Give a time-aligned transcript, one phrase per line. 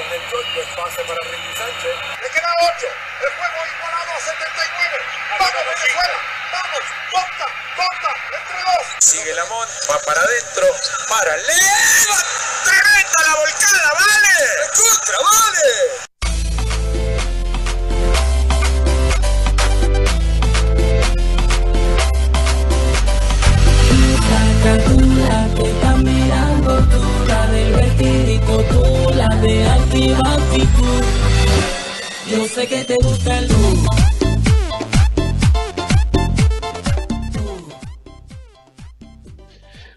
[0.00, 1.94] con el golpe, pase para Ricky Sánchez.
[2.22, 2.86] Le queda 8.
[3.20, 4.98] El juego igualado a 79.
[5.38, 6.18] Vamos, Venezuela.
[6.52, 7.46] Vamos, corta,
[7.76, 9.04] corta, entre dos.
[9.04, 10.66] Sigue Lamont, va para adentro,
[11.08, 12.18] para, leva,
[12.64, 16.09] tremenda la volcada, vale, contra, vale.
[32.50, 33.48] Sé te gusta el.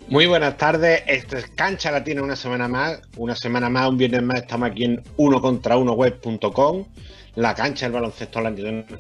[0.08, 4.22] Muy buenas tardes, esto es Cancha Latina una semana más, una semana más, un viernes
[4.22, 6.86] más, estamos aquí en uno contra uno web.com,
[7.34, 8.40] la cancha del baloncesto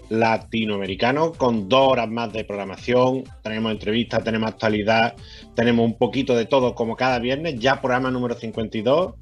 [0.09, 5.13] latinoamericano, con dos horas más de programación, tenemos entrevistas, tenemos actualidad,
[5.53, 9.13] tenemos un poquito de todo como cada viernes, ya programa número 52,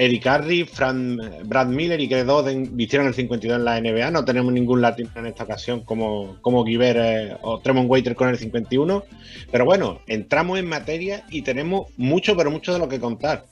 [0.00, 4.24] Eddie Carey, Fran, Brad Miller y que dos vistieron el 52 en la NBA, no
[4.24, 8.38] tenemos ningún latino en esta ocasión como, como Guiver eh, o Tremont Waiter con el
[8.38, 9.04] 51,
[9.52, 13.44] pero bueno, entramos en materia y tenemos mucho, pero mucho de lo que contar.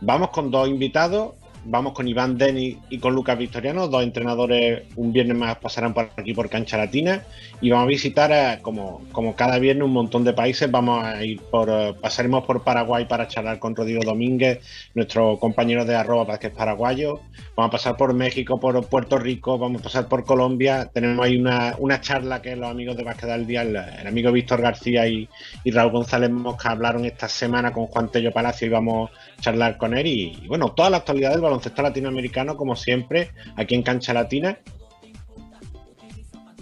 [0.00, 1.34] Vamos con dos invitados,
[1.64, 6.10] vamos con Iván Denis y con Lucas Victoriano, dos entrenadores un viernes más pasarán por
[6.16, 7.22] aquí por Cancha Latina
[7.60, 10.70] y vamos a visitar, eh, como, como cada viernes, un montón de países.
[10.70, 14.60] Vamos a ir por, eh, pasaremos por Paraguay para charlar con Rodrigo Domínguez,
[14.94, 17.20] nuestro compañero de arroba Vázquez Paraguayo.
[17.56, 20.90] Vamos a pasar por México, por Puerto Rico, vamos a pasar por Colombia.
[20.92, 24.30] Tenemos ahí una, una charla que los amigos de Vázquez al Día, el, el amigo
[24.30, 25.28] Víctor García y,
[25.64, 29.96] Raúl González Mosca hablaron esta semana con Juan Tello Palacio y vamos a charlar con
[29.96, 30.06] él.
[30.06, 34.58] Y, bueno, toda la actualidad del baloncesto latinoamericano, como siempre, aquí en Cancha Latina.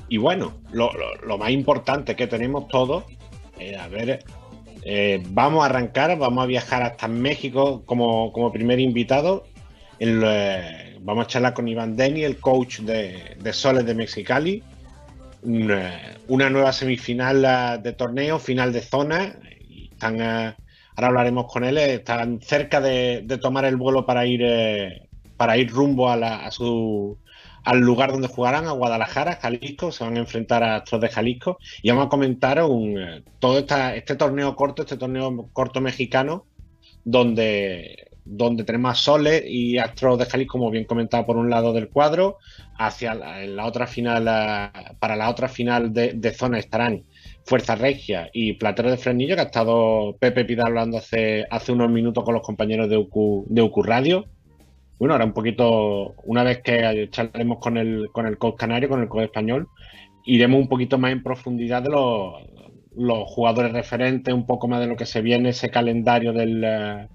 [0.09, 3.05] Y bueno, lo, más importante que tenemos todos,
[3.59, 4.23] eh, a ver,
[4.85, 9.45] eh, vamos a arrancar, vamos a viajar hasta México como, como primer invitado.
[9.99, 14.63] El, eh, vamos a charlar con Iván Deni, el coach de, de Soles de Mexicali.
[15.43, 19.37] Una, una nueva semifinal eh, de torneo, final de zona.
[19.69, 20.55] Y están, eh,
[21.05, 21.79] ahora hablaremos con él.
[21.79, 26.47] eh, Están cerca de, tomar el vuelo para ir, eh, para ir rumbo a, la-
[26.47, 27.19] a su,
[27.65, 29.93] al lugar donde jugarán, a Guadalajara, Jalisco.
[29.93, 31.59] Se van a enfrentar a Astros de Jalisco.
[31.83, 36.47] Y vamos a comentar eh, todo este torneo corto, este torneo corto mexicano,
[37.05, 41.73] donde, donde tenemos a Soles y Astros de Jalisco, como bien comentado, por un lado
[41.73, 42.39] del cuadro.
[42.79, 44.25] Hacia la, otra final,
[44.99, 47.05] para la otra final de zona estarán
[47.45, 51.91] Fuerza Regia y Platero de Fresnillo, que ha estado Pepe Pidal hablando hace, hace unos
[51.91, 54.27] minutos con los compañeros de UQ, de UQ Radio.
[54.99, 59.01] Bueno, ahora un poquito, una vez que charlaremos con el, con el coach canario, con
[59.01, 59.69] el coach español,
[60.25, 62.35] iremos un poquito más en profundidad de los,
[62.97, 67.09] los jugadores referentes, un poco más de lo que se viene, ese calendario del, eh,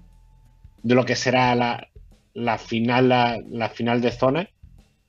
[0.82, 1.88] de lo que será la,
[2.34, 4.48] la final, la, la final de zona.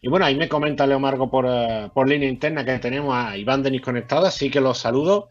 [0.01, 3.35] Y bueno, ahí me comenta Leo Margo por, eh, por línea interna que tenemos a
[3.35, 5.27] Iván Denis conectado, así que los saludo.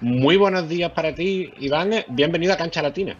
[0.00, 1.92] Muy buenos días para ti, Iván.
[2.08, 3.16] Bienvenido a Cancha Latina.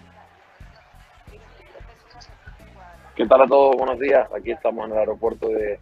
[3.14, 3.76] ¿Qué tal a todos?
[3.76, 4.28] Buenos días.
[4.36, 5.78] Aquí estamos en el aeropuerto de,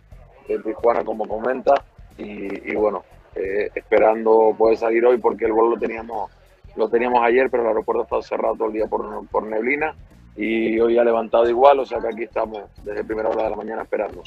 [0.47, 1.73] Tijuana, como comenta,
[2.19, 3.03] y, y bueno,
[3.35, 6.31] eh, esperando poder salir hoy porque el vuelo lo teníamos,
[6.77, 9.95] lo teníamos ayer, pero el aeropuerto ha estado cerrado todo el día por, por neblina
[10.37, 13.57] y hoy ha levantado igual, o sea que aquí estamos desde primera hora de la
[13.57, 14.23] mañana esperando.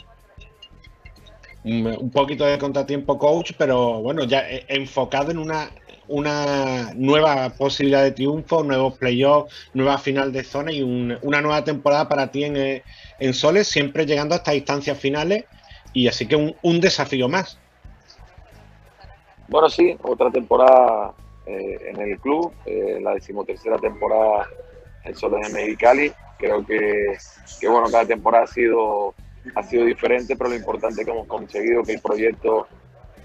[1.64, 5.72] Un, poquito de contratiempo coach, pero bueno, ya eh, enfocado en una,
[6.08, 11.64] una nueva posibilidad de triunfo, nuevos playoffs, nueva final de zona y un- una nueva
[11.64, 12.84] temporada para ti en,
[13.20, 15.46] en Soles, siempre llegando hasta instancias finales
[15.94, 17.60] y así que un, un desafío más.
[19.48, 21.14] Bueno, sí, otra temporada
[21.46, 24.48] eh, en el club, eh, la decimotercera temporada
[25.04, 26.12] en Soles de Mexicali.
[26.38, 27.18] Creo que,
[27.60, 29.14] que, bueno, cada temporada ha sido,
[29.56, 32.68] ha sido diferente, pero lo importante es que hemos conseguido que el proyecto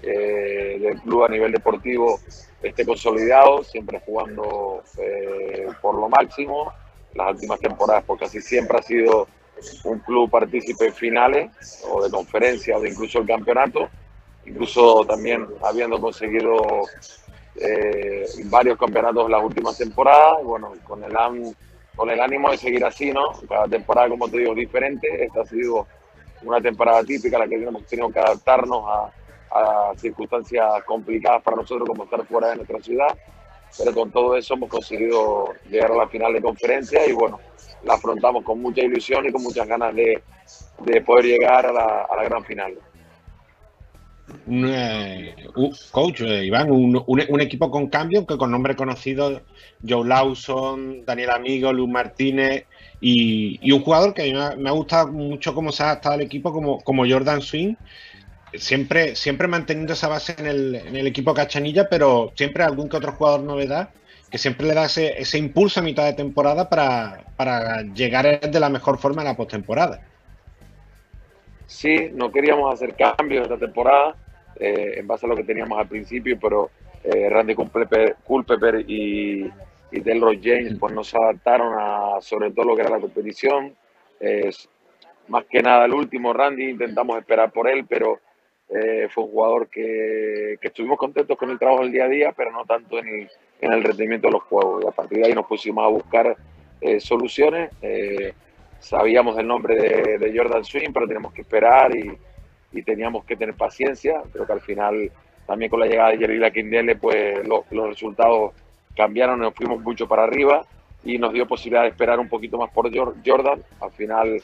[0.01, 2.19] eh, del club a nivel deportivo
[2.61, 6.71] esté consolidado, siempre jugando eh, por lo máximo.
[7.13, 9.27] Las últimas temporadas, porque así siempre ha sido
[9.85, 13.89] un club partícipe en finales o de conferencia o de incluso el campeonato
[14.47, 16.83] incluso también habiendo conseguido
[17.55, 21.13] eh, varios campeonatos las últimas temporadas, bueno, con el,
[21.95, 23.31] con el ánimo de seguir así, ¿no?
[23.47, 25.25] Cada temporada, como te digo, diferente.
[25.25, 25.87] Esta ha sido
[26.43, 29.11] una temporada típica, la que hemos tenido que adaptarnos a,
[29.51, 33.17] a circunstancias complicadas para nosotros, como estar fuera de nuestra ciudad.
[33.77, 37.39] Pero con todo eso hemos conseguido llegar a la final de conferencia y bueno,
[37.83, 40.23] la afrontamos con mucha ilusión y con muchas ganas de,
[40.85, 42.73] de poder llegar a la, a la gran final.
[44.49, 45.35] Eh,
[45.91, 49.41] coach, eh, Iván, un, un- un equipo con cambio, que con nombre conocido,
[49.87, 52.65] Joe Lawson, Daniel Amigo, Luz Martínez
[52.99, 56.21] Y, un jugador que a mí me ha, gustado mucho cómo se ha adaptado al
[56.21, 57.75] equipo, como, como Jordan Swing,
[58.53, 62.97] siempre, siempre manteniendo esa base en el, en el equipo Cachanilla, pero siempre algún que
[62.97, 63.89] otro jugador novedad
[64.29, 68.59] que siempre le da ese, ese impulso a mitad de temporada para, para llegar de
[68.59, 70.01] la mejor forma a la postemporada.
[71.65, 74.15] Sí, no queríamos hacer cambios esta temporada
[74.59, 76.69] eh, en base a lo que teníamos al principio, pero
[77.03, 79.49] eh, Randy Culpeper y,
[79.91, 83.75] y Delroy James pues nos adaptaron a sobre todo lo que era la competición.
[85.27, 88.19] más que nada el último Randy intentamos esperar por él, pero
[88.69, 92.33] eh, fue un jugador que, que, estuvimos contentos con el trabajo del día a día,
[92.35, 93.29] pero no tanto en el,
[93.61, 94.83] en el rendimiento de los juegos.
[94.83, 96.35] Y a partir de ahí nos pusimos a buscar
[96.81, 97.71] eh, soluciones.
[97.81, 98.33] Eh,
[98.79, 99.75] sabíamos el nombre
[100.19, 102.17] de, Jordan Swing, pero teníamos que esperar y,
[102.73, 104.21] y, teníamos que tener paciencia.
[104.33, 105.11] Creo que al final,
[105.45, 108.51] también con la llegada de Jerry Quindele, pues los resultados
[108.97, 110.65] cambiaron, nos fuimos mucho para arriba
[111.05, 113.63] y nos dio posibilidad de esperar un poquito más por Jordan.
[113.79, 114.41] Al final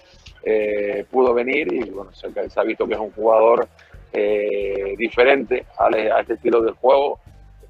[1.09, 3.67] pudo venir y bueno, se ha visto que es un jugador
[4.15, 5.89] eh, diferente a,
[6.19, 7.19] este estilo de juego,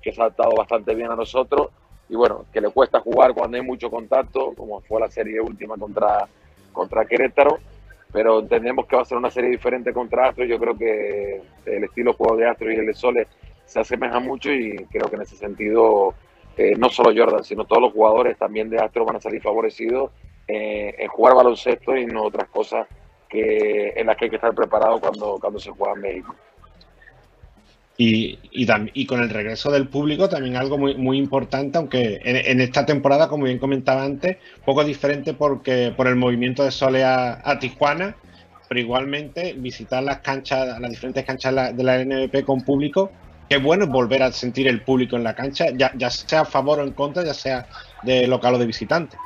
[0.01, 1.69] que se ha adaptado bastante bien a nosotros
[2.09, 5.77] y bueno, que le cuesta jugar cuando hay mucho contacto, como fue la serie última
[5.77, 6.27] contra,
[6.73, 7.59] contra Querétaro,
[8.11, 10.43] pero entendemos que va a ser una serie diferente contra Astro.
[10.43, 13.27] Yo creo que el estilo de juego de Astro y el de Soles
[13.65, 16.13] se asemejan mucho y creo que en ese sentido
[16.57, 20.11] eh, no solo Jordan, sino todos los jugadores también de Astro van a salir favorecidos
[20.47, 22.87] eh, en jugar baloncesto y no otras cosas
[23.35, 26.35] en las que hay que estar preparado cuando, cuando se juega en México.
[27.95, 32.87] Y, y, con el regreso del público también algo muy, muy importante, aunque en, esta
[32.87, 38.15] temporada, como bien comentaba antes, poco diferente porque por el movimiento de Sole a, Tijuana,
[38.67, 43.11] pero igualmente visitar las canchas, las diferentes canchas de la NBP con público,
[43.49, 46.79] qué bueno volver a sentir el público en la cancha, ya, ya sea a favor
[46.79, 47.67] o en contra, ya sea
[48.03, 49.17] de local o de visitante.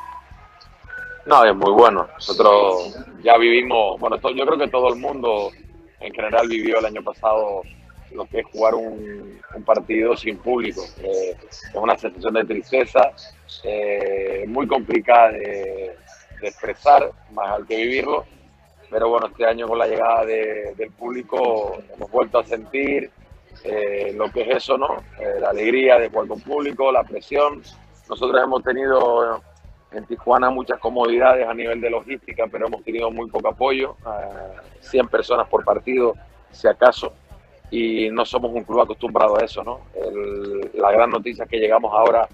[1.27, 2.07] No, es muy bueno.
[2.13, 5.51] Nosotros ya vivimos, bueno, yo creo que todo el mundo
[5.99, 7.63] en general vivió el año pasado
[8.11, 10.83] lo que es jugar un, partido sin público.
[11.03, 13.11] Eh, es una sensación de tristeza,
[13.63, 15.95] eh, muy complicada de,
[16.41, 18.25] expresar, más al que vivirlo.
[18.89, 23.11] Pero bueno, este año con la llegada del público hemos vuelto a sentir
[23.63, 25.03] eh, lo que es eso, ¿no?
[25.39, 27.61] la alegría de jugar público, la presión.
[28.09, 29.41] Nosotros hemos tenido
[29.91, 33.95] en Tijuana muchas comodidades a nivel de logística, pero hemos tenido muy poco apoyo,
[34.81, 36.13] 100 personas por partido,
[36.51, 37.13] si acaso,
[37.69, 39.81] y no somos un club acostumbrado a eso, ¿no?
[40.73, 42.27] la gran noticia es que llegamos ahora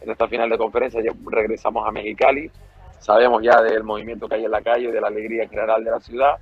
[0.00, 2.50] en esta final de conferencia, ya regresamos a Mexicali,
[2.98, 6.00] sabemos ya del movimiento que hay en la calle, de la alegría general de la
[6.00, 6.36] ciudad,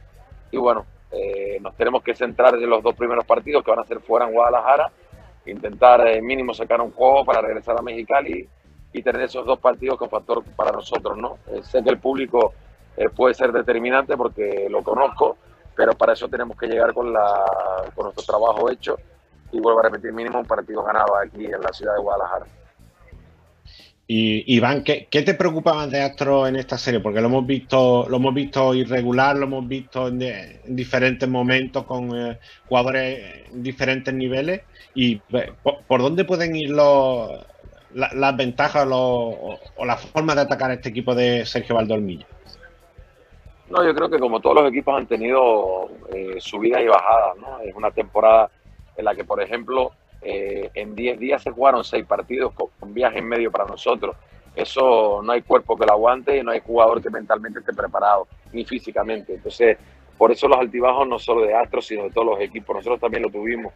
[0.50, 3.84] y bueno, eh, nos tenemos que centrar en los dos primeros partidos que van a
[3.84, 4.90] ser fuera en Guadalajara,
[5.46, 8.49] intentar eh, mínimo sacar un juego para regresar a Mexicali
[8.93, 11.38] y tener esos dos partidos con factor para nosotros, ¿no?
[11.49, 12.55] Eh, sé que el público
[12.96, 15.37] eh, puede ser determinante porque lo conozco,
[15.75, 17.44] pero para eso tenemos que llegar con, la,
[17.94, 18.96] con nuestro trabajo hecho
[19.52, 22.46] y vuelvo a repetir, mínimo un partido ganado aquí en la ciudad de Guadalajara.
[24.10, 26.99] Y Iván, ¿qué, ¿qué, te preocupa más de Astro en esta serie?
[26.99, 30.19] Porque lo hemos visto, lo hemos visto irregular, lo hemos visto en,
[30.64, 34.62] diferentes momentos con eh, jugadores en diferentes niveles.
[34.94, 37.32] ¿Y por, por, dónde pueden ir los,
[37.93, 42.25] las ventajas o, la forma de atacar a este equipo de Sergio Valdolmillo?
[43.69, 47.61] No, yo creo que como todos los equipos han tenido eh, subidas y bajadas, ¿no?
[47.61, 48.50] Es una temporada
[48.97, 52.92] en la que, por ejemplo, eh, en 10 días se jugaron 6 partidos con, con,
[52.92, 54.16] viaje en medio para nosotros.
[54.54, 58.26] Eso no hay cuerpo que lo aguante y no hay jugador que mentalmente esté preparado,
[58.52, 59.34] ni físicamente.
[59.34, 59.78] Entonces,
[60.18, 62.75] por eso los altibajos no solo de Astros, sino de todos los equipos.
[62.75, 63.72] Nosotros también lo tuvimos.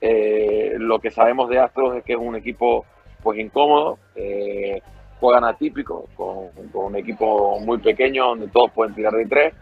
[0.00, 2.86] Eh, lo que sabemos de Astros es que es un equipo
[3.22, 4.80] pues incómodo, eh,
[5.20, 9.54] juegan atípico, con, un equipo muy pequeño donde todos pueden tirar de tres.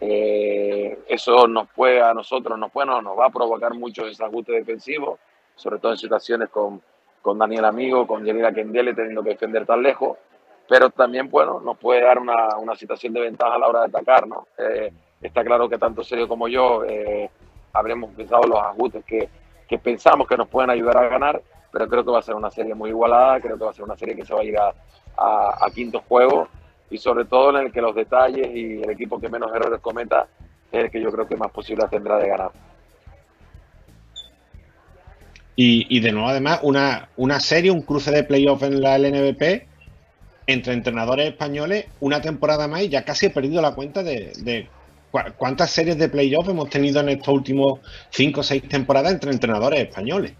[0.00, 5.18] Eh, eso nos puede a nosotros, nos, puede, nos va a provocar mucho desajuste defensivo,
[5.60, 6.80] sobre todo en situaciones con,
[7.22, 10.16] con Daniel Amigo, con Yanira Kendele teniendo que defender tan lejos,
[10.68, 13.86] pero también bueno, nos puede dar una, una situación de ventaja a la hora de
[13.86, 14.26] atacar.
[14.26, 14.46] ¿no?
[14.56, 17.28] Eh, está claro que tanto Sergio como yo eh,
[17.72, 19.28] habremos pensado los ajustes que,
[19.68, 22.50] que pensamos que nos pueden ayudar a ganar pero creo que va a ser una
[22.50, 24.58] serie muy igualada, creo que va a ser una serie que se va a ir
[24.58, 24.74] a,
[25.16, 26.48] a, quinto juego
[26.90, 30.26] y sobre todo en el que los detalles y el equipo que menos errores cometa
[30.72, 32.50] es el que yo creo que más posibilidad tendrá de ganar.
[35.56, 39.66] Y, y de nuevo, además, una, una serie, un cruce de playoff en la LNBP
[40.46, 44.68] entre entrenadores españoles, una temporada más y ya casi he perdido la cuenta de, de
[45.36, 47.80] cuántas series de playoff hemos tenido en estos últimos
[48.10, 50.32] cinco o seis temporadas entre entrenadores españoles.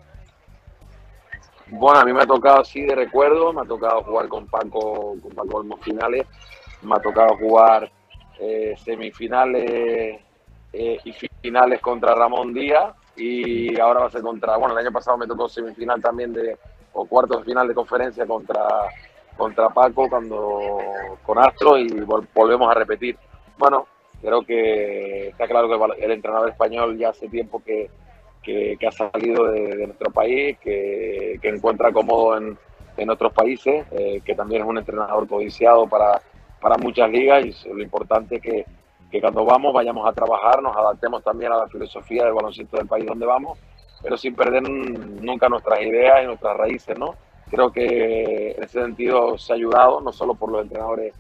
[1.68, 5.16] Bueno, a mí me ha tocado así de recuerdo, me ha tocado jugar con Paco,
[5.22, 6.26] con Paco finales
[6.82, 7.90] me ha tocado jugar
[8.40, 10.20] eh, semifinales
[10.72, 14.92] eh, y finales contra Ramón Díaz y ahora va a ser contra, bueno, el año
[14.92, 16.56] pasado me tocó semifinal también de,
[16.92, 18.66] o cuarto de final de conferencia contra,
[19.36, 20.78] contra Paco cuando
[21.24, 21.88] con Astro y
[22.34, 23.16] volvemos a repetir.
[23.58, 23.86] Bueno,
[24.20, 27.90] creo que está claro que el entrenador español ya hace tiempo que,
[28.42, 32.58] que, ha salido de, nuestro país, que, que encuentra cómodo en,
[32.96, 36.20] en otros países, eh, que también es un entrenador codiciado para,
[36.60, 38.66] para muchas ligas y lo importante es que,
[39.10, 42.86] que, cuando vamos vayamos a trabajar, nos adaptemos también a la filosofía del baloncesto del
[42.86, 43.58] país donde vamos,
[44.02, 47.14] pero sin perder nunca nuestras ideas y nuestras raíces, ¿no?
[47.50, 51.14] Creo que en ese sentido se ha ayudado, no solo por los entrenadores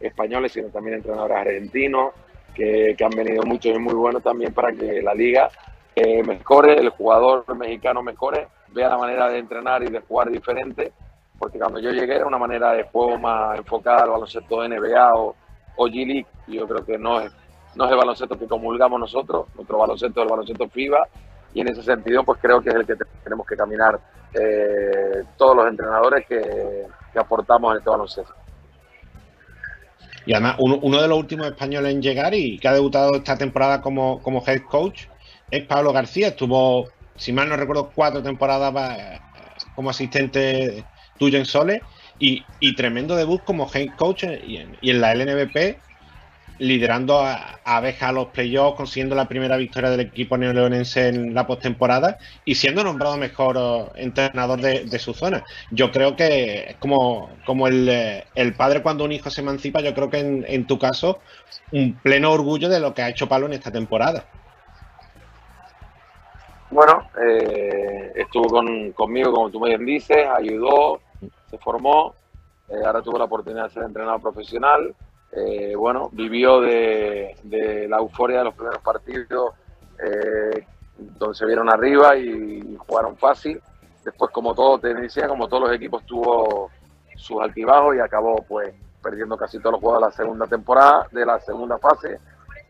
[0.00, 2.12] españoles, sino también entrenadores argentinos,
[2.54, 5.50] que, que han venido muchos y muy buenos también para que la liga
[5.94, 10.92] eh, mejore, el jugador mexicano mejore, vea la manera de entrenar y de jugar diferente
[11.38, 15.34] porque cuando yo llegué era una manera de juego más enfocada al baloncesto NBA o,
[15.76, 16.26] o G-League.
[16.46, 17.32] Yo creo que no es,
[17.74, 21.08] no es el baloncesto que comulgamos nosotros, nuestro baloncesto es el baloncesto FIBA,
[21.54, 24.00] y en ese sentido, pues creo que es el que tenemos que caminar
[24.34, 28.34] eh, todos los entrenadores que, aportamos en este baloncesto.
[30.26, 33.80] Y además, uno, de los últimos españoles en llegar y que ha debutado esta temporada
[33.80, 35.04] como, como head coach
[35.48, 36.28] es Pablo García.
[36.28, 39.20] Estuvo, si mal no recuerdo, cuatro temporadas eh,
[39.76, 40.84] como asistente
[41.18, 41.82] tuyo en Sole
[42.18, 45.78] y, tremendo debut como head coach y en, la LNBP,
[46.58, 51.46] liderando a, Abeja a los playoffs, consiguiendo la primera victoria del equipo neoleonense en la
[51.46, 55.44] postemporada y siendo nombrado mejor oh, entrenador de, su zona.
[55.70, 60.10] Yo creo que es como, como el, padre cuando un hijo se emancipa, yo creo
[60.10, 61.20] que en, tu caso,
[61.72, 64.26] un pleno orgullo de lo que ha hecho Pablo en esta temporada.
[66.70, 68.48] Bueno, eh, estuvo
[68.94, 71.00] conmigo, como tú me dices, ayudó,
[71.50, 72.14] se formó,
[72.68, 74.94] eh, ahora tuvo la oportunidad de ser entrenador profesional.
[75.32, 77.36] Eh, bueno, vivió de,
[77.88, 79.54] la euforia de los primeros partidos,
[79.98, 80.66] eh,
[80.96, 83.60] donde se vieron arriba y jugaron fácil.
[84.04, 86.70] Después, como todo te decía, como todos los equipos, tuvo
[87.16, 91.26] sus altibajos y acabó pues perdiendo casi todos los juegos de la segunda temporada, de
[91.26, 92.18] la segunda fase,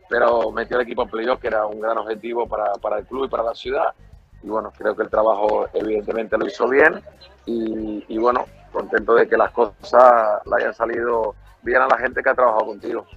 [0.09, 3.29] pero metió el equipo en playoff, que era un gran objetivo para el club y
[3.29, 3.93] para la ciudad.
[4.45, 7.01] Y bueno, creo que el trabajo evidentemente lo hizo bien.
[7.47, 12.29] Y, bueno, contento de que las cosas le hayan salido bien a la gente que
[12.29, 13.07] ha trabajado contigo.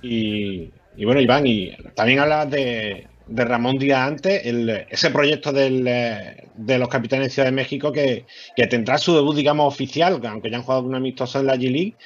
[0.00, 0.70] Y,
[1.04, 7.34] bueno, Iván, y también hablabas de, Ramón Díaz antes, ese proyecto de los capitanes de
[7.34, 8.26] Ciudad de México que,
[8.70, 11.96] tendrá su debut, digamos, oficial, aunque ya han jugado un amistoso en la G-League.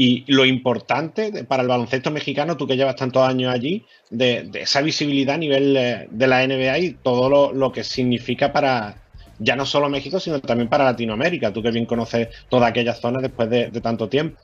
[0.00, 4.80] Y lo importante para el baloncesto mexicano, tú que llevas tantos años allí, de, esa
[4.80, 8.94] visibilidad a nivel eh, de la NBA y todo lo que significa para,
[9.38, 11.52] ya no solo México, sino también para Latinoamérica.
[11.52, 14.38] Tú que bien conoces toda aquella zona después de, tanto tiempo.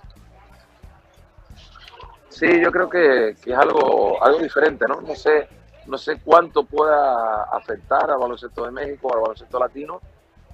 [2.28, 5.00] Sí, yo creo que, es algo, algo diferente, ¿no?
[5.00, 5.49] No sé,
[5.87, 10.00] no sé cuánto pueda afectar al baloncesto de México, al baloncesto latino,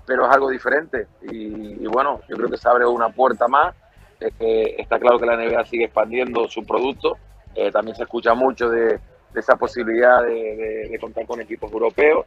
[0.06, 1.06] pero es algo diferente.
[1.30, 3.74] Y, bueno, yo creo que se abre una puerta más.
[4.20, 7.16] Está claro que la NBA sigue expandiendo su producto.
[7.54, 8.98] Eh, también se escucha mucho de,
[9.34, 12.26] esa posibilidad de, contar con equipos europeos.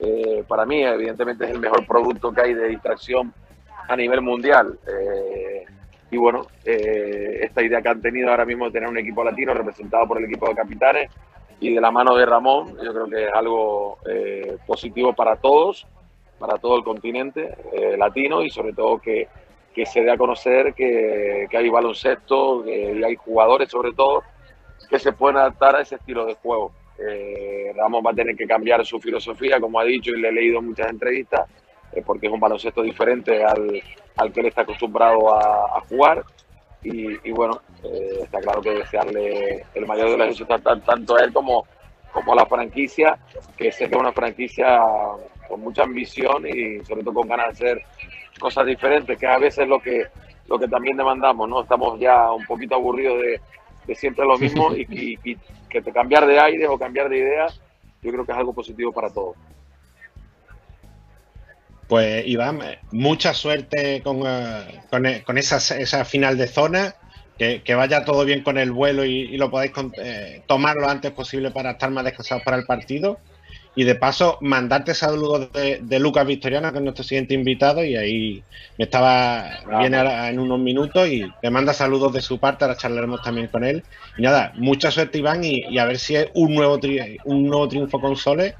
[0.00, 3.32] Eh, para mí, evidentemente, es el mejor producto que hay de distracción
[3.88, 4.78] a nivel mundial.
[4.86, 5.64] Eh,
[6.10, 9.54] y bueno, eh, esta idea que han tenido ahora mismo de tener un equipo latino
[9.54, 11.10] representado por el equipo de capitanes
[11.60, 13.98] y de la mano de Ramón, yo creo que es algo
[14.66, 15.86] positivo para todos,
[16.38, 17.54] para todo el continente
[17.98, 19.28] latino y sobre todo que,
[19.74, 24.22] que se dé a conocer que, que hay baloncesto y hay jugadores sobre todo
[24.88, 26.72] que se pueden adaptar a ese estilo de juego.
[26.98, 30.32] Eh, Ramos va a tener que cambiar su filosofía, como ha dicho y le he
[30.32, 31.48] leído muchas entrevistas,
[31.92, 33.80] eh, porque es un baloncesto diferente al,
[34.16, 36.24] al, que él está acostumbrado a, jugar.
[36.82, 41.32] Y, bueno, eh, está claro que desearle el mayor de los éxitos tanto a él
[41.32, 41.66] como,
[42.10, 43.18] como a la franquicia,
[43.56, 44.80] que sé que es una franquicia
[45.46, 47.82] con mucha ambición y sobre todo con ganas de hacer
[48.40, 50.06] cosas diferentes, que a veces es lo que,
[50.48, 51.62] lo que también demandamos, ¿no?
[51.62, 53.40] Estamos ya un poquito aburridos de,
[53.86, 57.60] de siempre lo mismo y, que te cambiar de aire o cambiar de ideas,
[58.02, 59.36] yo creo que es algo positivo para todos.
[61.86, 62.60] Pues Iván,
[62.92, 66.94] mucha suerte con, eh, e, con, esa, esa, final de zona,
[67.36, 71.50] que, vaya todo bien con el vuelo y, lo podáis eh, tomar lo antes posible
[71.50, 73.18] para estar más descansados para el partido.
[73.76, 78.42] Y de paso, mandarte saludos de, Lucas Victoriano, que es nuestro siguiente invitado, y ahí
[78.76, 79.48] me estaba,
[79.78, 79.98] viene
[80.28, 83.84] en unos minutos y te manda saludos de su parte, ahora charlaremos también con él.
[84.16, 86.80] Y nada, mucha suerte Iván y, a ver si es un nuevo,
[87.24, 88.54] un nuevo triunfo con Soles,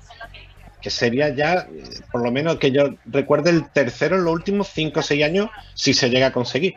[0.80, 1.66] que sería ya,
[2.10, 5.50] por lo menos que yo recuerde, el tercero en los últimos 5 o 6 años,
[5.74, 6.74] si se llega a conseguir.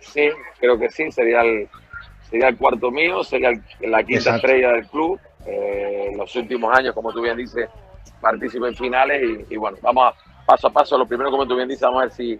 [0.00, 1.68] sí, creo que sí, sería el,
[2.30, 5.20] sería el cuarto mío, sería la quinta estrella del club.
[5.46, 7.68] Eh, en los últimos años, como tú bien dices,
[8.20, 10.98] participé en finales y, bueno, vamos a, paso a paso.
[10.98, 12.38] Lo primero, como tú bien dices, vamos a ver si,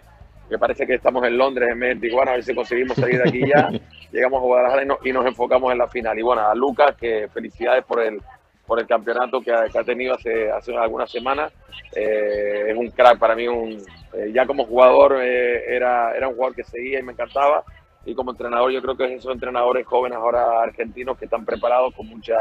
[0.49, 3.29] me parece que estamos en Londres en de Tijuana, a ver si conseguimos salir de
[3.29, 3.69] aquí ya.
[4.11, 6.17] Llegamos a Guadalajara y, nos enfocamos en la final.
[6.17, 8.21] Y bueno, a Lucas, que felicidades por el,
[8.65, 11.51] por el campeonato que ha, tenido hace, hace algunas semanas.
[11.95, 13.81] Eh, es un crack para mí, un,
[14.13, 17.63] eh, ya como jugador eh, era, era un jugador que seguía y me encantaba.
[18.05, 22.07] Y como entrenador, yo creo que esos entrenadores jóvenes ahora argentinos que están preparados con
[22.07, 22.35] mucha,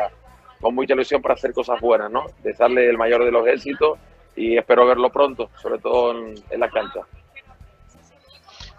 [0.60, 2.26] con mucha ilusión para hacer cosas buenas, ¿no?
[2.42, 3.98] Desearle el mayor de los éxitos
[4.36, 7.00] y espero verlo pronto, sobre todo en, en la cancha.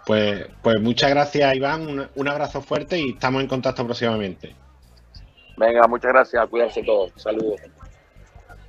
[0.06, 2.08] Pues, pues muchas gracias, Iván.
[2.14, 4.54] Un, abrazo fuerte y estamos en contacto próximamente.
[5.56, 6.48] Venga, muchas gracias.
[6.48, 7.10] Cuídense todos.
[7.16, 7.60] Saludos.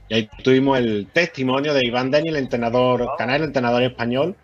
[0.10, 4.36] Y ahí tuvimos el testimonio de Iván Daniel, entrenador canal, entrenador español,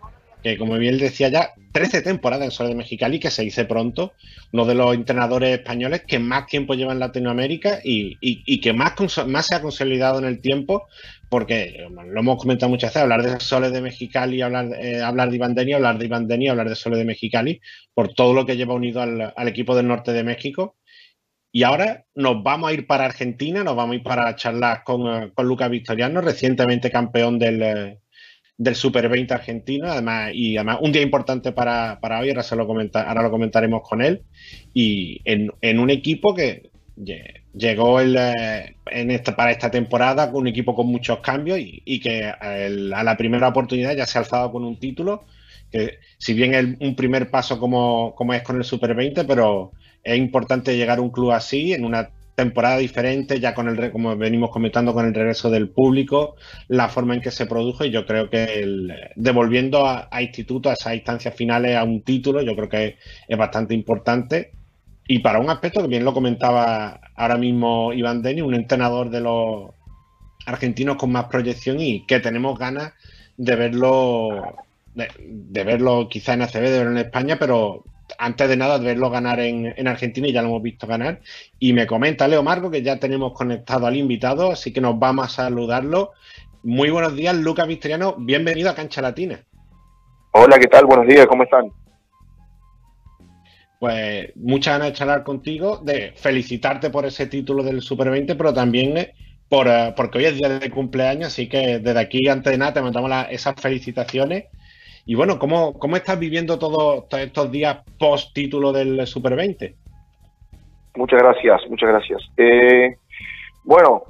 [0.44, 4.12] que como bien decía ya, 13 temporadas en Sol de Mexicali, que se dice pronto,
[4.52, 8.92] uno de los entrenadores españoles que más tiempo lleva en Latinoamérica y, que más,
[9.26, 10.86] más se ha consolidado en el tiempo,
[11.30, 15.36] porque lo hemos comentado muchas veces, hablar de Soles de Mexicali, hablar, eh, hablar de
[15.36, 17.62] Iván Deni, hablar de Iván Deni, hablar de Soles de Mexicali,
[17.94, 20.76] por todo lo que lleva unido al, equipo del norte de México.
[21.50, 25.06] Y ahora nos vamos a ir para Argentina, nos vamos a ir para charlar con,
[25.06, 27.98] eh, con Lucas Victoriano, recientemente campeón del, eh,
[28.56, 32.62] del Super 20 argentino, además, y además un día importante para, hoy, ahora, se lo
[32.62, 34.22] ahora lo comentaremos con él,
[34.72, 36.70] y en, un equipo que
[37.52, 42.24] llegó el, eh, en esta, para esta temporada un equipo con muchos cambios y, que
[42.24, 45.24] a la primera oportunidad ya se ha alzado con un título,
[45.70, 49.72] que si bien es un primer paso como, como es con el Super 20, pero
[50.04, 54.16] es importante llegar a un club así en una temporada diferente, ya con el, como
[54.16, 56.36] venimos comentando, con el regreso del público,
[56.68, 60.74] la forma en que se produjo y yo creo que el, devolviendo a, Instituto, a
[60.74, 62.96] esas instancias finales, a un título, yo creo que
[63.28, 64.52] es, bastante importante.
[65.06, 69.20] Y para un aspecto que bien lo comentaba ahora mismo Iván Deni, un entrenador de
[69.20, 69.70] los
[70.46, 72.92] argentinos con más proyección y que tenemos ganas
[73.36, 74.56] de verlo,
[74.94, 77.84] de, de verlo quizá en ACB, de verlo en España, pero
[78.18, 81.20] antes de nada, de verlo ganar en, Argentina y ya lo hemos visto ganar.
[81.58, 85.26] Y me comenta Leo Marco que ya tenemos conectado al invitado, así que nos vamos
[85.26, 86.12] a saludarlo.
[86.62, 88.16] Muy buenos días, Lucas Visteriano.
[88.18, 89.40] Bienvenido a Cancha Latina.
[90.32, 90.86] Hola, ¿qué tal?
[90.86, 91.70] Buenos días, ¿cómo están?
[93.78, 98.52] Pues muchas ganas de charlar contigo, de felicitarte por ese título del Super 20, pero
[98.54, 99.14] también eh,
[99.48, 102.72] por, eh, porque hoy es día de cumpleaños, así que desde aquí, antes de nada,
[102.72, 104.44] te mandamos esas felicitaciones
[105.06, 109.74] y bueno, ¿cómo, cómo estás viviendo todos estos días post título del Super 20?
[110.96, 112.22] Muchas gracias, muchas gracias.
[112.36, 112.96] Eh,
[113.64, 114.04] bueno,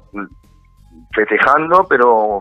[1.13, 2.39] festejando, pero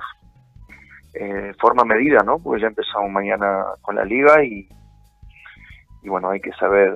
[1.15, 2.39] eh, forma medida, ¿no?
[2.39, 4.69] Porque ya empezamos mañana con la liga y,
[6.03, 6.93] y bueno, hay que saber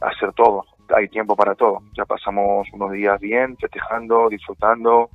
[0.00, 0.64] hacer todo.
[0.94, 1.82] Hay tiempo para todo.
[1.96, 5.08] Ya pasamos unos días bien, festejando, disfrutando,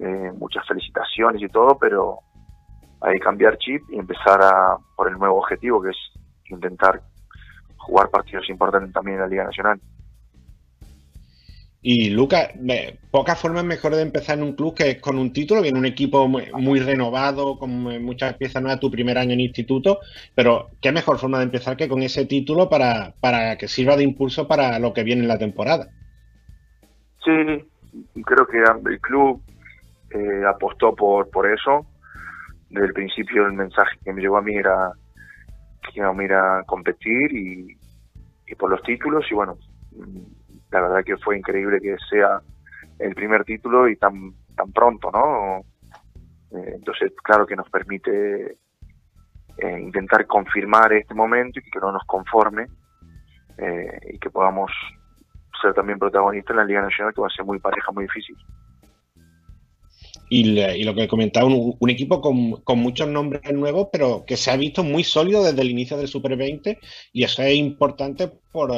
[0.00, 2.20] eh, muchas felicitaciones y todo, pero
[3.00, 5.96] hay cambiar chip y empezar a, por el nuevo objetivo que es
[6.50, 7.02] intentar
[7.76, 9.80] jugar partidos importantes también en la Liga Nacional.
[11.88, 12.48] Y Lucas,
[13.12, 16.26] pocas formas mejores de empezar en un club que con un título, en un equipo
[16.26, 17.70] muy, renovado, con
[18.02, 20.00] muchas piezas nuevas, tu primer año en instituto,
[20.34, 24.02] pero qué mejor forma de empezar que con ese título para, para que sirva de
[24.02, 25.88] impulso para lo que viene en la temporada.
[27.24, 27.30] Sí,
[28.24, 28.58] creo que
[28.90, 29.40] el club
[30.10, 31.86] eh, apostó por, por eso,
[32.70, 34.92] desde el principio el mensaje que me llegó a mí era
[35.82, 37.76] que íbamos a ir a competir y,
[38.58, 39.58] por los títulos y bueno,
[40.70, 42.40] la verdad que fue increíble que sea
[42.98, 45.60] el primer título y tan, tan pronto, ¿no?
[46.56, 48.56] Eh, entonces, claro que nos permite
[49.58, 52.66] eh, intentar confirmar este momento y que no nos conforme
[53.58, 54.70] eh, y que podamos
[55.60, 58.36] ser también protagonistas en la Liga Nacional, que va a ser muy pareja, muy difícil.
[60.28, 64.82] Y, lo que comentaba, un, equipo con, muchos nombres nuevos, pero que se ha visto
[64.82, 66.80] muy sólido desde el inicio del Super 20
[67.12, 68.72] y eso es importante por,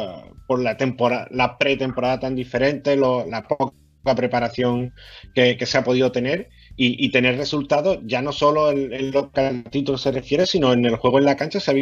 [0.46, 3.72] por la temporada, la pretemporada tan diferente, la poca
[4.14, 4.92] preparación
[5.34, 9.64] que, se ha podido tener y, tener resultados ya no solo en, lo que al
[9.64, 11.74] título se refiere, sino en el juego en la cancha se ha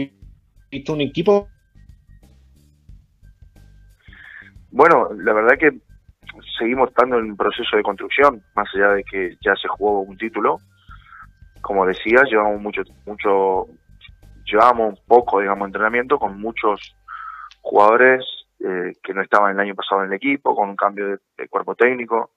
[0.70, 1.48] visto un equipo.
[4.70, 5.85] Bueno, la verdad que
[6.58, 10.16] seguimos estando en un proceso de construcción, más allá de que ya se jugó un
[10.16, 10.58] título.
[11.60, 13.66] Como decía, llevamos mucho, mucho,
[14.44, 16.96] llevamos un poco, digamos, entrenamiento con muchos
[17.60, 18.24] jugadores
[18.60, 21.74] eh, que no estaban el año pasado en el equipo, con un cambio de, cuerpo
[21.74, 22.30] técnico,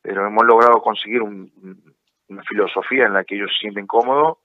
[0.00, 4.38] pero hemos logrado conseguir una filosofía en la que ellos se sienten cómodos,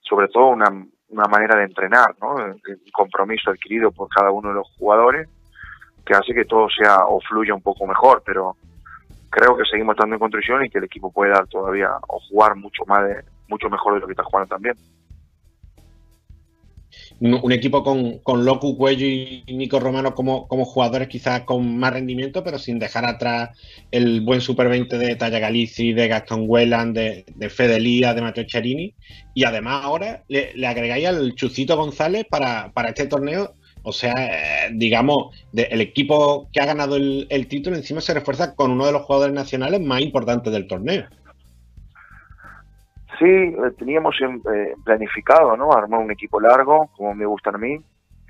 [0.00, 0.68] sobre todo una,
[1.08, 2.34] una manera de entrenar, ¿no?
[2.34, 2.60] Un
[2.92, 5.28] compromiso adquirido por cada uno de los jugadores
[6.04, 8.56] que hace que todo sea o fluya un poco mejor, pero
[9.30, 12.56] creo que seguimos estando en construcción y que el equipo puede dar todavía o jugar
[12.56, 14.76] mucho más de, mucho mejor de lo que está jugando también
[17.20, 21.92] un equipo con, con Locu, Cuello y Nico Romano como, como jugadores quizás con más
[21.92, 23.50] rendimiento, pero sin dejar atrás
[23.90, 28.44] el buen Super 20 de Talla Galici, de Gastón Welland, de, de Fedelía, de Mateo
[28.44, 28.94] Charini.
[29.34, 33.54] Y además ahora le, agregáis al Chucito González para, este torneo.
[33.82, 38.70] O sea, eh, digamos, el equipo que ha ganado el, título encima se refuerza con
[38.70, 41.06] uno de los jugadores nacionales más importantes del torneo.
[43.20, 45.72] Sí, eh, teníamos eh, planificado, ¿no?
[45.72, 47.78] Armar un equipo largo, como me gusta a mí,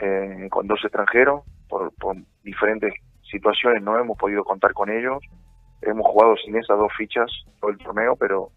[0.00, 1.92] eh, con dos extranjeros, por,
[2.42, 2.92] diferentes
[3.30, 5.22] situaciones no hemos podido contar con ellos.
[5.82, 8.50] Hemos jugado sin esas dos fichas todo el torneo, pero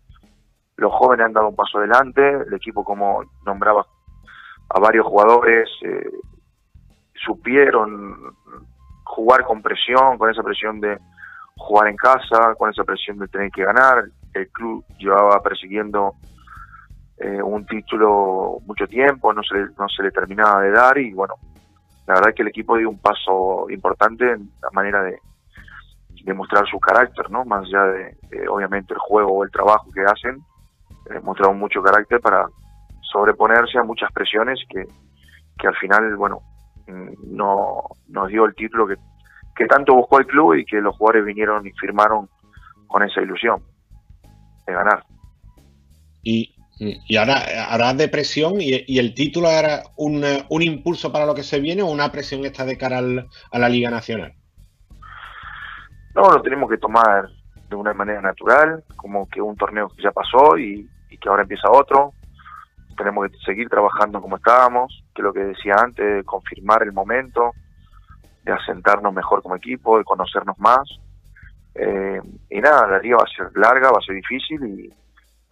[0.77, 2.27] los jóvenes han dado un paso adelante.
[2.47, 3.85] El equipo, como nombraba
[4.69, 5.69] a varios jugadores,
[7.25, 8.35] supieron
[9.03, 10.97] jugar con presión, con esa presión de
[11.57, 16.15] jugar en casa, con esa presión de tener que ganar el club llevaba persiguiendo
[17.17, 21.13] eh, un título mucho tiempo, no se, le, no se le terminaba de dar y
[21.13, 21.35] bueno,
[22.07, 25.19] la verdad es que el equipo dio un paso importante en la manera de,
[26.23, 27.43] demostrar su carácter, ¿no?
[27.43, 30.41] Más allá de, obviamente el juego o el trabajo que hacen,
[31.09, 32.45] eh, mostraron mucho carácter para
[33.01, 34.85] sobreponerse a muchas presiones que,
[35.59, 36.39] que al final, bueno,
[36.87, 38.95] no nos dio el título que,
[39.55, 42.29] que tanto buscó el club y que los jugadores vinieron y firmaron
[42.87, 43.61] con esa ilusión
[44.67, 45.03] de ganar.
[46.21, 47.35] Y, y ahora,
[47.69, 51.81] ahora de presión y, el título era un, un, impulso para lo que se viene
[51.81, 54.33] o una presión esta de cara a la Liga Nacional.
[56.15, 57.27] No, lo tenemos que tomar
[57.69, 61.69] de una manera natural, como que un torneo que ya pasó y, que ahora empieza
[61.71, 62.13] otro.
[62.95, 67.51] Tenemos que seguir trabajando como estábamos, que lo que decía antes, confirmar el momento,
[68.43, 70.81] de asentarnos mejor como equipo, de conocernos más
[71.75, 74.93] eh, y nada, la liga va a ser larga, va a ser difícil y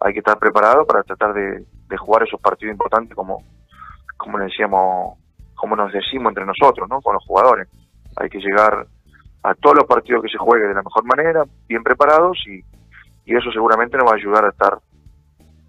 [0.00, 1.64] hay que estar preparado para tratar de,
[1.98, 3.44] jugar esos partidos importantes como,
[4.16, 5.18] como decíamos,
[5.54, 7.02] como nos decimos entre nosotros, ¿no?
[7.02, 7.68] Con los jugadores.
[8.16, 8.86] Hay que llegar
[9.42, 12.64] a todos los partidos que se juegue de la mejor manera, bien preparados y,
[13.24, 14.78] eso seguramente nos va a ayudar a estar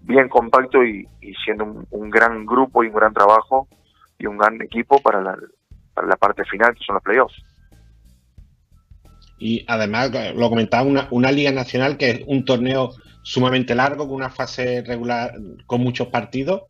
[0.04, 1.08] bien compacto y,
[1.44, 3.68] siendo un, gran grupo y un gran trabajo
[4.18, 5.36] y un gran equipo para la,
[5.94, 7.34] para la parte final que son los playoffs.
[9.38, 12.90] Y además, lo comentaba, una, una Liga Nacional que es un torneo
[13.22, 15.34] sumamente largo, con una fase regular
[15.66, 16.62] con muchos partidos,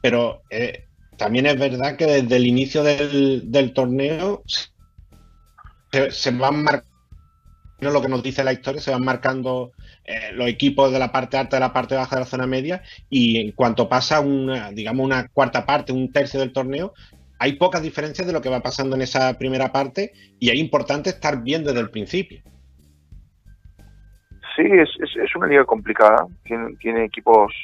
[0.00, 0.86] pero eh,
[1.18, 4.42] también es verdad que desde el inicio del, torneo
[5.90, 6.87] se, van marcando
[7.80, 9.72] lo que nos dice la historia, se van marcando
[10.04, 12.82] eh, los equipos de la parte alta de la parte baja de la zona media
[13.08, 16.92] y en cuanto pasa una, digamos, una cuarta parte, un tercio del torneo,
[17.38, 21.10] hay pocas diferencias de lo que va pasando en esa primera parte y es importante
[21.10, 22.42] estar bien desde el principio.
[24.56, 27.54] Sí, es, es, una liga complicada, tiene, equipos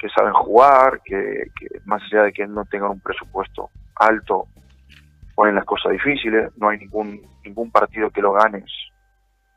[0.00, 1.44] que saben jugar, que,
[1.84, 4.48] más allá de que no tengan un presupuesto alto,
[5.36, 8.64] ponen las cosas difíciles, no hay ningún, ningún partido que lo ganes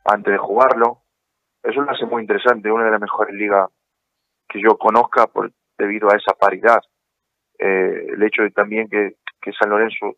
[0.05, 1.01] antes de jugarlo.
[1.63, 3.69] Eso lo hace muy interesante, una de las mejores ligas
[4.47, 6.79] que yo conozca por, debido a esa paridad
[7.57, 9.15] eh, el hecho de también que,
[9.59, 10.15] San Lorenzo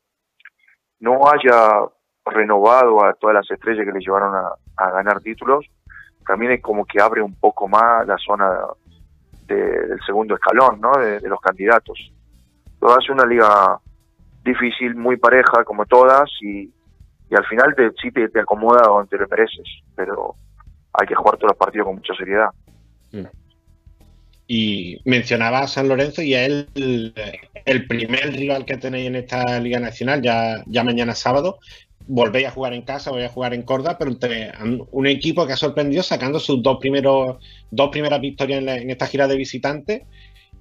[1.01, 1.81] no haya
[2.25, 5.65] renovado a todas las estrellas que le llevaron a, ganar títulos,
[6.25, 8.49] también es como que abre un poco más la zona
[9.45, 10.93] del segundo escalón, ¿no?
[10.93, 11.99] De, los candidatos.
[12.79, 13.79] Lo hace una liga
[14.45, 16.71] difícil, muy pareja, como todas, y,
[17.35, 20.35] al final te, sí te, acomoda donde te lo mereces, pero
[20.93, 22.49] hay que jugar todos los partidos con mucha seriedad.
[23.11, 23.25] Mm.
[24.47, 27.13] Y mencionaba a San Lorenzo y es el,
[27.65, 31.59] el, primer rival que tenéis en esta Liga Nacional, ya, ya mañana sábado.
[32.09, 34.15] Volvéis a jugar en casa, voy a jugar en Córdoba, pero
[34.91, 39.27] un equipo que ha sorprendido sacando sus dos primeros dos primeras victorias en esta gira
[39.27, 40.03] de visitantes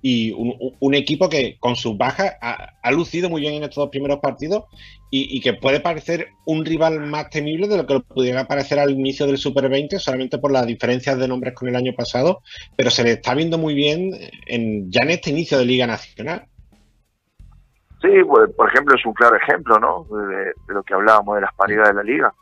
[0.08, 0.30] y
[0.78, 4.66] un, equipo que con sus bajas ha, lucido muy bien en estos dos primeros partidos
[5.10, 9.26] y, que puede parecer un rival más temible de lo que pudiera parecer al inicio
[9.26, 12.42] del Super 20 solamente por las diferencias de nombres con el año pasado,
[12.76, 14.12] pero se le está viendo muy bien
[14.46, 16.46] en, ya en este inicio de Liga Nacional.
[18.00, 20.06] Sí, pues, por ejemplo, es un claro ejemplo ¿no?
[20.28, 22.34] de, lo que hablábamos de las paridades de la liga.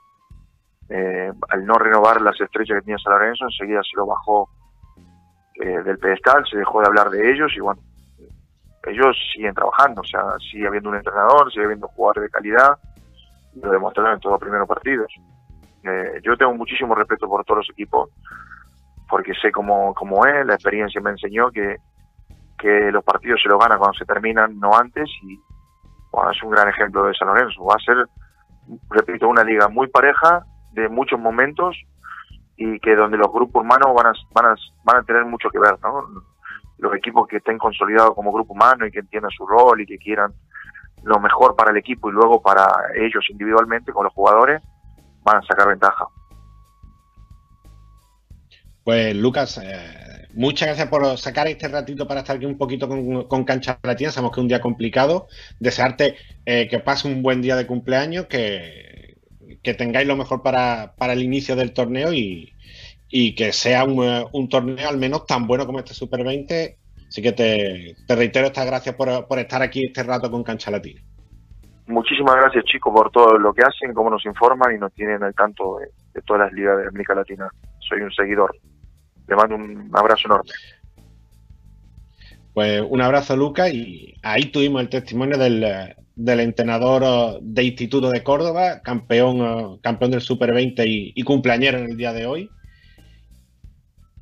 [0.91, 4.51] Eh, al no renovar las estrellas que tenía San Lorenzo, enseguida se lo bajó
[5.55, 7.81] eh, del pedestal, se dejó de hablar de ellos y bueno,
[8.87, 12.79] ellos siguen trabajando, o sea, sigue habiendo un entrenador, sigue habiendo jugadores de calidad,
[13.55, 15.13] y lo demostraron en todos los primeros partidos.
[15.85, 18.11] Eh, yo tengo muchísimo respeto por todos los equipos,
[19.09, 21.77] porque sé cómo, cómo es, la experiencia me enseñó que,
[22.59, 25.39] que los partidos se los gana cuando se terminan, no antes, y
[26.11, 27.65] bueno, es un gran ejemplo de San Lorenzo.
[27.65, 28.07] Va a ser,
[28.91, 31.77] repito, una liga muy pareja, de muchos momentos,
[32.57, 35.59] y que donde los grupos humanos van a, van a, van a tener mucho que
[35.59, 36.07] ver, ¿no?
[36.79, 39.99] Los equipos que estén consolidados como grupo humano y que entiendan su rol y que
[39.99, 40.33] quieran
[41.03, 44.63] lo mejor para el equipo y luego para ellos individualmente con los jugadores,
[45.23, 46.07] van a sacar ventaja.
[48.85, 53.45] Pues Lucas, eh, muchas gracias por sacar este ratito para estar aquí un poquito con,
[53.45, 54.11] Cancha Latina.
[54.11, 55.27] Sabemos que es un día complicado.
[55.59, 58.94] Desearte eh, que pase un buen día de cumpleaños, que,
[59.63, 62.53] que tengáis lo mejor para, para, el inicio del torneo y,
[63.09, 66.79] y que sea un, un, torneo al menos tan bueno como este Super 20.
[67.09, 70.71] Así que te, te reitero estas gracias por, por estar aquí este rato con Cancha
[70.71, 71.01] Latina.
[71.87, 75.35] Muchísimas gracias chicos por todo lo que hacen, cómo nos informan y nos tienen al
[75.35, 77.49] tanto de, todas las ligas de América Latina.
[77.79, 78.57] Soy un seguidor.
[79.29, 80.51] Le mando un abrazo enorme.
[82.55, 85.67] Pues un abrazo, Lucas, y ahí tuvimos el testimonio del,
[86.15, 91.91] del entrenador de Instituto de Córdoba, campeón, campeón del Super 20 y, y, cumpleañero en
[91.91, 92.49] el día de hoy.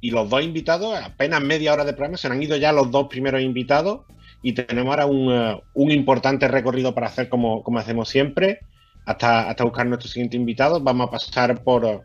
[0.01, 3.09] Y los dos invitados, apenas media hora de programa, se han ido ya los dos
[3.09, 4.01] primeros invitados
[4.43, 8.61] y tenemos ahora un, un importante recorrido para hacer como, como hacemos siempre,
[9.05, 10.81] hasta, hasta buscar nuestro siguiente invitado.
[10.81, 12.05] Vamos a pasar por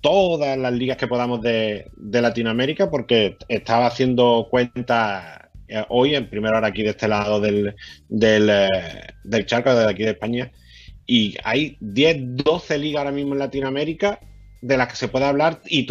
[0.00, 5.47] todas las ligas que podamos de, de Latinoamérica, porque estaba haciendo cuenta eh,
[5.88, 7.74] hoy, en primera hora aquí de este lado del,
[8.08, 8.68] del, eh,
[9.24, 10.50] del charco, de aquí de España,
[11.06, 14.20] y hay 10, 12 ligas ahora mismo en Latinoamérica
[14.60, 15.86] de las que se puede hablar y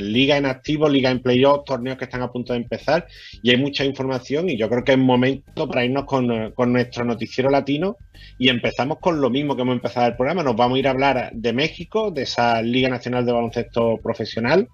[0.00, 3.06] liga en activo, liga en playoff, torneos que están a punto de empezar.
[3.42, 7.04] Y hay mucha información y yo creo que es momento para irnos con, con, nuestro
[7.04, 7.96] noticiero latino
[8.38, 10.92] y empezamos con lo mismo que hemos empezado el programa, nos vamos a ir a
[10.92, 14.68] hablar de México, de esa Liga Nacional de Baloncesto Profesional,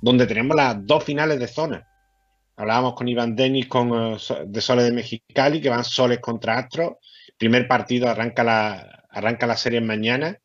[0.00, 1.86] donde tenemos las dos finales de zona.
[2.56, 6.94] Hablábamos con Iván Denis con, de Soles de Mexicali, que van Soles contra Astros.
[7.36, 10.38] Primer partido arranca la, arranca la serie mañana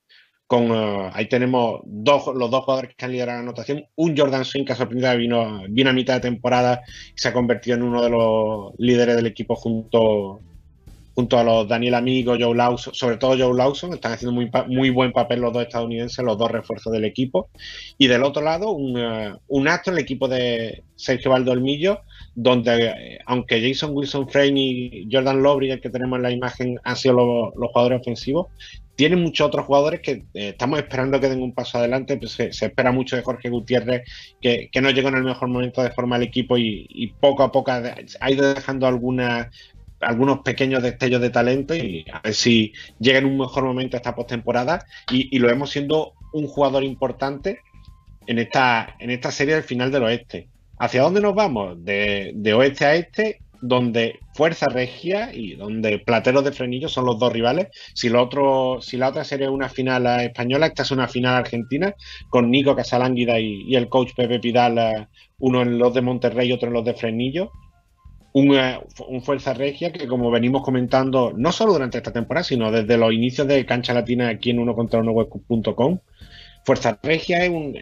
[0.51, 3.85] con, uh, ahí tenemos los dos jugadores que han liderado la anotación.
[3.95, 6.81] Un Jordan Swing que sorprendida vino, vino a mitad de temporada
[7.15, 10.41] y se ha convertido en uno de los líderes del equipo junto,
[11.13, 14.89] junto a los Daniel Amigo, Joe Lawson, sobre todo Joe Lawson, están haciendo muy, muy
[14.89, 17.49] buen papel los dos estadounidenses, los dos refuerzos del equipo.
[17.97, 22.01] Y del otro lado, un, uh, un acto, el equipo de Sergio Valdolmillo,
[22.33, 26.79] donde eh, aunque Jason Wilson Frame y Jordan Lowry, el que tenemos en la imagen,
[26.83, 28.47] han sido los, los jugadores ofensivos,
[28.95, 32.17] tiene muchos otros jugadores que eh, estamos esperando que den un paso adelante.
[32.17, 34.03] Pues se, espera mucho de Jorge Gutiérrez,
[34.39, 37.43] que, que, no llegó en el mejor momento de formar el equipo y, y poco
[37.43, 39.49] a poco ha ido dejando alguna,
[40.01, 44.15] algunos pequeños destellos de talento y a ver si llega en un mejor momento esta
[44.15, 44.85] postemporada.
[45.11, 47.59] Y, lo vemos siendo un jugador importante
[48.27, 50.47] en esta, en esta serie del final del oeste.
[50.79, 51.83] ¿Hacia dónde nos vamos?
[51.83, 57.31] De, oeste a este donde Fuerza Regia y donde Plateros de Frenillo son los dos
[57.31, 57.67] rivales.
[57.93, 61.93] Si, lo otro, si la otra sería una final española, esta es una final argentina,
[62.29, 66.69] con Nico Casalánguida y, el coach Pepe Pidal, uno en los de Monterrey y otro
[66.69, 67.51] en los de Frenillo.
[68.33, 68.57] Un,
[69.09, 73.11] un, Fuerza Regia que, como venimos comentando, no solo durante esta temporada, sino desde los
[73.11, 75.99] inicios de Cancha Latina aquí en uno contra uno web.com,
[76.63, 77.75] Fuerza Regia es un,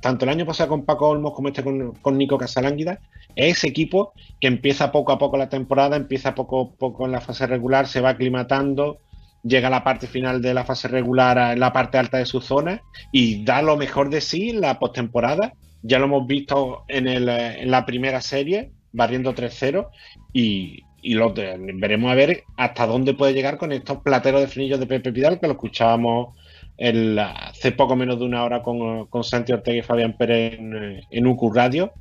[0.00, 3.00] tanto el año pasado con Paco Olmos como este con, con Nico Casalánguida,
[3.34, 7.12] es ese equipo que empieza poco a poco la temporada, empieza poco a poco en
[7.12, 9.00] la fase regular, se va aclimatando,
[9.42, 12.40] llega a la parte final de la fase regular en la parte alta de su
[12.40, 15.52] zona y da lo mejor de sí en la postemporada.
[15.82, 19.88] Ya lo hemos visto en, el, en la primera serie, barriendo 3-0
[20.32, 24.88] y, lo veremos a ver hasta dónde puede llegar con estos plateros de frenillos de
[24.88, 26.36] Pepe Pidal que lo escuchábamos
[26.78, 31.26] hace poco menos de una hora con, con Santi Ortega y Fabián Pérez en, en
[31.26, 31.92] UQ Radio.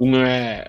[0.00, 0.64] Eh,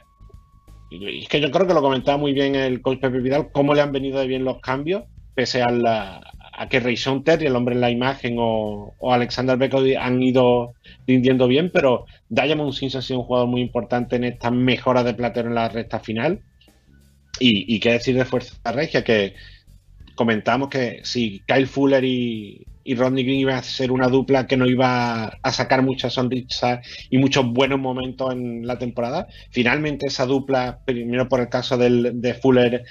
[0.90, 3.82] es que yo creo que lo comentaba muy bien el coach Pepe Vidal, cómo le
[3.82, 5.04] han venido de bien los cambios,
[5.36, 6.22] pese a, la,
[6.58, 10.74] a que Ray Terry, el hombre en la imagen, o, Alexander Beco han ido
[11.06, 15.14] rindiendo bien, pero Diamond Sims ha sido un jugador muy importante en estas mejoras de
[15.14, 16.42] platero en la recta final.
[17.40, 19.36] Y, y qué decir de Fuerza Regia, que
[20.16, 24.56] comentamos que si Kyle Fuller y, y Rodney Green iba a ser una dupla que
[24.56, 29.28] no iba a sacar muchas sonrisas y muchos buenos momentos en la temporada.
[29.52, 32.86] Finalmente esa dupla, primero por el caso del, de Fuller,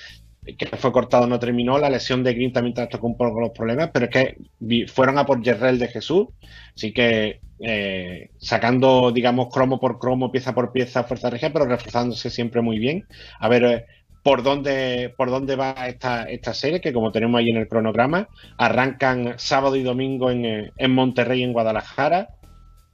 [0.54, 1.78] que fue cortado, no terminó.
[1.78, 5.26] La lesión de Green también tocó un poco los problemas, pero es que fueron a
[5.26, 6.28] por Jerrell de Jesús.
[6.74, 12.30] Así que eh, sacando, digamos, cromo por cromo, pieza por pieza, fuerza regia, pero reforzándose
[12.30, 13.06] siempre muy bien.
[13.40, 13.86] A ver, eh,
[14.22, 18.28] por dónde, por dónde va esta, esta serie, que como tenemos ahí en el cronograma,
[18.56, 22.28] arrancan sábado y domingo en, en Monterrey, en Guadalajara,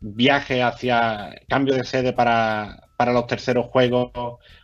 [0.01, 4.11] viaje hacia cambio de sede para, para los terceros juegos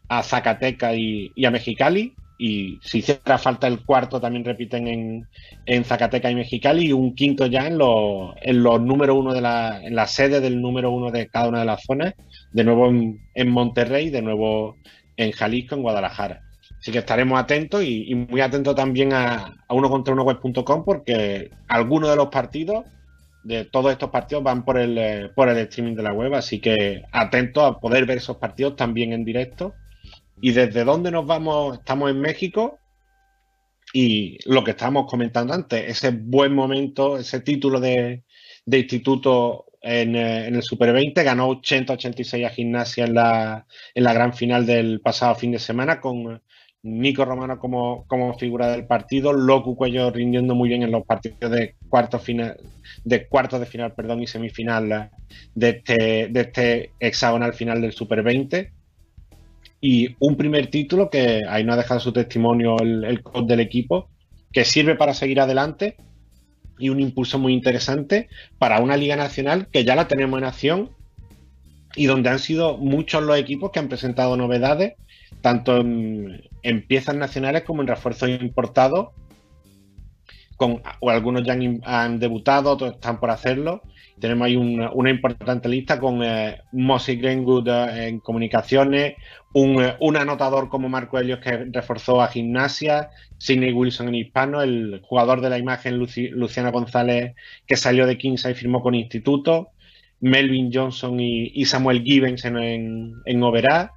[0.09, 5.29] a Zacatecas y a Mexicali y si hiciera falta el cuarto también repiten en,
[5.67, 9.41] en Zacatecas y Mexicali y un quinto ya en los, en los número uno de
[9.41, 12.15] la, en la sede del número uno de cada una de las zonas,
[12.53, 14.77] de nuevo en, en Monterrey, de nuevo
[15.17, 16.43] en Jalisco, en Guadalajara.
[16.79, 21.51] Así que estaremos atentos y, muy atentos también a, a uno contra uno web.com porque
[21.67, 22.85] algunos de los partidos,
[23.43, 26.61] de todos estos partidos, van por el, eh, por el streaming de la web, así
[26.61, 29.75] que atentos a poder ver esos partidos también en directo
[30.41, 32.79] y desde dónde nos vamos, estamos en México
[33.93, 38.23] y lo que estábamos comentando antes, ese buen momento, ese título de,
[38.67, 44.13] instituto en, eh, en, el Super 20, ganó 80-86 a Gimnasia en la, en la
[44.13, 46.43] gran final del pasado fin de semana con
[46.83, 51.51] Nico Romano como, como figura del partido, Locu Cuello rindiendo muy bien en los partidos
[51.51, 52.57] de cuartos final,
[53.05, 55.11] de cuartos de final perdón, y semifinal
[55.55, 58.78] de este, de este hexagonal final del Super 20
[59.81, 63.61] y un primer título que ahí no ha dejado su testimonio el, el coach del
[63.61, 64.09] equipo,
[64.53, 65.97] que sirve para seguir adelante
[66.79, 70.91] y un impulso muy interesante para una liga nacional que ya la tenemos en acción
[71.97, 74.95] y donde han sido muchos los equipos que han presentado novedades,
[75.41, 79.09] tanto en, en piezas nacionales como en refuerzos importados,
[80.57, 83.83] con, o algunos ya han, debutado, otros están por hacerlo.
[84.21, 89.15] Tenemos ahí una, una importante lista con eh, Mossy Greenwood eh, en comunicaciones,
[89.53, 94.63] un, eh, un, anotador como Marco Helios que reforzó a Gimnasia, Sidney Wilson en hispano,
[94.63, 97.35] el jugador de la imagen Luci, Luciana González
[97.67, 99.71] que salió de Kingsa y firmó con Instituto,
[100.21, 103.93] Melvin Johnson y, Samuel Gibbons en, en, en Oberá,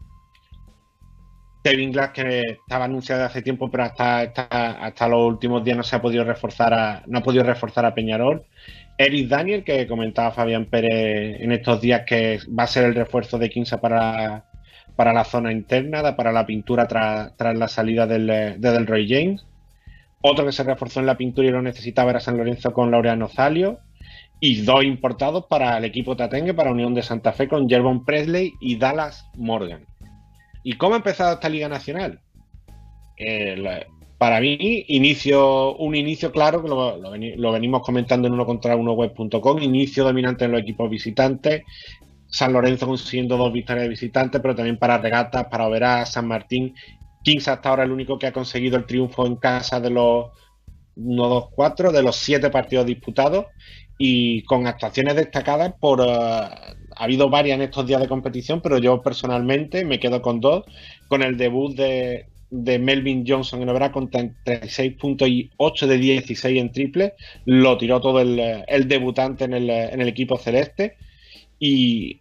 [1.64, 4.44] Kevin Glass que estaba anunciado hace tiempo pero hasta, hasta,
[4.86, 7.94] hasta, los últimos días no se ha podido reforzar a, no ha podido reforzar a
[7.94, 8.44] Peñarol.
[8.98, 13.38] Eric Daniel que comentaba Fabián Pérez en estos días que va a ser el refuerzo
[13.38, 14.46] de Quinza para,
[15.02, 19.44] para la zona interna para la pintura tras, la salida del, de Del Roy James.
[20.22, 23.28] Otro que se reforzó en la pintura y lo necesitaba era San Lorenzo con Laureano
[23.28, 23.80] Zalio.
[24.40, 28.54] Y dos importados para el equipo Tatengue para Unión de Santa Fe con Jervon Presley
[28.62, 29.88] y Dallas Morgan.
[30.64, 32.20] ¿Y cómo ha empezado esta Liga Nacional?
[33.18, 33.56] Eh,
[34.20, 38.76] para mí, inicio, un inicio claro, que lo, lo, lo, venimos comentando en uno contra
[38.76, 41.64] uno web.com, inicio dominante en los equipos visitantes,
[42.32, 46.74] San Lorenzo consiguiendo dos victorias de visitantes, pero también para regatas, para Oberá, San Martín.
[47.24, 50.32] Kings hasta ahora el único que ha conseguido el triunfo en casa de los
[50.96, 53.46] 1, 2, 4, de los siete partidos disputados.
[53.98, 58.80] Y con actuaciones destacadas por uh, ha habido varias en estos días de competición, pero
[58.80, 60.64] yo personalmente me quedo con dos,
[61.08, 65.98] con el debut de, de Melvin Johnson en Obra con 36 puntos y 8 de
[65.98, 67.14] 16 en triple,
[67.46, 70.98] lo tiró todo el, el debutante en el, en el, equipo celeste.
[71.60, 72.21] Y,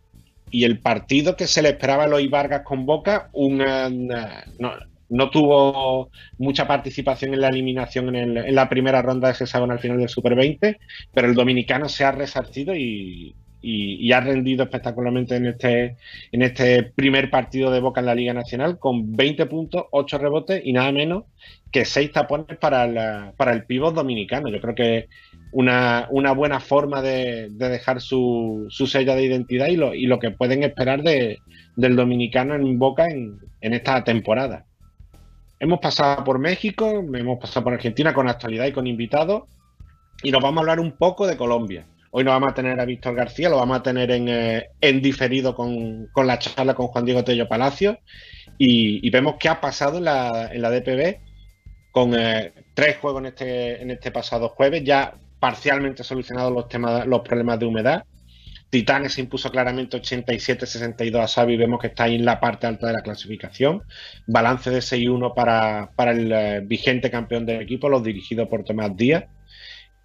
[0.50, 4.72] y, el partido que se le esperaba a los Vargas con Boca, una, no,
[5.08, 9.70] no, tuvo mucha participación en la eliminación en, el, en la primera ronda de hexagon
[9.70, 10.78] al final del Super 20,
[11.12, 15.96] pero el dominicano se ha resarcido y, y, ha rendido espectacularmente en este,
[16.32, 20.62] en este primer partido de Boca en la Liga Nacional con 20 puntos, 8 rebotes
[20.64, 21.24] y nada menos
[21.70, 24.48] que 6 tapones para, para el pívot dominicano.
[24.48, 25.08] Yo creo que
[25.52, 30.06] una, una buena forma de, de dejar su, su, sello de identidad y lo, y
[30.06, 31.38] lo que pueden esperar de,
[31.76, 34.64] del dominicano en Boca en, en esta temporada.
[35.58, 39.42] Hemos pasado por México, hemos pasado por Argentina con actualidad y con invitados
[40.22, 41.86] y nos vamos a hablar un poco de Colombia.
[42.12, 45.00] Hoy no vamos a tener a Víctor García, lo vamos a tener en, eh, en
[45.00, 48.00] diferido con, la charla con Juan Diego Tello Palacio
[48.58, 51.20] y, vemos qué ha pasado en la, DPB
[51.92, 57.60] con eh, tres juegos en este, en este pasado jueves, ya parcialmente solucionados los, problemas
[57.60, 58.04] de humedad.
[58.70, 62.92] Titanes impuso claramente 87-62 a Xavi, vemos que está ahí en la parte alta de
[62.92, 63.82] la clasificación.
[64.26, 68.96] Balance de 6-1 para, para el eh, vigente campeón del equipo, los dirigidos por Tomás
[68.96, 69.24] Díaz,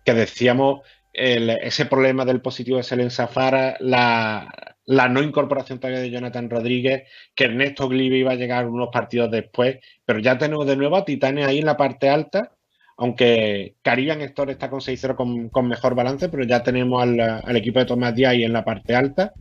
[0.03, 0.81] que decíamos
[1.15, 7.03] el, ese problema del positivo de Selen Safara, la, no incorporación todavía de Jonathan Rodríguez,
[7.33, 11.05] que Ernesto Glibe iba a llegar unos partidos después, pero ya tenemos de nuevo a
[11.05, 12.51] Titanes ahí en la parte alta,
[12.97, 17.79] aunque Caribbean Store está con 6-0 con, mejor balance, pero ya tenemos al, al, equipo
[17.79, 19.33] de Tomás Díaz ahí en la parte alta.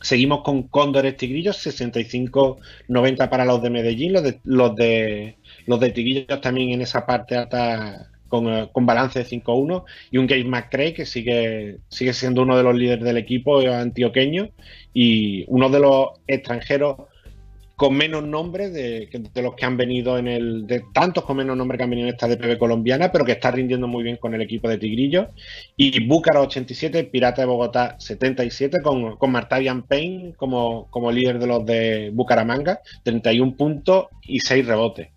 [0.00, 5.90] Seguimos con Cóndores Tigrillos, 65-90 para los de Medellín, los de, los de los de
[5.90, 10.44] Tigrillos también en esa parte alta con, eh, con, balance de 5-1 y un Gabe
[10.44, 14.50] McCray que sigue, sigue siendo uno de los líderes del equipo antioqueño
[14.94, 16.96] y uno de los extranjeros
[17.78, 20.66] con menos nombres de, de, los que han venido en el.
[20.66, 23.52] de tantos con menos nombres que han venido en esta DPB colombiana, pero que está
[23.52, 25.28] rindiendo muy bien con el equipo de Tigrillo.
[25.76, 31.46] Y Búcaro 87, Pirata de Bogotá 77, con, con Martavian Payne como, como líder de
[31.46, 35.10] los de Bucaramanga, 31 puntos y 6 rebotes.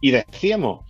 [0.00, 0.84] Y decíamos,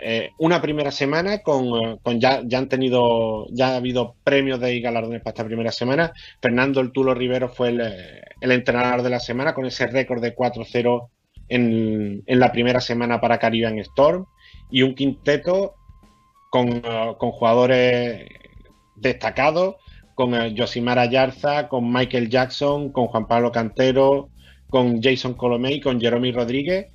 [0.00, 4.80] eh, una primera semana con, con ya, ya, han tenido, ya ha habido premios de
[4.80, 6.12] galardones para esta primera semana.
[6.40, 7.80] Fernando El Tulo Rivero fue el,
[8.40, 11.08] el entrenador de la semana con ese récord de 4-0
[11.48, 14.26] en, en, la primera semana para Caribbean Storm
[14.70, 15.74] y un quinteto
[16.50, 18.28] con, con jugadores
[18.96, 19.76] destacados,
[20.14, 24.30] con Josimar Ayarza, con Michael Jackson, con Juan Pablo Cantero,
[24.68, 26.86] con Jason Colomé y con Jeremy Rodríguez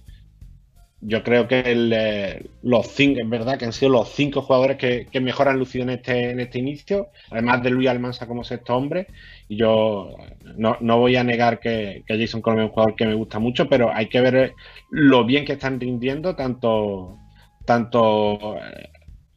[1.02, 5.08] yo creo que eh, los cinco, es verdad que han sido los cinco jugadores que,
[5.20, 9.08] mejor han lucido en este, en este inicio, además de Luis Almanza como sexto hombre.
[9.47, 10.16] Y yo
[10.58, 13.68] no, no voy a negar que, Jason Colomé es un jugador que me gusta mucho,
[13.68, 14.54] pero hay que ver
[14.91, 17.18] lo bien que están rindiendo tanto,
[17.66, 18.89] tanto eh,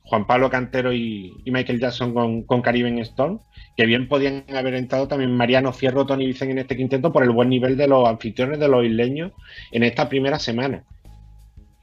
[0.03, 3.39] Juan Pablo Cantero y, Michael Jackson con, con Caribe Stone,
[3.75, 7.31] que bien podían haber entrado también Mariano Fierro, Tony Vicen en este quinteto por el
[7.31, 9.33] buen nivel de los anfitriones de los isleños
[9.73, 10.85] en esta primera semana.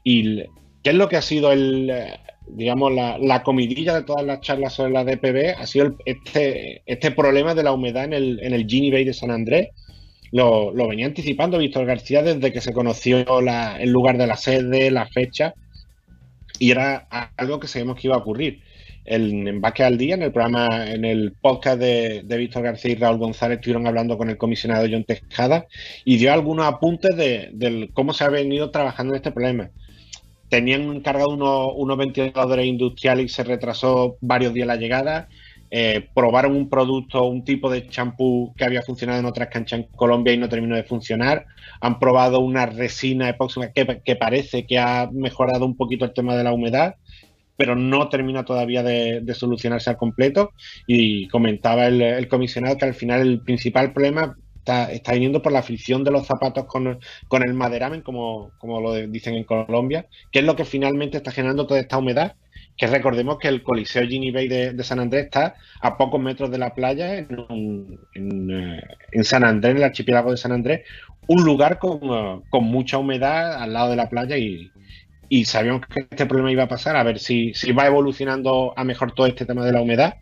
[0.04, 0.38] ¿Y
[0.82, 1.92] qué es lo que ha sido el,
[2.46, 5.58] digamos, la, la, comidilla de todas las charlas sobre la DPB?
[5.58, 9.04] Ha sido el, este, este problema de la humedad en el, en el Gini Bay
[9.04, 9.68] de San Andrés.
[10.32, 15.06] Lo, venía anticipando Víctor García desde que se conoció el lugar de la sede, la
[15.06, 15.54] fecha,
[16.58, 18.62] y era algo que sabíamos que iba a ocurrir.
[19.04, 22.92] El, en Baque al Día, en el programa, en el podcast de, de, Víctor García
[22.92, 25.66] y Raúl González, estuvieron hablando con el comisionado John Tejada
[26.04, 29.70] y dio algunos apuntes de, de cómo se ha venido trabajando en este problema
[30.52, 35.30] tenían encargado unos, unos, ventiladores industriales y se retrasó varios días la llegada.
[35.70, 39.86] Eh, probaron un producto, un tipo de champú que había funcionado en otras canchas en
[39.96, 41.46] Colombia y no terminó de funcionar.
[41.80, 46.44] Han probado una resina epóxica que, parece que ha mejorado un poquito el tema de
[46.44, 46.96] la humedad,
[47.56, 50.50] pero no termina todavía de, solucionarse al completo.
[50.86, 55.64] Y comentaba el comisionado que al final el principal problema Está, está, viniendo por la
[55.64, 56.86] fricción de los zapatos con,
[57.42, 61.80] el maderamen, como, lo dicen en Colombia, que es lo que finalmente está generando toda
[61.80, 62.36] esta humedad.
[62.76, 66.58] Que recordemos que el Coliseo Gini Bay de, San Andrés está a pocos metros de
[66.58, 70.82] la playa, en, un, en, en, San Andrés, en el archipiélago de San Andrés,
[71.26, 74.70] un lugar con, con mucha humedad al lado de la playa y,
[75.28, 78.84] y sabíamos que este problema iba a pasar, a ver si, si va evolucionando a
[78.84, 80.14] mejor todo este tema de la humedad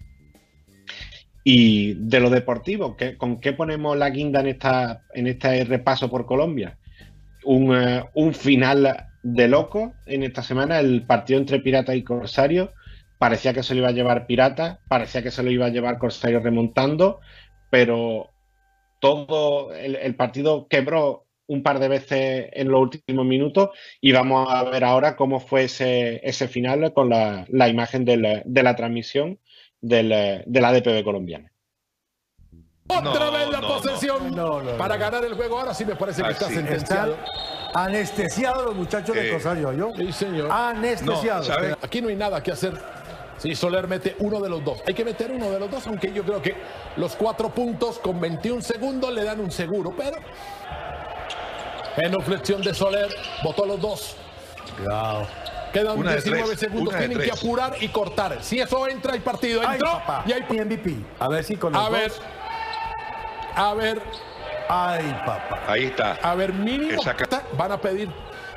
[1.42, 6.10] y de lo deportivo, ¿qué, ¿con qué ponemos la guinda en, esta, en este repaso
[6.10, 6.78] por Colombia?
[7.44, 12.72] Un, uh, un, final de loco en esta semana, el partido entre Pirata y Corsario.
[13.18, 15.98] Parecía que se lo iba a llevar Pirata, parecía que se lo iba a llevar
[15.98, 17.20] Corsario remontando,
[17.70, 18.30] pero
[19.00, 23.70] todo el, el partido quebró un par de veces en los últimos minutos
[24.00, 28.16] y vamos a ver ahora cómo fue ese, ese final con la, la imagen de
[28.18, 29.40] la, de la transmisión
[29.80, 31.50] del, de la DPB colombiana.
[32.88, 35.60] Otra no, vez la no, posesión no, para ganar el juego.
[35.60, 37.16] Ahora sí me parece que está sentenciado.
[37.72, 39.92] Anestesiados los muchachos de Eh, Rosario, ¿yo?
[39.96, 40.48] Sí, señor.
[41.44, 41.76] ¿sabe?
[41.80, 42.74] Aquí no hay nada que hacer.
[43.38, 44.82] Si Soler mete uno de los dos.
[44.86, 46.56] Hay que meter uno de los dos, aunque yo creo que
[46.96, 49.94] los cuatro puntos con 21 segundos le dan un seguro.
[49.96, 50.16] Pero
[51.96, 53.08] en flexión de Soler,
[53.42, 54.16] votó los dos.
[54.76, 55.26] Cuidado.
[55.72, 56.96] Quedan Una de 19 tres, segundos.
[56.96, 58.42] Tienen que apurar y cortar.
[58.42, 59.92] Si eso entra, el partido Ay, entró.
[59.92, 60.24] papá.
[60.26, 60.96] y hay MVP.
[61.18, 62.12] A ver si con los A ver.
[63.54, 64.02] A ver,
[64.68, 65.60] Ay, papá.
[65.66, 66.12] Ahí está.
[66.22, 67.02] a ver, mínimo.
[67.56, 68.08] Van a pedir.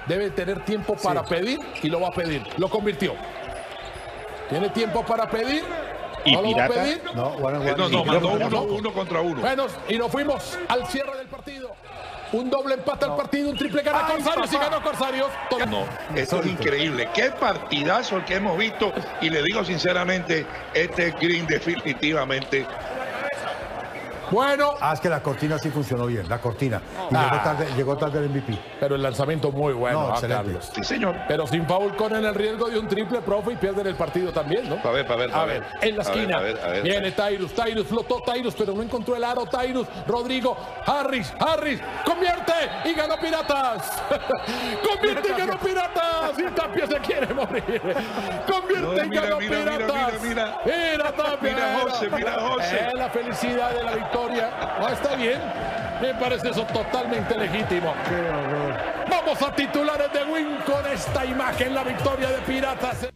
[0.08, 2.44] Debe tener tiempo para pedir y lo va a pedir.
[2.58, 3.16] Lo convirtió.
[4.50, 5.64] Tiene tiempo para pedir.
[6.26, 7.02] ¿Y ¿No lo va a pedir?
[7.16, 7.76] No, on Eh, one.
[7.78, 8.62] No, no, mandó uno, no.
[8.64, 9.42] uno contra uno.
[9.42, 11.72] Bueno, y nos fuimos al cierre del partido.
[12.34, 15.28] Un doble empate al partido, un triple gana Ay, Corsarios y ganó Corsarios.
[15.70, 17.08] No, esto es increíble.
[17.14, 18.92] Qué partidazo el que hemos visto.
[19.22, 22.66] Y le digo sinceramente, este Green definitivamente.
[24.34, 26.82] Bueno, Ah, es que la cortina sí funcionó bien, la cortina.
[27.12, 27.30] Y Ah.
[27.30, 28.58] llegó, tarde, llegó tarde el MVP.
[28.80, 30.44] pero el lanzamiento muy bueno, No, ah, excelente.
[30.46, 30.72] Carlos.
[30.74, 31.16] Sí, señor.
[31.28, 34.68] Pero sin foul corren el riesgo de un triple, profe, y pierden el partido también,
[34.68, 34.80] ¿no?
[34.84, 36.38] A ver, a ver, A ver, en la A ver, esquina.
[36.38, 36.82] a ver, a ver.
[36.84, 39.46] Viene Tyrus, Tyrus, flotó Tyrus, pero no encontró el aro.
[39.46, 42.54] Tyrus, Rodrigo, Harris, Harris, convierte
[42.86, 44.02] y ganó Piratas.
[44.90, 46.40] convierte y ganó Piratas.
[46.40, 47.82] Y Tapia se quiere morir.
[48.52, 50.22] Convierte No, y mira, ganó mira, mira, Piratas.
[50.24, 51.38] mira, Mira, Tapia.
[51.54, 52.88] Mira, José, mira, José.
[52.88, 54.23] Es la felicidad de la victoria.
[54.30, 55.40] No, está bien.
[56.02, 57.94] Me parece eso totalmente legítimo.
[59.10, 63.10] Vamos a titulares de Win con esta imagen, la victoria de Piratas.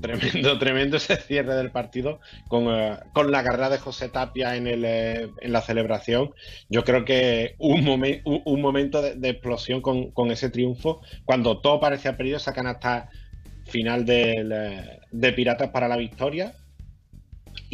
[0.00, 4.66] Tremendo, tremendo ese cierre del partido con, eh, con la carrera de José Tapia en,
[4.66, 6.34] el, eh, en la celebración.
[6.68, 11.00] Yo creo que un, momen- un, un momento de, de explosión con, con ese triunfo,
[11.24, 13.08] cuando todo parecía perdido, sacan hasta
[13.64, 16.52] final del, eh, de Piratas para la victoria.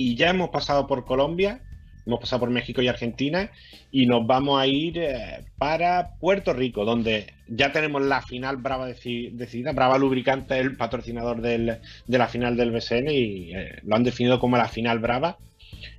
[0.03, 1.63] Y ya hemos pasado por Colombia,
[2.07, 3.51] hemos pasado por México y Argentina,
[3.91, 8.89] y nos vamos a ir eh, para Puerto Rico, donde ya tenemos la final Brava
[8.89, 9.73] deci- decidida.
[9.73, 14.05] Brava Lubricante es el patrocinador del- de la final del BCN y eh, lo han
[14.05, 15.37] definido como la final Brava,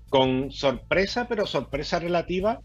[0.10, 2.62] con sorpresa, pero sorpresa relativa,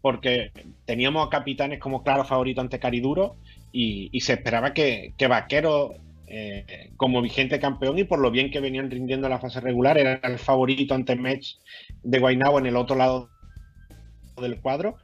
[0.00, 0.50] porque
[0.84, 3.36] teníamos a capitanes como claro favorito ante Cariduro
[3.72, 5.94] y, y se esperaba que, que Vaquero,
[6.26, 9.98] eh, como vigente campeón y por lo bien que venían rindiendo en la fase regular,
[9.98, 11.60] era el favorito ante Mets
[12.02, 13.30] de Guaynabo en el otro lado
[14.40, 14.96] del cuadro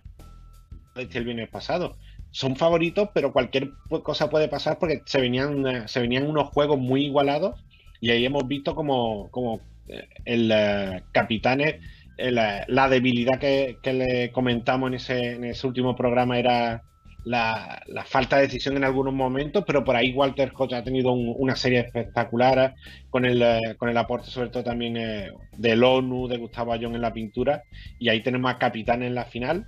[0.95, 1.97] desde el viernes pasado.
[2.31, 3.71] Son favoritos, pero cualquier
[4.03, 7.63] cosa puede pasar porque se venían, eh, se venían unos juegos muy igualados
[8.01, 11.77] y ahí hemos visto como, como eh, el eh, Capitanes,
[12.17, 16.83] la, la debilidad que, que le comentamos en ese, en ese último programa era
[17.25, 21.35] la, falta de decisión en algunos momentos, pero por ahí Walter Hodge ha tenido un-
[21.39, 22.75] una serie espectacular
[23.11, 26.95] con el, eh, con el aporte sobre todo también eh, del ONU, de Gustavo Ayón
[26.95, 27.63] en la pintura,
[27.99, 29.67] y ahí tenemos a Capitanes en la final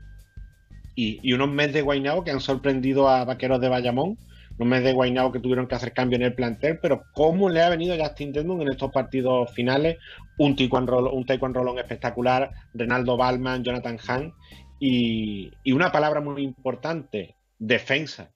[0.95, 4.19] y, unos meses de Guaynabo que han sorprendido a Vaqueros de Bayamón,
[4.59, 7.63] unos meses de Guaynabo que tuvieron que hacer cambio en el plantel, pero cómo le
[7.63, 9.97] ha venido a Justin Tendon en estos partidos finales,
[10.39, 14.33] un taekwondo, un taekwondo Rolón espectacular, Renaldo Balman, Jonathan Hahn,
[14.79, 18.33] y una palabra muy importante, defensa.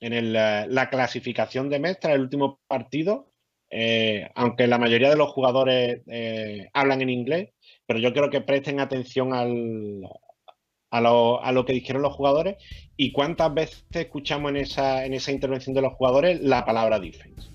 [0.00, 3.32] En el, eh, la clasificación de Mestra, el último partido,
[3.70, 7.50] eh, aunque la mayoría de los jugadores eh, hablan en inglés,
[7.86, 10.02] pero yo creo que presten atención al,
[10.90, 12.56] a, lo, a lo que dijeron los jugadores
[12.96, 17.48] y cuántas veces escuchamos en esa, en esa intervención de los jugadores la palabra defense.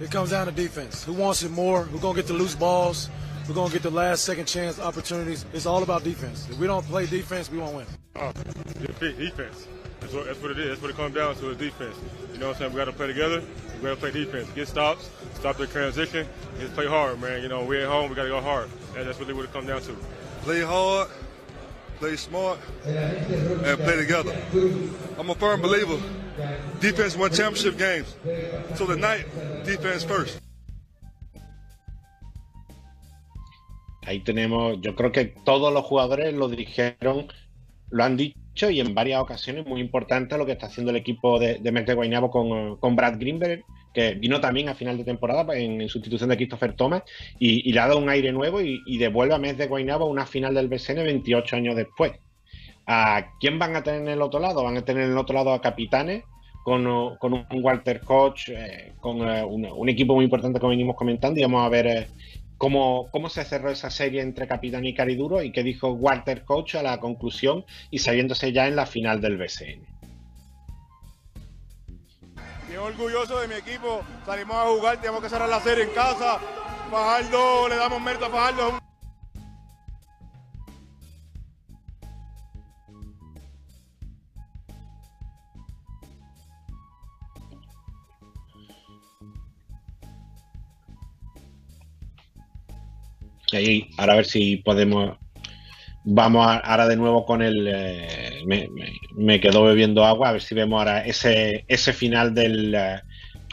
[0.00, 1.04] It comes down to defense.
[1.04, 1.84] Who wants it more?
[1.84, 3.08] Who's going to get the loose balls?
[3.46, 5.46] Who's going to get the last second chance opportunities?
[5.54, 6.46] It's all about defense.
[6.50, 7.86] If we don't play defense, we won't win.
[8.18, 8.32] Oh,
[8.80, 9.18] defense.
[9.18, 9.66] defense.
[10.00, 10.68] That's what, that's what it is.
[10.68, 11.96] That's what it comes down to is defense.
[12.32, 12.72] You know what I'm saying?
[12.72, 13.42] We got to play together.
[13.76, 14.48] We got to play defense.
[14.54, 17.42] Get stops, stop the transition, and just play hard, man.
[17.42, 18.08] You know, we're at home.
[18.10, 18.68] We got to go hard.
[18.94, 19.96] That, that's really what it comes down to.
[20.42, 21.08] play hard,
[21.98, 24.36] play smart, and play together.
[25.18, 25.98] I'm a firm believer.
[26.80, 28.14] Defense won championship games.
[28.76, 29.26] So tonight,
[29.64, 30.38] defense first.
[34.06, 37.26] Ahí tenemos, yo creo que todos los jugadores lo dijeron,
[37.90, 41.38] lo han dicho y en varias ocasiones muy importante lo que está haciendo el equipo
[41.38, 45.80] de, de Guaynabo con, con Brad Greenberg, que vino también a final de temporada en,
[45.80, 47.02] en sustitución de Christopher Thomas
[47.38, 50.26] y, le ha dado un aire nuevo y, devuelve a Mets de Guaynabo a una
[50.26, 52.12] final del BCN 28 años después.
[52.86, 54.62] ¿A quién van a tener en el otro lado?
[54.62, 56.24] Van a tener en el otro lado a capitanes
[56.66, 61.42] con, un Walter Koch, eh, con uh, un, equipo muy importante como venimos comentando y
[61.42, 62.06] vamos a ver eh,
[62.58, 66.74] cómo, cómo se cerró esa serie entre Capitán y Cariduro y qué dijo Walter Koch
[66.74, 69.86] a la conclusión y sabiéndose ya en la final del BCN.
[72.68, 76.38] Bien orgulloso de mi equipo, salimos a jugar, tenemos que cerrar la serie en casa.
[76.90, 78.78] Fajardo, le damos mérito a Fajardo.
[93.98, 95.16] Ahora a ver si podemos.
[96.04, 97.66] Vamos a- ahora de nuevo con el.
[97.68, 98.42] eh,
[99.16, 103.00] me, quedo bebiendo agua, a ver si vemos ahora ese, ese final eh,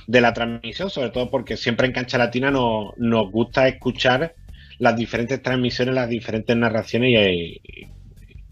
[0.08, 4.36] de la transmisión, sobre todo porque siempre en Cancha Latina no- nos gusta escuchar
[4.80, 7.62] las diferentes transmisiones, las diferentes narraciones y, hay-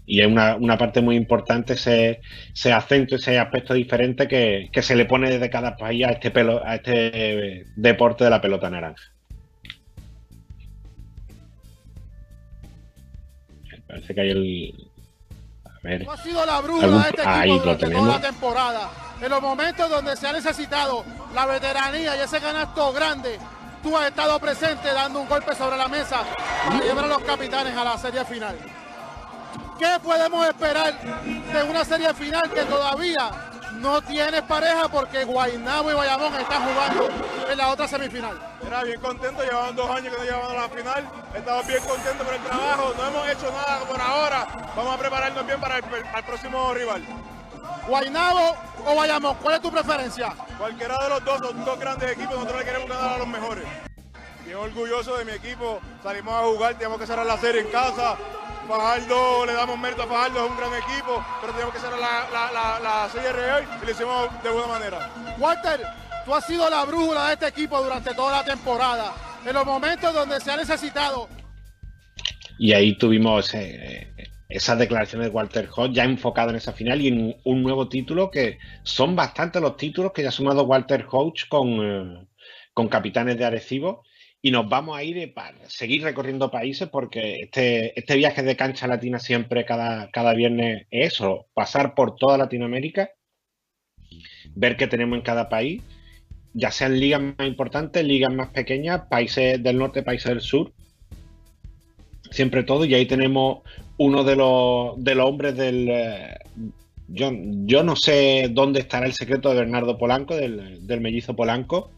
[0.05, 2.21] y es una, una parte muy importante ese,
[2.53, 6.31] ese acento, ese aspecto diferente que, que se le pone desde cada país a este,
[6.31, 9.03] pelo, a este deporte de la pelota naranja.
[14.01, 14.87] Parece que hay el.
[15.65, 16.07] A ver.
[16.09, 18.89] Ha sido la brújula Algún- de este ahí equipo lo toda la temporada.
[19.21, 23.37] En los momentos donde se ha necesitado la veteranía y ese canasto grande,
[23.83, 26.23] tú has estado presente dando un golpe sobre la mesa
[26.67, 28.55] para llevar a los capitanes a la serie final.
[29.77, 33.50] ¿Qué podemos esperar de una serie final que todavía
[33.81, 37.09] no tiene pareja porque Guaynabo y Bayamón están jugando
[37.49, 38.39] en la otra semifinal?
[38.65, 41.09] Era bien contento, llevaban dos años que no llevaban a la final.
[41.35, 44.47] Estamos bien contentos por el trabajo, no hemos hecho nada por ahora.
[44.75, 45.83] Vamos a prepararnos bien para el,
[46.25, 47.03] próximo rival.
[47.87, 48.55] Guaynabo
[48.85, 50.33] o Bayamón, ¿cuál es tu preferencia?
[50.57, 53.65] Cualquiera de los dos son dos grandes equipos, nosotros le queremos ganar a los mejores.
[54.45, 58.15] Bien orgulloso de mi equipo, salimos a jugar, tenemos que cerrar la serie en casa.
[58.77, 62.29] Fajardo, le damos mérito a Fajardo, es un gran equipo, pero tenemos que cerrar la,
[62.31, 65.09] la, la, la serie real y lo hicimos de buena manera.
[65.37, 65.81] Walter,
[66.25, 69.13] Tú has sido la brújula de este equipo durante toda la temporada.
[69.45, 71.27] En los momentos donde se ha necesitado.
[72.59, 74.13] Y ahí tuvimos ese,
[74.47, 78.29] esas declaraciones de Walter Hodge ya enfocado en esa final y en un nuevo título
[78.29, 82.27] que son bastantes los títulos que ya ha sumado Walter Hodge con, eh,
[82.73, 84.03] con Capitanes de Arecibo.
[84.43, 88.87] Y nos vamos a ir para seguir recorriendo países porque este, este viaje de cancha
[88.87, 93.11] latina siempre, cada, cada viernes, es eso, pasar por toda Latinoamérica,
[94.55, 95.83] ver qué tenemos en cada país,
[96.53, 100.73] ya sean ligas más importantes, ligas más pequeñas, países del norte, países del sur,
[102.31, 102.85] siempre todo.
[102.85, 103.59] Y ahí tenemos
[103.97, 105.87] uno de los, de los hombres del...
[105.89, 106.35] eh,
[107.07, 111.91] yo, yo no sé dónde estará el secreto de Bernardo Polanco, del, del mellizo Polanco.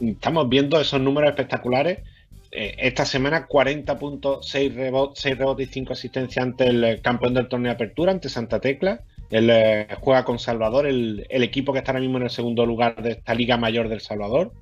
[0.00, 2.00] Estamos viendo esos números espectaculares.
[2.50, 7.00] Eh, esta semana 40 puntos, 6 rebotes, 6 rebotes y 5 asistencias ante el eh,
[7.00, 9.00] campeón del torneo de apertura, ante Santa Tecla.
[9.30, 13.02] Él eh, juega con Salvador, el, equipo que está ahora mismo en el segundo lugar
[13.02, 14.52] de esta Liga Mayor del Salvador.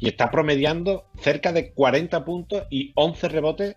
[0.00, 3.76] Y está promediando cerca de 40 puntos y 11 rebotes.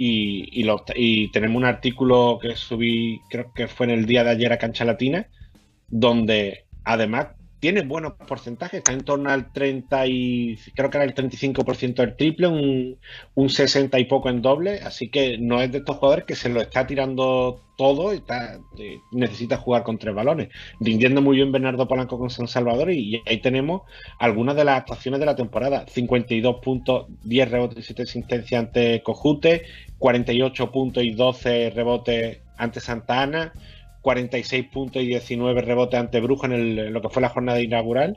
[0.00, 4.58] Y tenemos un artículo que subí, creo que fue en el día de ayer a
[4.58, 5.26] Cancha Latina,
[5.88, 7.28] donde además
[7.60, 12.16] tiene buenos porcentajes, está en torno al 30 y creo que era el 35% del
[12.16, 12.98] triple, un,
[13.34, 16.48] un 60 y poco en doble, así que no es de estos jugadores que se
[16.48, 20.48] lo está tirando todo y está, eh, necesita jugar con tres balones,
[20.80, 23.82] rindiendo muy bien Bernardo Polanco con San Salvador y, y ahí tenemos
[24.18, 29.02] algunas de las actuaciones de la temporada, 52 puntos, 10 rebotes y 7 asistencias ante
[29.02, 29.64] Cojute,
[29.98, 33.52] 48 puntos y 12 rebotes ante Santa Ana,
[34.08, 38.16] 46 puntos y 19 rebotes ante Bruja en, en lo que fue la jornada inaugural.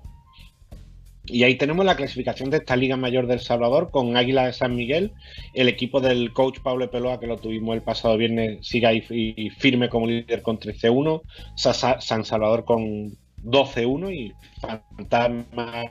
[1.25, 4.73] Y ahí tenemos la clasificación de esta Liga Mayor del Salvador con Águila de San
[4.73, 5.11] Miguel.
[5.53, 9.01] El equipo del coach Pablo Peloa, que lo tuvimos el pasado viernes, sigue ahí
[9.57, 11.21] firme como líder con 13-1.
[11.57, 13.11] Sa- San Salvador con
[13.43, 14.31] 12-1 y
[14.61, 15.83] Fantasma,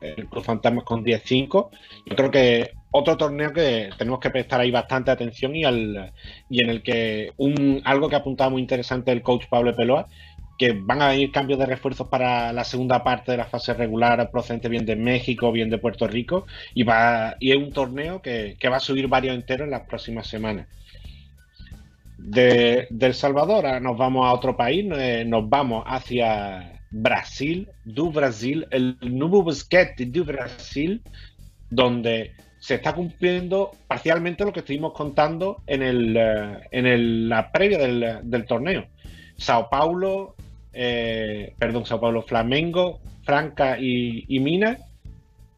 [0.00, 1.68] el Cruz Fantasmas con 10-5.
[2.06, 6.12] Yo creo que otro torneo que tenemos que prestar ahí bastante atención y, al,
[6.48, 10.08] y en el que un, algo que apuntaba muy interesante el coach Pablo Peloa,
[10.58, 14.30] que van a venir cambios de refuerzos para la segunda parte de la fase regular,
[14.30, 18.56] procedente bien de México, bien de Puerto Rico, y, va, y es un torneo que,
[18.58, 20.66] que va a subir varios enteros en las próximas semanas.
[22.18, 28.66] De, El Salvador nos vamos a otro país, eh, nos vamos hacia Brasil, do Brasil,
[28.70, 31.00] el nuevo basquete do Brasil,
[31.70, 37.50] donde se está cumpliendo parcialmente lo que estuvimos contando en, el, eh, en el- la
[37.52, 38.86] previa del, del torneo.
[39.36, 40.34] Sao Paulo,
[40.72, 44.78] eh, perdón, Sao Paulo, Flamengo, Franca y, y Minas,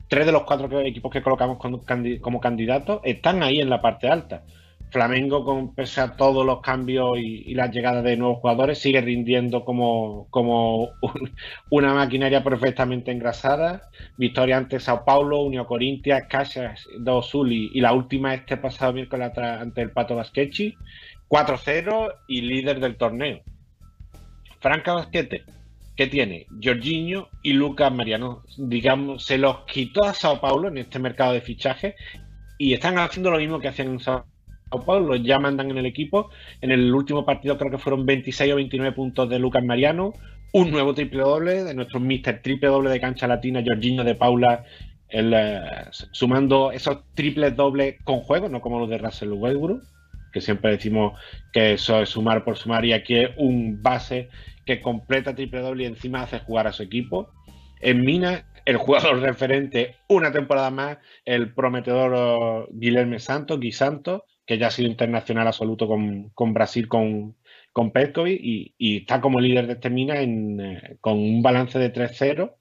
[0.08, 3.80] tres de los cuatro equipos que colocamos como, candi- como candidatos, están ahí en la
[3.80, 4.42] parte alta.
[4.90, 9.00] Flamengo, con, pese a todos los cambios y, y las llegadas de nuevos jugadores, sigue
[9.00, 11.34] rindiendo como, como un-
[11.70, 13.82] una maquinaria perfectamente engrasada.
[14.16, 19.30] Victoria ante Sao Paulo, Unión Corintia, Caixas do Sul y, la última este pasado miércoles
[19.38, 20.74] ante el Pato Basquechi.
[21.28, 23.40] 4-0 y líder del torneo.
[24.60, 25.44] Franca Basquete,
[25.96, 26.46] ¿qué tiene?
[26.62, 28.42] Jorginho y Lucas Mariano.
[28.58, 31.94] Digamos, se los quitó a Sao Paulo en este mercado de fichaje
[32.58, 34.26] y están haciendo lo mismo que hacían en Sao
[34.78, 35.16] Paulo.
[35.16, 36.30] Ya mandan en el equipo.
[36.60, 40.12] En el último partido creo que fueron 26 o 29 puntos de Lucas Mariano.
[40.52, 42.40] Un nuevo triple doble de nuestro Mr.
[42.42, 44.64] Triple doble de cancha latina, Jorginho de Paula.
[45.08, 45.60] eh,
[46.12, 49.82] sumando esos triples dobles con juego, no como los de Russell Westbrook,
[50.32, 51.18] que siempre decimos
[51.52, 54.28] que eso es sumar por sumar y aquí es un base
[54.64, 57.30] que completa triple doble y encima hace jugar a su equipo.
[57.80, 64.58] En Minas, el jugador referente una temporada más, el prometedor Guilherme Santos, Gui Santos, que
[64.58, 67.36] ya ha sido internacional absoluto con, con Brasil, con,
[67.72, 71.92] con Petkovic y, está como líder de este Minas en, eh, con un balance de
[71.92, 72.56] 3-0.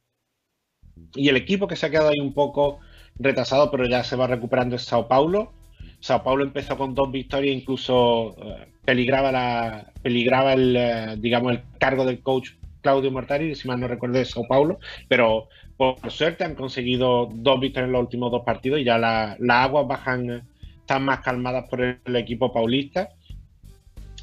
[1.16, 2.78] Y el equipo que se ha quedado ahí un poco
[3.18, 5.52] retrasado, pero ya se va recuperando es Sao Paulo.
[6.00, 11.64] Sao Paulo empezó con dos victorias, incluso eh, peligraba la peligraba el eh, digamos el
[11.80, 12.52] cargo del coach
[12.84, 14.78] Claudio Mortari, si mal no recuerdo de Sao Paulo,
[15.08, 19.36] pero por, suerte han conseguido dos victorias en los últimos dos partidos y ya la-
[19.40, 20.44] las aguas bajan,
[20.90, 23.10] están más calmadas por el, equipo paulista.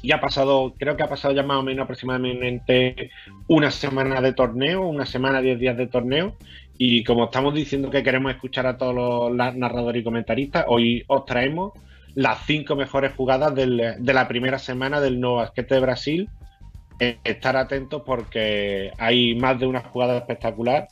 [0.01, 3.09] Y ha pasado, creo que ha pasado ya más o menos aproximadamente
[3.47, 6.35] una semana de torneo, una semana, diez días de torneo.
[6.77, 11.25] Y como estamos diciendo que queremos escuchar a todos los narradores y comentaristas, hoy os
[11.25, 11.71] traemos
[12.15, 16.29] las cinco mejores jugadas de la primera semana del nuevo basquete de Brasil.
[16.99, 20.89] Eh, estar atentos porque hay más de una jugada espectacular.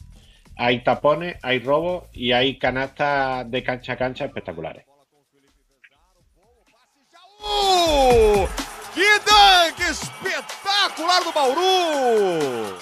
[0.56, 4.86] Hay tapones, hay robos y hay canastas de cancha a cancha espectaculares.
[8.94, 12.78] Que dunk espetacular do Bauru!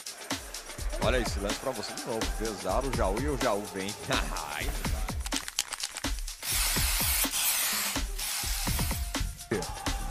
[1.05, 2.25] Olha esse lance pra você de novo.
[2.37, 3.93] Pesado o Jaú e o Jaú vem.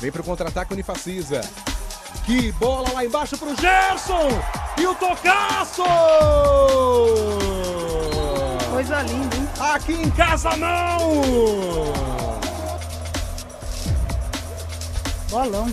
[0.02, 1.42] Vem pro contra-ataque Unifacisa.
[2.26, 4.28] Que bola lá embaixo pro Gerson!
[4.76, 5.84] E o tocaço!
[8.68, 9.48] Coisa linda, hein?
[9.60, 11.22] Aqui em casa não!
[15.32, 15.66] Bolão.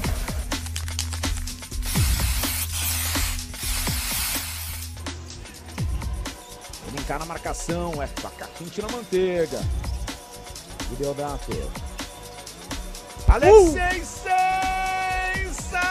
[6.93, 9.59] Brincar na marcação, é faca quente na manteiga.
[10.93, 11.51] E deu braço.
[13.27, 14.05] Alexei uh!
[15.51, 15.89] sensacional!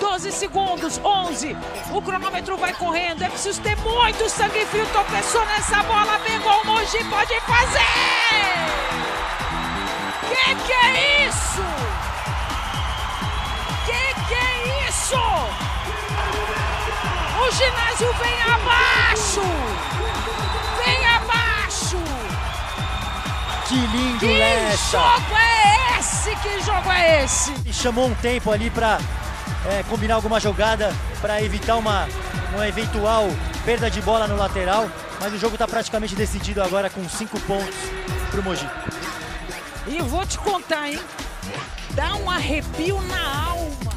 [0.00, 1.56] 12 segundos, 11.
[1.92, 3.22] O cronômetro vai correndo.
[3.22, 4.86] É preciso ter muito sangue frio.
[4.86, 6.18] Tropeçou nessa bola.
[6.20, 7.02] Pegou o Mogi.
[7.04, 7.82] Pode fazer!
[10.28, 11.62] Que que é isso?
[13.86, 15.16] Que que é isso?
[17.38, 19.42] O ginásio vem abaixo!
[20.84, 21.98] Vem abaixo!
[23.68, 24.98] Que lindo, Que Lessa!
[24.98, 25.81] jogo é esse?
[26.22, 27.52] Que jogo é esse?
[27.66, 28.98] E chamou um tempo ali para
[29.88, 32.08] combinar alguma jogada para evitar uma,
[32.54, 33.28] uma eventual
[33.64, 34.88] perda de bola no lateral.
[35.20, 37.74] Mas o jogo está praticamente decidido agora com cinco pontos
[38.30, 38.68] pro Mogi.
[39.86, 41.00] E vou te contar, hein?
[41.90, 43.92] Dá um arrepio na alma.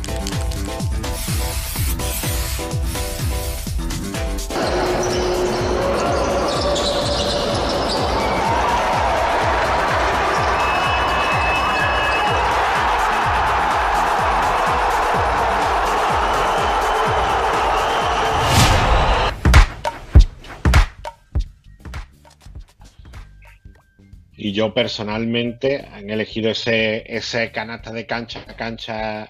[24.56, 29.30] Yo personalmente han elegido ese, ese canasta de cancha a cancha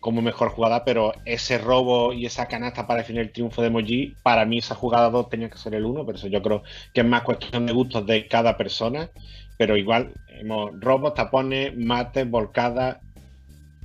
[0.00, 4.16] como mejor jugada, pero ese robo y esa canasta para definir el triunfo de Moji,
[4.22, 7.02] para mí esa jugada 2 tenía que ser el 1, pero eso yo creo que
[7.02, 9.10] es más cuestión de gustos de cada persona,
[9.56, 12.98] pero igual hemos robos, tapones, mates, volcadas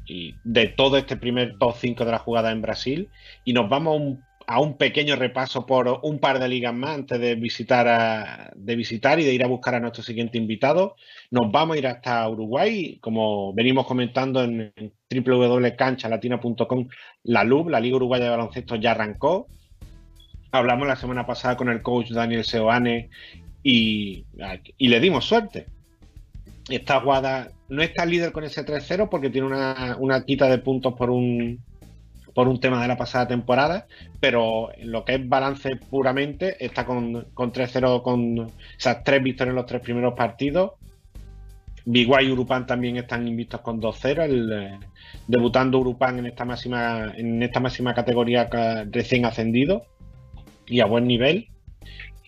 [0.05, 3.09] y de todo este primer top 5 de la jugada en Brasil
[3.43, 6.95] y nos vamos a un, a un pequeño repaso por un par de ligas más
[6.95, 10.95] antes de visitar, a- de visitar y de ir a buscar a nuestro siguiente invitado.
[11.31, 16.87] Nos vamos a ir hasta Uruguay, como venimos comentando en, en www.canchalatina.com,
[17.23, 19.47] la LUB, la Liga Uruguaya de Baloncesto, ya arrancó.
[20.51, 23.09] Hablamos la semana pasada con el coach Daniel Seoane
[23.63, 24.25] y,
[24.77, 25.65] le dimos suerte.
[26.69, 31.09] Esta Guada no está líder con ese 3-0 porque tiene una quita de puntos por
[31.09, 31.59] un,
[32.33, 33.85] por un tema de la pasada temporada,
[34.19, 39.51] pero en lo que es balance puramente está con, con 3-0 con esas tres victorias
[39.51, 40.71] en los tres primeros partidos.
[41.85, 44.79] Biguay y Urupan también están invictos con 2-0, el, eh,
[45.27, 49.83] debutando Urupan en esta máxima en esta máxima categoría ca- recién ascendido
[50.65, 51.47] y a buen nivel.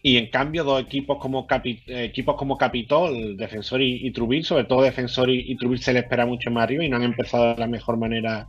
[0.04, 4.66] Y en cambio, dos equipos como, Capi- equipos como Capitol, Defensor y, y Trubil, sobre
[4.66, 7.56] todo Defensor y, y Trubil se le espera mucho más arriba y no han empezado
[7.56, 8.48] de la mejor manera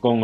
[0.00, 0.20] con,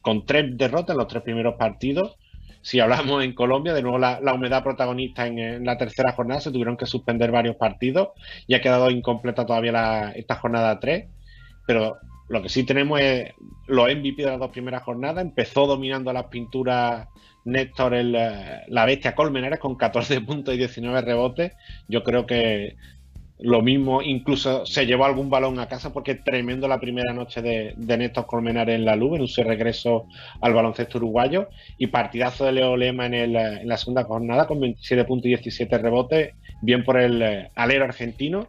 [0.00, 2.16] con tres derrotas en los tres primeros partidos.
[2.62, 6.50] Si hablamos en Colombia, de nuevo la, humedad protagonista en, en la tercera jornada, se
[6.50, 8.08] tuvieron que suspender varios partidos
[8.46, 11.06] y ha quedado incompleta todavía la- esta jornada 3.
[11.66, 13.32] Pero lo que sí tenemos es
[13.66, 15.24] los MVP de las dos primeras jornadas.
[15.24, 17.08] Empezó dominando las pinturas
[17.44, 21.52] Néstor, el, eh, la bestia Colmenares, con 14 puntos y 19 rebotes.
[21.88, 22.76] Yo creo que
[23.40, 27.74] lo mismo, incluso se llevó algún balón a casa porque tremendo la primera noche de,
[27.76, 30.06] de Néstor Colmenares en la Luz, en su regreso
[30.40, 31.48] al baloncesto uruguayo.
[31.78, 35.26] Y partidazo de Leo Lema en, el, eh, en la segunda jornada con 27 puntos
[35.26, 36.34] y 17 rebotes.
[36.62, 38.46] Bien por el eh, alero argentino.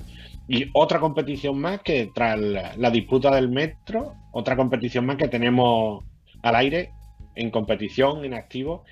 [0.47, 5.27] Y otra competición más que tras la, la disputa del metro, otra competición más que
[5.27, 6.03] tenemos
[6.41, 6.89] al aire
[7.35, 8.83] en competición, en activo,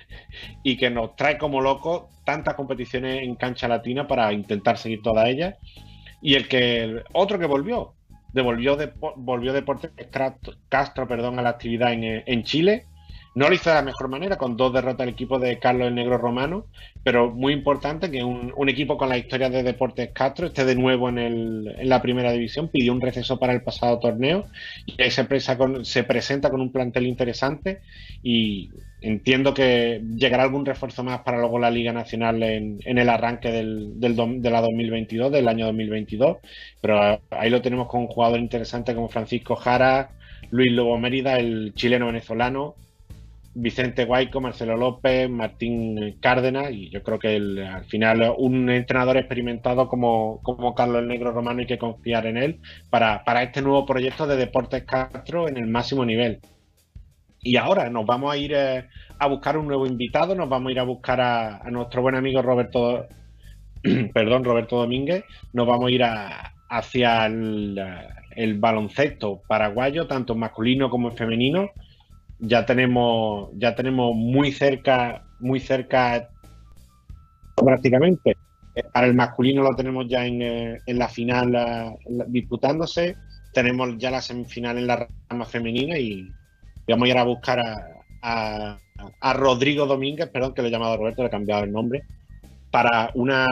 [0.62, 5.28] y que nos trae como locos tantas competiciones en cancha latina para intentar seguir todas
[5.28, 5.56] ellas.
[6.20, 7.94] Y el que otro que volvió,
[8.32, 12.86] devolvió de, volvió Deportes Castro, Castro perdón, a la actividad en, eh, en Chile.
[13.34, 15.94] No lo hizo de la mejor manera, con dos derrotas al equipo de Carlos el
[15.94, 16.66] Negro Romano,
[17.04, 21.08] pero muy importante que un, equipo con la historia de Deportes Castro esté de nuevo
[21.08, 22.68] en, el, en la primera división.
[22.68, 24.46] Pidió un receso para el pasado torneo
[24.86, 25.26] y ahí se,
[25.56, 27.80] con- se presenta con un plantel interesante
[28.22, 28.70] y
[29.00, 33.50] entiendo que llegará algún refuerzo más para luego la Liga Nacional en, en el arranque
[33.52, 36.38] del, del la 2022, del año 2022,
[36.80, 40.10] pero ahí lo tenemos con un jugador interesante como Francisco Jara,
[40.50, 42.74] Luis Lobo Mérida, el chileno venezolano,
[43.60, 49.88] Vicente Guayco, Marcelo López, Martín Cárdenas y yo creo que al final un entrenador experimentado
[49.88, 53.84] como, como Carlos el Negro Romano hay que confiar en él para, para este nuevo
[53.84, 56.40] proyecto de Deportes Castro en el máximo nivel.
[57.40, 58.86] Y ahora nos vamos a ir eh,
[59.18, 62.14] a buscar un nuevo invitado, nos vamos a ir a buscar a, a nuestro buen
[62.14, 63.06] amigo Roberto,
[64.14, 66.04] perdón, Roberto Domínguez, nos vamos a ir
[66.70, 67.80] hacia el,
[68.36, 71.70] el baloncesto paraguayo, tanto masculino como en femenino.
[72.40, 76.30] Ya tenemos, ya tenemos muy cerca, muy cerca
[77.54, 78.36] prácticamente.
[78.74, 81.96] Eh, Para el masculino lo tenemos ya en, eh, en la final
[82.28, 83.16] disputándose.
[83.52, 86.32] Tenemos ya la semifinal en la rama femenina y
[86.86, 87.86] vamos a ir a buscar a,
[88.22, 88.78] a-
[89.20, 92.02] a Rodrigo Domínguez, perdón que lo he llamado Roberto, le he cambiado el nombre,
[92.70, 93.46] para una,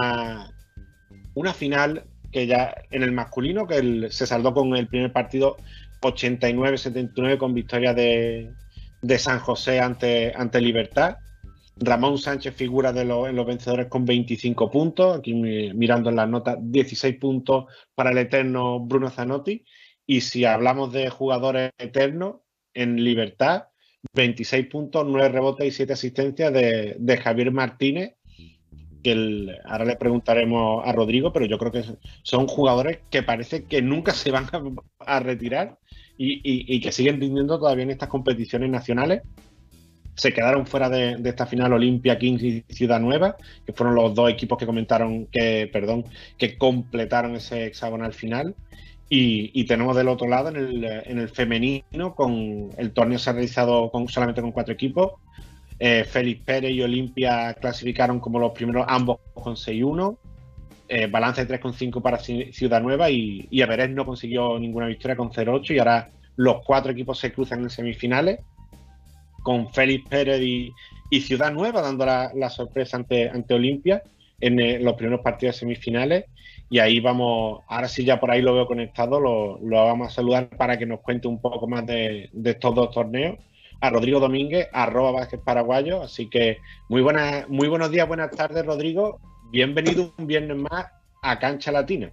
[1.34, 5.57] una final que ya en el masculino, que el- se saldó con el primer partido
[6.03, 8.51] 89-79 con victoria de,
[9.07, 11.16] de San José ante, ante Libertad.
[11.78, 16.16] Ramón Sánchez figura de los, en los vencedores con 25 puntos, aquí mi- mirando en
[16.16, 19.64] las notas, 16 puntos para el eterno Bruno Zanotti.
[20.07, 22.36] Y si hablamos de jugadores eternos,
[22.72, 23.64] en Libertad,
[24.14, 28.14] 26 puntos, 9 rebotes y 7 asistencias de, de Javier Martínez,
[29.02, 31.84] que ahora le preguntaremos a Rodrigo, pero yo creo que
[32.22, 34.46] son jugadores que parece que nunca se van
[34.98, 35.78] a retirar
[36.18, 39.22] y, y- y que siguen rindiendo todavía en estas competiciones nacionales.
[40.14, 43.36] Se quedaron fuera de, de esta final Olimpia Kings y Ciudad Nueva,
[43.66, 46.06] que fueron los dos equipos que comentaron que, perdón,
[46.38, 48.54] que completaron ese hexagonal final.
[49.08, 53.30] Y, y tenemos del otro lado en el, en el femenino, con el torneo se
[53.30, 55.12] ha realizado con, solamente con cuatro equipos.
[55.78, 60.16] Eh, Félix Pérez y Olimpia clasificaron como los primeros, ambos con 6-1.
[60.89, 65.16] Eh, balance de 3,5 para Ci- Ciudad Nueva y, y Everest no consiguió ninguna victoria
[65.16, 68.39] con 0-8 y ahora los cuatro equipos se cruzan en semifinales
[69.43, 70.72] con Félix Pérez y,
[71.11, 74.03] y Ciudad Nueva dando la, la sorpresa ante, ante Olimpia
[74.41, 76.24] en eh, los primeros partidos de semifinales
[76.68, 80.14] y ahí vamos, ahora sí ya por ahí lo veo conectado, lo, lo vamos a
[80.14, 83.37] saludar para que nos cuente un poco más de, de estos dos torneos
[83.80, 86.03] a Rodrigo Domínguez, arroba Vázquez Paraguayo.
[86.03, 86.59] Así que
[86.89, 89.20] muy, buenas, muy buenos días, buenas tardes, Rodrigo.
[89.51, 90.86] Bienvenido un viernes más
[91.22, 92.11] a Cancha Latina.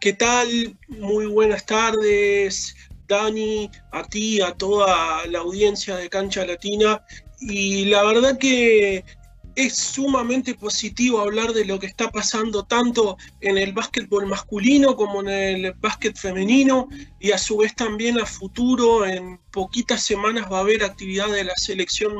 [0.00, 0.78] ¿Qué tal?
[0.88, 2.74] Muy buenas tardes,
[3.06, 7.04] Dani, a ti, a toda la audiencia de Cancha Latina.
[7.40, 9.04] Y la verdad que
[9.54, 15.20] es sumamente positivo hablar de lo que está pasando tanto en el básquetbol masculino como
[15.20, 16.88] en el básquet femenino
[17.20, 21.44] y a su vez también a futuro en poquitas semanas va a haber actividad de
[21.44, 22.14] la selección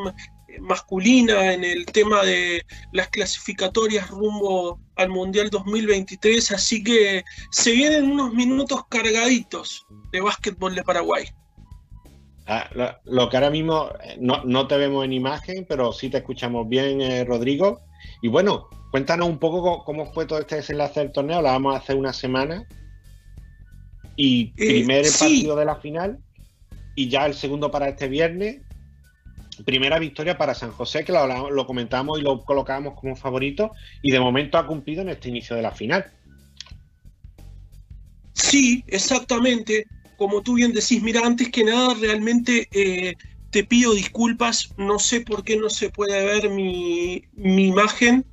[0.61, 8.11] masculina en el tema de las clasificatorias rumbo al Mundial 2023, así que se vienen
[8.11, 11.25] unos minutos cargaditos de básquetbol de Paraguay.
[12.47, 16.09] Ah, lo, lo que ahora mismo eh, no, no te vemos en imagen, pero sí
[16.11, 17.81] te escuchamos bien, eh, Rodrigo.
[18.21, 21.41] Y bueno, cuéntanos un poco cómo, cómo fue todo este desenlace del torneo.
[21.41, 22.67] Lo vamos a hacer una semana.
[24.17, 25.19] Y Eh, primer sí.
[25.21, 26.19] partido de la final.
[26.97, 28.61] Y ya el segundo para este viernes.
[29.65, 33.73] Primera victoria para San José, que lo, comentamos y lo colocamos como favorito.
[34.01, 36.11] Y de momento ha cumplido en este inicio de la final.
[38.33, 39.87] Sí, exactamente.
[40.17, 43.15] Como tú bien decís, mira, antes que nada, realmente eh,
[43.51, 44.73] te pido disculpas.
[44.79, 48.25] No sé por qué no se puede ver mi, mi imagen.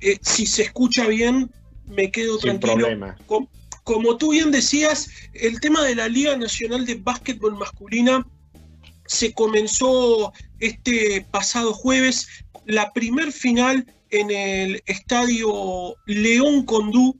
[0.00, 1.50] Eh, si se escucha bien,
[1.86, 2.74] me quedo Sin tranquilo.
[2.74, 3.16] problema.
[3.26, 3.48] Com-
[3.84, 8.22] como tú bien decías, el tema de la Liga Nacional de Básquetbol Masculina
[9.08, 12.28] se comenzó este pasado jueves.
[12.66, 17.16] La primer final en el estadio León Condú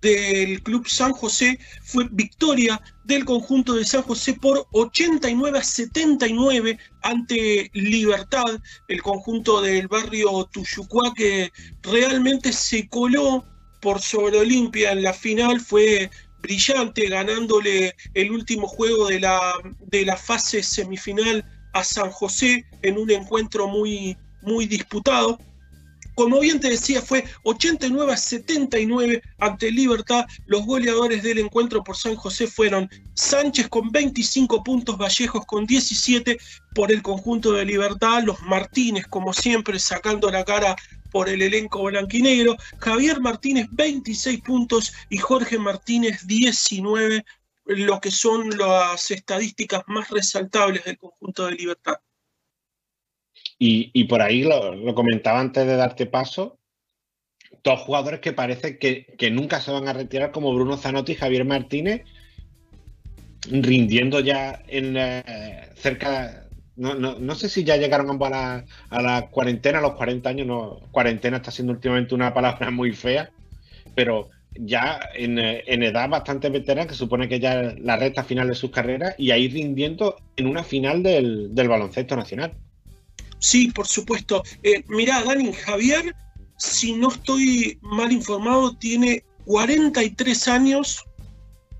[0.00, 6.78] del Club San José fue victoria del conjunto de San José por 89 a 79
[7.02, 11.50] ante Libertad, el conjunto del barrio Tuyucuá que
[11.82, 13.44] realmente se coló
[13.80, 16.10] por sobre Olimpia en la final, fue
[16.40, 22.98] brillante ganándole el último juego de la, de la fase semifinal a San José en
[22.98, 25.38] un encuentro muy, muy disputado.
[26.14, 30.24] Como bien te decía, fue 89 a 79 ante Libertad.
[30.46, 36.38] Los goleadores del encuentro por San José fueron Sánchez con 25 puntos, Vallejos con 17
[36.74, 40.74] por el conjunto de Libertad, los Martínez, como siempre, sacando la cara
[41.10, 47.24] por el elenco blanquinegro, Javier Martínez 26 puntos y Jorge Martínez 19,
[47.66, 51.96] lo que son las estadísticas más resaltables del conjunto de Libertad.
[53.58, 56.58] Y, por ahí lo, comentaba antes de darte paso,
[57.64, 61.46] dos jugadores que parece que, nunca se van a retirar, como Bruno Zanotti y Javier
[61.46, 62.02] Martínez,
[63.50, 64.94] rindiendo ya en,
[65.76, 66.45] cerca
[66.76, 69.94] No, no, no sé si ya llegaron ambos a la, a la cuarentena, a los
[69.94, 70.46] 40 años.
[70.46, 73.30] No, cuarentena está siendo últimamente una palabra muy fea,
[73.94, 78.48] pero ya en, en edad bastante veterana, que supone que ya es la recta final
[78.48, 82.54] de sus carreras, y ahí rindiendo en una final del, del baloncesto nacional.
[83.38, 84.42] Sí, por supuesto.
[84.62, 86.14] Eh, mirá, Dani, Javier,
[86.58, 91.04] si no estoy mal informado, tiene 43 años,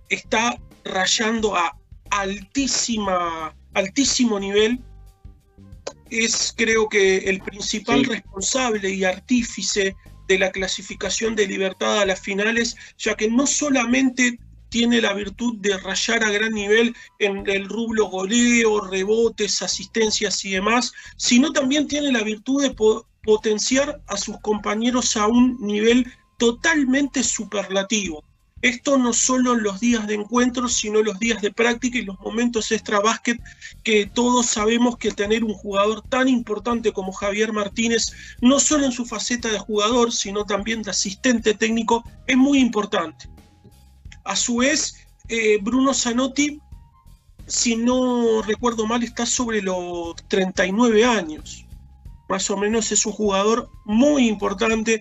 [0.08, 1.76] está rayando a
[2.10, 4.80] altísima, altísimo nivel.
[6.10, 8.10] Es creo que el principal Sí.
[8.10, 9.94] responsable y artífice
[10.28, 15.56] de la clasificación de Libertad a las finales, ya que no solamente tiene la virtud
[15.58, 21.86] de rayar a gran nivel en el rublo goleo, rebotes, asistencias y demás, sino también
[21.86, 28.24] tiene la virtud de po- potenciar a sus compañeros a un nivel totalmente superlativo.
[28.62, 32.18] Esto no solo en los días de encuentro, sino los días de práctica y los
[32.20, 33.38] momentos extra básquet,
[33.82, 38.06] que todos sabemos que tener un jugador tan importante como Javier Martínez,
[38.40, 43.28] no solo en su faceta de jugador, sino también de asistente técnico, es muy importante.
[44.24, 46.58] A su vez, eh, Bruno Zanotti,
[47.46, 51.66] si no recuerdo mal, está sobre los 39 años.
[52.28, 55.00] Más o menos es un jugador muy importante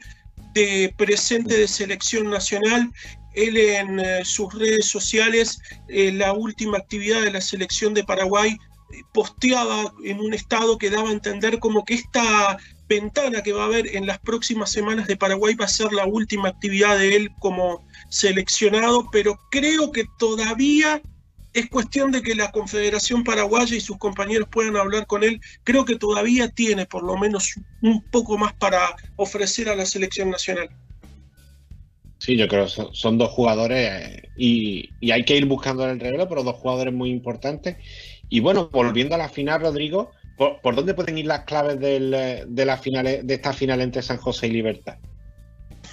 [0.53, 2.91] de presente de selección nacional.
[3.35, 8.51] Él en eh, sus redes sociales, eh, la última actividad de la selección de Paraguay,
[8.51, 12.57] eh, posteaba en un estado que daba a entender como que esta
[12.87, 16.05] ventana que va a haber en las próximas semanas de Paraguay va a ser la
[16.05, 21.01] última actividad de él como seleccionado, pero creo que todavía
[21.55, 25.39] es cuestión de que la Confederación Paraguaya y sus compañeros puedan hablar con él.
[25.63, 30.29] Creo que todavía tiene por lo menos un poco más para ofrecer a la selección
[30.29, 30.69] nacional.
[32.25, 36.27] Sí, yo creo que son, dos jugadores eh, y, hay que ir buscando el relevo,
[36.27, 37.77] pero dos jugadores muy importantes.
[38.29, 42.11] Y bueno, volviendo a la final, Rodrigo, ¿por, por dónde pueden ir las claves del,
[42.15, 44.97] eh, de, la final, de esta final entre San José y Libertad?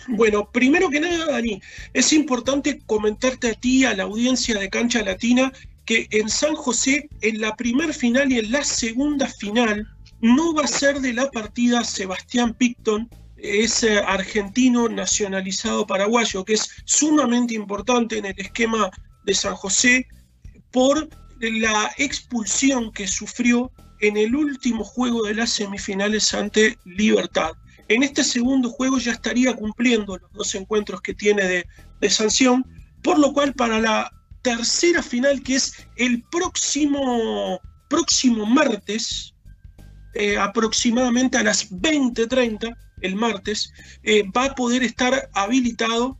[0.08, 1.60] Bueno, primero que nada, Dani,
[1.92, 5.52] es importante comentarte a ti, a la audiencia de Cancha Latina,
[5.84, 9.86] que en San José, en la primer final y en la segunda final,
[10.22, 13.10] no va a ser de la partida Sebastián Picton,
[13.42, 18.90] ese argentino nacionalizado paraguayo, que es sumamente importante en el esquema
[19.24, 20.06] de San José
[20.70, 21.08] por
[21.40, 27.52] la expulsión que sufrió en el último juego de las semifinales ante Libertad.
[27.88, 31.66] En este segundo juego ya estaría cumpliendo los dos encuentros que tiene de,
[32.00, 32.64] de sanción,
[33.02, 34.10] por lo cual para la
[34.42, 39.34] tercera final, que es el próximo, próximo martes,
[40.14, 43.72] eh, aproximadamente a las 20:30, el martes,
[44.02, 46.18] eh, va a poder estar habilitado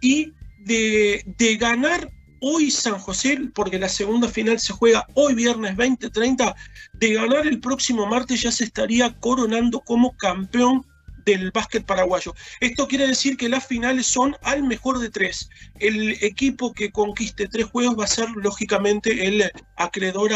[0.00, 0.32] y
[0.64, 2.10] de, ganar
[2.40, 6.54] hoy San José, porque la segunda final se juega hoy viernes 20:30,
[6.94, 10.84] de ganar el próximo martes ya se estaría coronando como campeón
[11.24, 12.34] del básquet paraguayo.
[12.60, 15.48] Esto quiere decir que las finales son al mejor de tres.
[15.78, 20.32] El equipo que conquiste tres juegos va a ser lógicamente el acreedor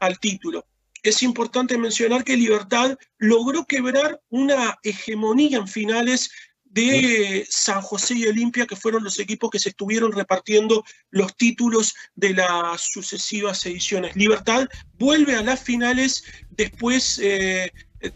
[0.00, 0.66] al título.
[1.08, 6.30] Es importante mencionar que Libertad logró quebrar una hegemonía en finales
[6.64, 11.94] de San José y Olimpia, que fueron los equipos que se estuvieron repartiendo los títulos
[12.16, 14.16] de las sucesivas ediciones.
[14.16, 14.66] Libertad
[14.98, 17.70] vuelve a las finales después eh,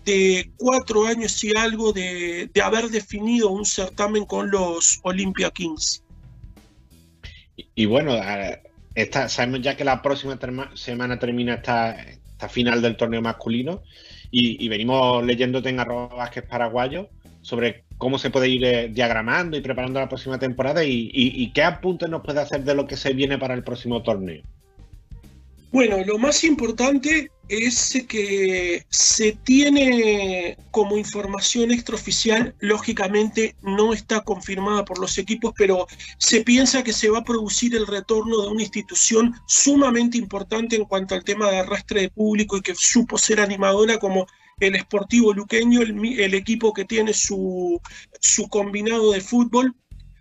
[0.05, 6.03] de cuatro años y algo de, de haber definido un certamen con los Olympia Kings.
[7.75, 8.15] Y bueno,
[8.95, 11.97] esta, sabemos ya que la próxima terma- semana termina esta,
[12.49, 13.83] final del torneo masculino
[14.31, 17.09] y, venimos leyéndote en arroba Vázquez paraguayo
[17.43, 21.53] sobre cómo se puede ir eh, diagramando y preparando la próxima temporada y, y- y
[21.53, 24.43] qué apuntes nos puede hacer de lo que se viene para el próximo torneo.
[25.73, 34.85] Bueno, lo más importante es que se tiene como información extraoficial, lógicamente no está confirmada
[34.85, 35.89] por los equipos, pero
[36.19, 40.85] se piensa que se va a producir el retorno de una institución sumamente importante en
[40.85, 44.29] cuanto al tema de arrastre de público y que supo ser animadora como
[44.61, 47.81] el Sportivo Luqueño, el, equipo que tiene su,
[48.21, 49.75] su combinado de fútbol.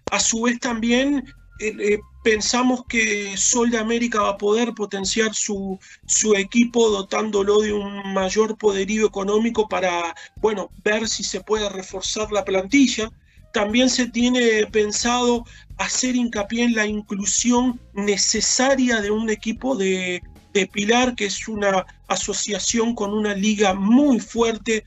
[0.10, 1.26] A su vez también
[1.60, 7.62] eh, eh, pensamos que Sol de América va a poder potenciar su, su equipo dotándolo
[7.62, 13.12] de un mayor poderío económico para, bueno, ver si se puede reforzar la plantilla.
[13.54, 15.46] También se tiene pensado
[15.78, 20.22] hacer hincapié en la inclusión necesaria de un equipo de,
[20.54, 24.86] de Pilar, que es una asociación con una liga muy fuerte,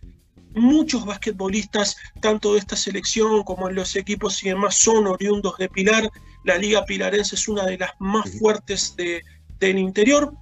[0.54, 5.68] muchos basquetbolistas, tanto de esta selección como en los equipos y demás, son oriundos de
[5.68, 6.10] Pilar.
[6.44, 9.22] La liga pilarense es una de las más fuertes de-
[9.60, 10.32] del interior.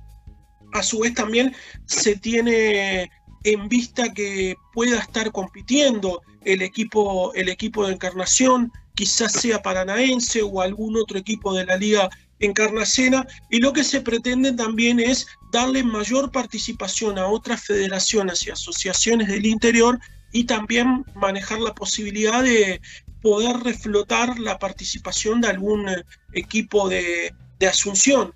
[0.73, 1.55] A su vez también
[1.87, 3.11] se tiene
[3.45, 10.43] en vista que pueda estar compitiendo el equipo, el equipo de Encarnación, quizás sea paranaense
[10.43, 12.09] o algún otro equipo de la Liga
[12.39, 18.51] Encarnacena, y lo que se pretende también es darle mayor participación a otras federaciones y
[18.51, 19.99] asociaciones del interior
[20.33, 22.81] y también manejar la posibilidad de
[23.21, 28.35] poder reflotar la participación de algún eh, equipo de, de Asunción.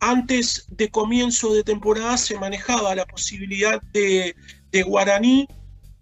[0.00, 4.36] Antes de comienzo de temporada se manejaba la posibilidad de,
[4.70, 5.48] de Guaraní,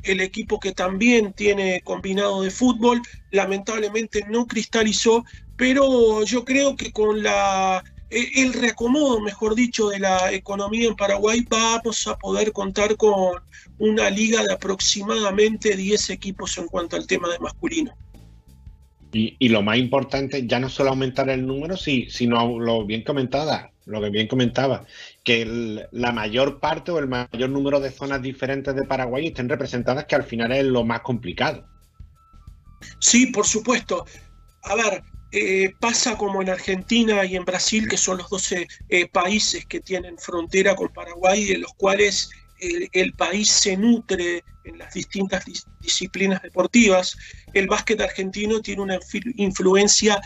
[0.02, 5.24] el equipo que también tiene combinado de fútbol, lamentablemente no cristalizó,
[5.56, 11.44] pero yo creo que con la el reacomodo, mejor dicho, de la economía en Paraguay,
[11.48, 13.42] vamos a poder contar con
[13.78, 17.96] una liga de aproximadamente 10 equipos en cuanto al tema de masculino.
[19.12, 23.02] Y, y lo más importante, ya no solo aumentar el número, sí, sino lo bien
[23.02, 24.84] comentada, lo que bien comentaba,
[25.24, 29.48] que el, la mayor parte o el mayor número de zonas diferentes de Paraguay estén
[29.48, 31.66] representadas, que al final es lo más complicado.
[33.00, 34.04] Sí, por supuesto.
[34.64, 35.02] A ver,
[35.32, 39.80] eh, pasa como en Argentina y en Brasil, que son los 12 eh, países que
[39.80, 45.66] tienen frontera con Paraguay, de los cuales el, país se nutre en las distintas dis
[45.80, 47.16] disciplinas deportivas.
[47.52, 48.98] El básquet argentino tiene una
[49.36, 50.20] influencia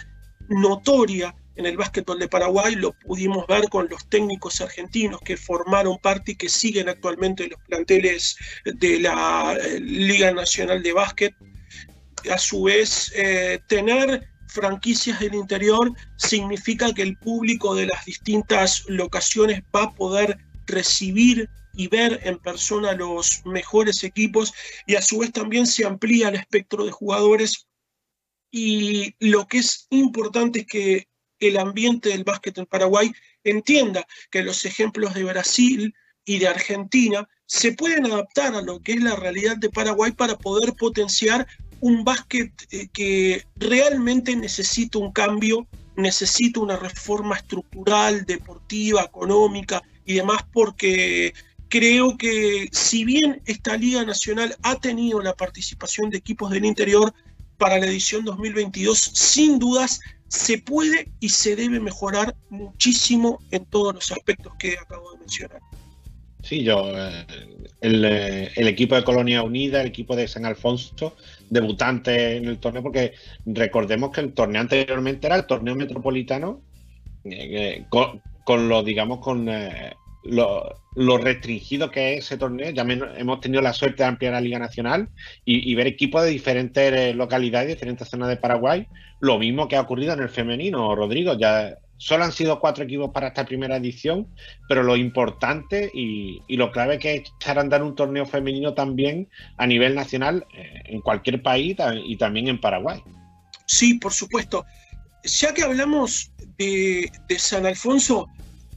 [0.49, 5.99] notoria en el básquetbol de Paraguay, lo pudimos ver con los técnicos argentinos que formaron
[5.99, 11.35] parte y que siguen actualmente en los planteles de la eh, Liga Nacional de Básquet.
[12.31, 13.13] A su vez,
[13.67, 20.39] tener franquicias del interior significa que el público de las distintas locaciones va a poder
[20.67, 24.53] recibir y ver en persona los mejores equipos
[24.87, 27.67] y a su vez también se amplía el espectro de jugadores.
[28.51, 33.13] Y lo que es importante es que el ambiente del básquet en Paraguay
[33.45, 35.95] entienda que los ejemplos de Brasil
[36.25, 40.37] y de Argentina se pueden adaptar a lo que es la realidad de Paraguay para
[40.37, 41.47] poder potenciar
[41.81, 45.67] un básquet eh, que realmente necesita un cambio,
[45.97, 51.35] necesita una reforma estructural, deportiva, económica y demás, porque
[51.69, 57.13] creo que si bien esta Liga Nacional ha tenido la participación de equipos del interior
[57.57, 63.95] para la edición 2022, sin dudas se puede y se debe mejorar muchísimo en todos
[63.95, 65.61] los aspectos que acabo de mencionar.
[66.43, 67.27] Sí, yo, eh,
[67.81, 71.17] el, eh, el, equipo de Colonia Unida, el equipo de San Alfonso,
[71.49, 73.13] debutante en el torneo, porque
[73.45, 76.63] recordemos que el torneo anteriormente era el torneo metropolitano,
[77.25, 79.49] eh, con, lo, digamos, con
[80.25, 82.71] lo, restringido que es ese torneo.
[82.71, 85.09] Ya hemos tenido la suerte de ampliar la Liga Nacional
[85.45, 88.87] y, y ver equipos de diferentes localidades, diferentes zonas de Paraguay.
[89.21, 91.35] Lo mismo que ha ocurrido en el femenino, Rodrigo.
[91.39, 94.27] Ya solo han sido cuatro equipos para esta primera edición,
[94.69, 99.29] pero lo importante y, lo clave que es echar a andar un torneo femenino también
[99.59, 101.77] a nivel nacional eh, en cualquier país
[102.07, 103.03] y también en Paraguay.
[103.67, 104.65] Sí, por supuesto.
[105.25, 108.27] Ya que hablamos de San Alfonso,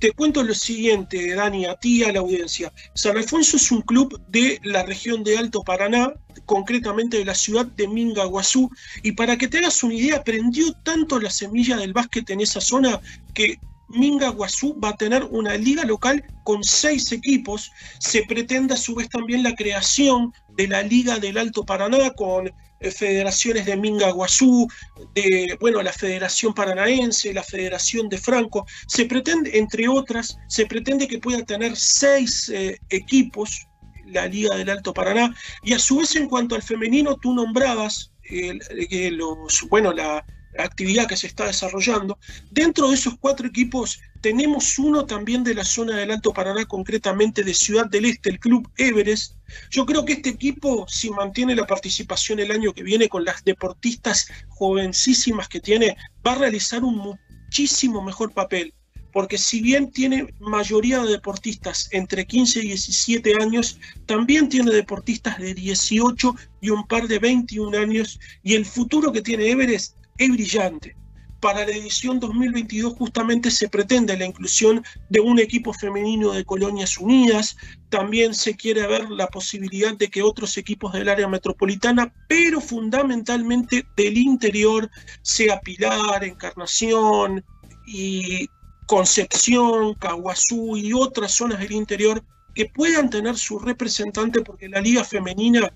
[0.03, 2.73] te cuento lo siguiente, Dani, a ti y a la audiencia.
[2.93, 6.11] San Alfonso es un club de la región de Alto Paraná,
[6.45, 8.69] concretamente de la ciudad de Mingaguazú,
[9.01, 12.59] y para que te hagas una idea, aprendió tanto la semilla del básquet en esa
[12.59, 12.99] zona
[13.33, 17.71] que Mingaguazú va a tener una liga local con seis equipos.
[17.99, 22.51] Se pretende a su vez también la creación de la Liga del Alto Paraná con
[22.91, 24.67] federaciones de Mingaguazú,
[25.13, 28.65] de bueno, la Federación Paranaense, la Federación de Franco.
[28.87, 33.67] Se pretende, entre otras, se pretende que pueda tener seis eh, equipos
[34.05, 35.35] la Liga del Alto Paraná.
[35.63, 40.25] Y a su vez, en cuanto al femenino, tú nombrabas eh, los, bueno, la
[40.57, 42.17] actividad que se está desarrollando.
[42.51, 47.43] Dentro de esos cuatro equipos tenemos uno también de la zona del Alto Paraná, concretamente
[47.43, 49.35] de Ciudad del Este, el Club Everest.
[49.69, 53.43] Yo creo que este equipo, si mantiene la participación el año que viene con las
[53.43, 58.73] deportistas jovencísimas que tiene, va a realizar un muchísimo mejor papel.
[59.11, 63.77] Porque si bien tiene mayoría de deportistas entre 15 y 17 años,
[64.07, 68.19] también tiene deportistas de 18 y un par de 21 años.
[68.41, 70.95] Y el futuro que tiene Everest es brillante.
[71.39, 76.97] Para la edición 2022 justamente se pretende la inclusión de un equipo femenino de Colonias
[76.97, 77.57] Unidas,
[77.89, 83.85] también se quiere ver la posibilidad de que otros equipos del área metropolitana, pero fundamentalmente
[83.97, 84.89] del interior,
[85.21, 87.43] sea Pilar, Encarnación
[87.85, 88.47] y
[88.87, 92.23] Concepción, Caguazú y otras zonas del interior
[92.55, 95.73] que puedan tener su representante porque la liga femenina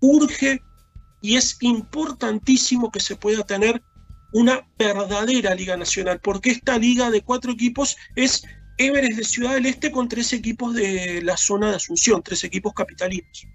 [0.00, 0.60] urge
[1.20, 3.82] y es importantísimo que se pueda tener
[4.32, 8.44] una verdadera liga nacional, porque esta liga de cuatro equipos es
[8.78, 12.72] Everest de Ciudad del Este con tres equipos de la zona de Asunción, tres equipos
[12.72, 13.46] capitalinos.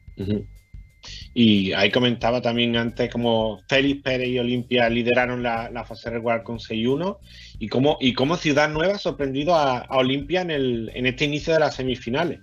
[1.34, 6.44] Y ahí comentaba también antes como Félix Pérez y Olimpia lideraron la, la fase regular
[6.44, 7.18] con 6-1
[7.60, 11.26] y cómo, y cómo Ciudad Nueva ha sorprendido a, a Olimpia en, el, en este
[11.26, 12.40] inicio de las semifinales.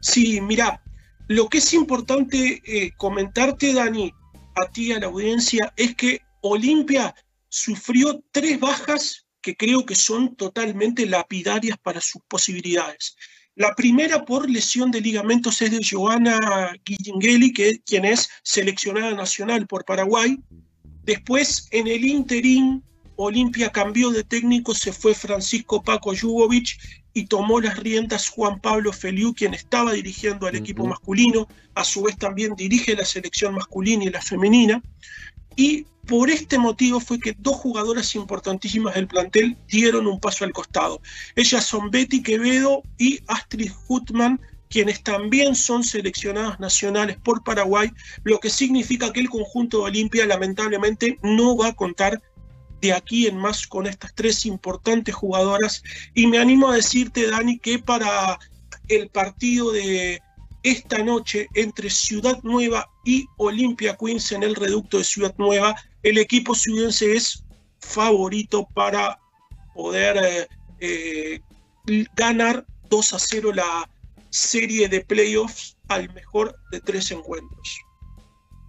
[0.00, 0.80] Sí, mira,
[1.28, 4.12] lo que es importante eh, comentarte, Dani,
[4.54, 7.14] a ti, a la audiencia, es que Olimpia
[7.48, 13.16] sufrió tres bajas que creo que son totalmente lapidarias para sus posibilidades.
[13.56, 19.66] La primera por lesión de ligamentos es de Joana Guillinghelli, que quien es seleccionada nacional
[19.66, 20.38] por Paraguay.
[21.04, 22.82] Después, en el interín,
[23.16, 26.78] Olimpia cambió de técnico, se fue Francisco Paco Jugovic
[27.12, 32.02] y tomó las riendas Juan Pablo Feliu, quien estaba dirigiendo al equipo masculino, a su
[32.02, 34.82] vez también dirige la selección masculina y la femenina.
[35.56, 40.52] Y por este motivo fue que dos jugadoras importantísimas del plantel dieron un paso al
[40.52, 41.00] costado.
[41.36, 47.90] Ellas son Betty Quevedo y Astrid Hutman, quienes también son seleccionadas nacionales por Paraguay,
[48.24, 52.20] lo que significa que el conjunto de Olimpia lamentablemente no va a contar
[52.84, 55.82] de aquí en más con estas tres importantes jugadoras.
[56.14, 58.38] Y me animo a decirte, Dani, que para
[58.88, 60.20] el partido de
[60.62, 66.18] esta noche entre Ciudad Nueva y Olimpia Queens en el reducto de Ciudad Nueva, el
[66.18, 67.44] equipo ciudense es
[67.80, 69.18] favorito para
[69.74, 70.46] poder eh,
[70.80, 71.40] eh,
[72.14, 73.90] ganar 2 a 0 la
[74.30, 77.68] serie de playoffs al mejor de tres encuentros.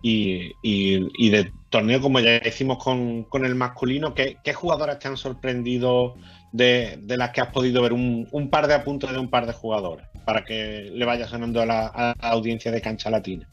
[0.03, 5.09] Y, y- y de torneo, como ya hicimos con, con el masculino, ¿qué, jugadoras te
[5.09, 6.15] han sorprendido
[6.53, 7.91] de, de las que has podido ver?
[7.91, 11.61] Un, un par de apuntes de un par de jugadoras para que le vaya sonando
[11.61, 13.45] a la, a la audiencia de Cancha Latina.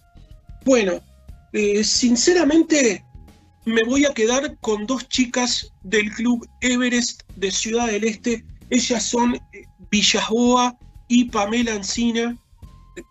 [0.64, 1.00] Bueno,
[1.52, 3.04] eh, sinceramente
[3.64, 8.44] me voy a quedar con dos chicas del club Everest de Ciudad del Este.
[8.70, 10.78] Ellas son eh, Villasboa
[11.08, 12.36] y Pamela Encina.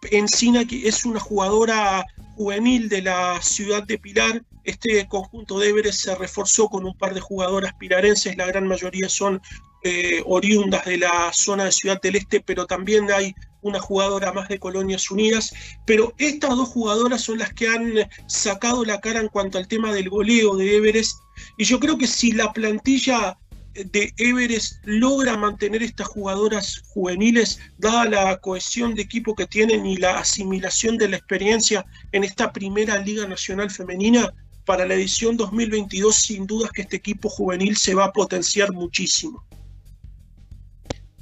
[0.10, 2.06] Encina que es una jugadora
[2.42, 4.42] juvenil de la ciudad de Pilar.
[4.64, 9.10] Este conjunto de Everest se reforzó con un par de jugadoras pilarenses, la gran mayoría
[9.10, 9.40] son
[9.84, 14.50] eh, oriundas de la zona de Ciudad del Este, pero también hay una jugadora más
[14.50, 15.54] de Colonias Unidas.
[15.86, 17.94] Pero estas dos jugadoras son las que han
[18.28, 21.20] sacado la cara en cuanto al tema del goleo de Everest.
[21.58, 23.38] Y yo creo que si la plantilla
[23.74, 29.98] de Everest logra mantener estas jugadoras juveniles, dada la cohesión de equipo que tienen y
[29.98, 34.34] la asimilación de la experiencia en esta primera Liga Nacional Femenina,
[34.66, 39.44] para la edición 2022 sin dudas que este equipo juvenil se va a potenciar muchísimo.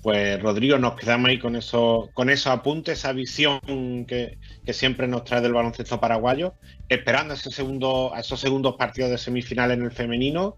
[0.01, 3.59] Pues Rodrigo, nos quedamos ahí con eso, con esos apuntes, esa visión
[4.07, 6.53] que, que siempre nos trae del baloncesto paraguayo,
[6.87, 10.57] esperando ese segundo, a esos segundos partidos de semifinal en el femenino,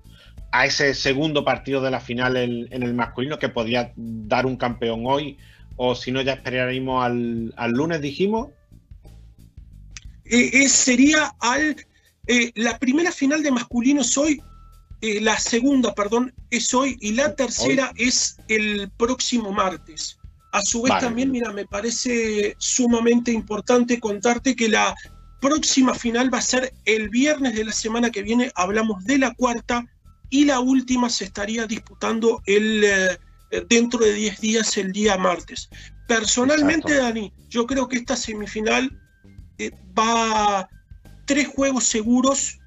[0.52, 4.58] a ese segundo partido de la final en, en el masculino que podía dar un
[4.58, 5.38] campeón hoy,
[5.78, 8.50] o si no ya esperaríamos al, al lunes, dijimos.
[10.26, 11.76] Eh, eh, sería al
[12.28, 14.42] eh, la primera final de masculino es hoy,
[15.02, 20.18] eh, la segunda, perdón, es hoy y la tercera es el próximo martes.
[20.52, 21.08] A su vez Vale.
[21.08, 24.94] también, mira, me parece sumamente importante contarte que la
[25.40, 29.34] próxima final va a ser el viernes de la semana que viene, hablamos de la
[29.34, 29.86] cuarta
[30.32, 33.18] y la última se estaría disputando el eh,
[33.70, 35.70] dentro de 10 días el día martes.
[36.08, 37.06] Personalmente, Exacto.
[37.06, 38.90] Dani, yo creo que esta semifinal
[39.60, 40.68] eh, va
[41.26, 42.58] tres juegos seguros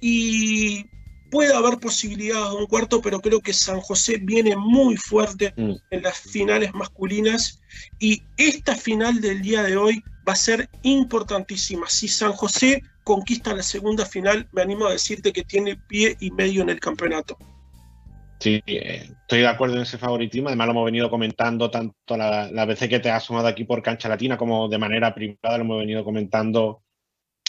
[0.00, 0.84] y
[1.30, 5.74] puede haber posibilidades de un cuarto, pero creo que San José viene muy fuerte Mm.
[5.90, 7.60] en las finales masculinas
[7.98, 11.88] y esta final del día de hoy va a ser importantísima.
[11.88, 16.32] Si San José conquista la segunda final, me animo a decirte que tiene pie y
[16.32, 17.38] medio en el campeonato.
[18.40, 20.48] Sí, estoy de acuerdo en ese favoritismo.
[20.48, 23.80] Además, lo hemos venido comentando tanto la- las veces que te has sumado aquí por
[23.80, 26.82] Cancha Latina como de manera privada, lo hemos venido comentando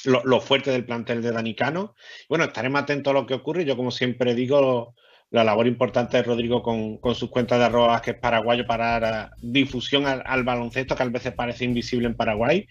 [0.06, 1.96] lo, lo fuerte del plantel de Danicano.
[2.30, 3.66] Bueno, estaremos atentos a lo que ocurre.
[3.66, 4.94] Yo, como siempre digo,
[5.30, 9.00] la labor importante de Rodrigo con, con sus cuentas de arroba que es paraguayo para
[9.00, 12.68] dar difusión al, al baloncesto, que a veces parece invisible en Paraguay,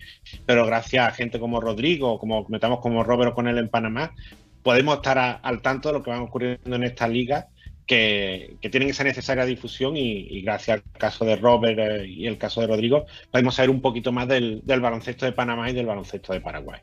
[0.47, 4.15] pero gracias a gente como Rodrigo, como comentamos como Robert con él en Panamá,
[4.63, 7.49] podemos estar al tanto de lo que va ocurriendo en esta liga
[7.87, 12.27] que, que tienen esa necesaria difusión y, y gracias al caso de Robert eh, y
[12.27, 15.75] el caso de Rodrigo podemos saber un poquito más del, del baloncesto de Panamá y
[15.75, 16.81] del baloncesto de Paraguay.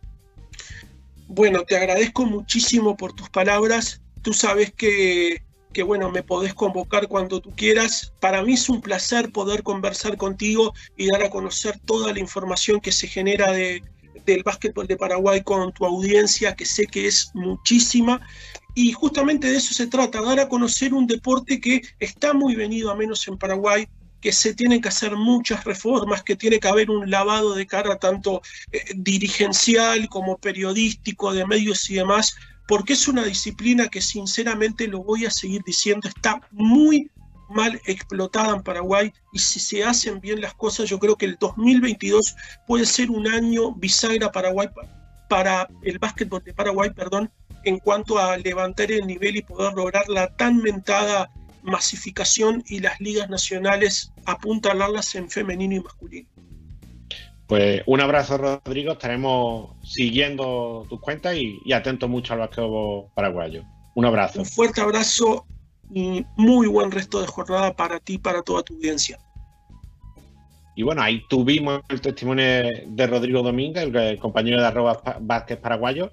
[1.28, 4.02] Bueno, te agradezco muchísimo por tus palabras.
[4.22, 5.42] Tú sabes que,
[5.74, 8.14] que, bueno, me podés convocar cuando tú quieras.
[8.20, 12.80] Para mí es un placer poder conversar contigo y dar a conocer toda la información
[12.80, 13.84] que se genera de,
[14.26, 18.22] del básquetbol de Paraguay con tu audiencia, que sé que es muchísima.
[18.76, 22.90] Y justamente de eso se trata, dar a conocer un deporte que está muy venido
[22.90, 23.88] a menos en Paraguay,
[24.20, 27.98] que se tienen que hacer muchas reformas, que tiene que haber un lavado de cara
[28.00, 28.42] tanto
[28.72, 32.36] eh, dirigencial como periodístico, de medios y demás,
[32.68, 37.10] porque es una disciplina que sinceramente lo voy a seguir diciendo, está muy
[37.50, 41.38] mal explotada en Paraguay y si se hacen bien las cosas, yo creo que el
[41.40, 42.36] 2022
[42.68, 44.70] puede ser un año bisagra Paraguay
[45.30, 47.32] para el básquetbol de Paraguay, perdón,
[47.64, 51.30] en cuanto a levantar el nivel y poder lograr la tan mentada
[51.64, 56.30] masificación y las ligas nacionales apuntalarlas en femenino y masculino.
[57.48, 58.94] Pues un abrazo, Rodrigo.
[58.94, 63.64] Estaremos siguiendo tus cuentas y, y atentos mucho al básquetbol paraguayo.
[63.96, 64.40] Un abrazo.
[64.40, 65.46] Un fuerte abrazo
[65.94, 69.20] y muy buen resto de jornada para ti y para toda tu audiencia.
[70.76, 72.46] Y bueno, ahí tuvimos el testimonio
[72.88, 76.12] de Rodrigo Domínguez, el, compañero de arroba Vázquez Paraguayo.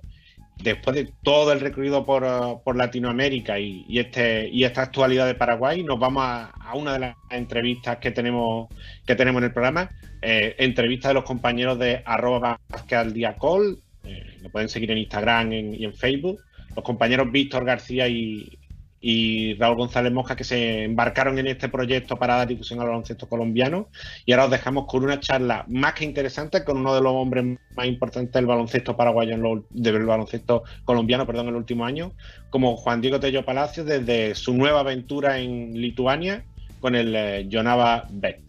[0.63, 5.35] Después de todo el recorrido por, uh, por Latinoamérica y, este, y esta actualidad de
[5.35, 8.69] Paraguay, nos vamos a, una de las entrevistas que tenemos,
[9.07, 9.91] que tenemos en el programa.
[10.23, 13.79] Eh, entrevista de los compañeros de arroba Vázquez al día call.
[14.05, 16.41] Eh, lo pueden seguir en Instagram y en Facebook.
[16.75, 18.59] Los compañeros Víctor García y,
[19.01, 23.29] y Raúl González Mosca que se embarcaron en este proyecto para dar difusión al baloncesto
[23.29, 23.89] colombiano.
[24.27, 27.59] Y ahora os dejamos con una charla más que interesante con uno de los hombres
[27.75, 32.13] más importantes del baloncesto paraguayo, en lo, del baloncesto colombiano, perdón, en el último año,
[32.51, 36.45] como Juan Diego Tello Palacios, desde su nueva aventura en Lituania
[36.81, 38.41] con el eh, Jonava Bet.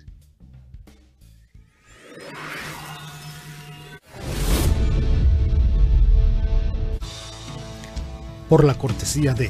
[8.49, 9.49] Por la cortesía de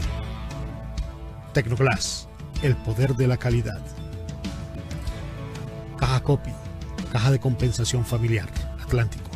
[1.54, 2.30] Tecnoglass,
[2.64, 3.82] el poder de la calidad.
[5.98, 6.52] Caja Copy,
[7.12, 8.48] caja de compensación familiar,
[8.82, 9.30] Atlántico.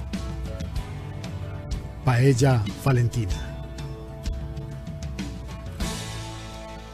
[2.05, 3.33] Paella Valentina.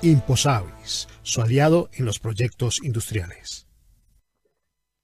[0.01, 3.67] Imposables, su aliado en los proyectos industriales.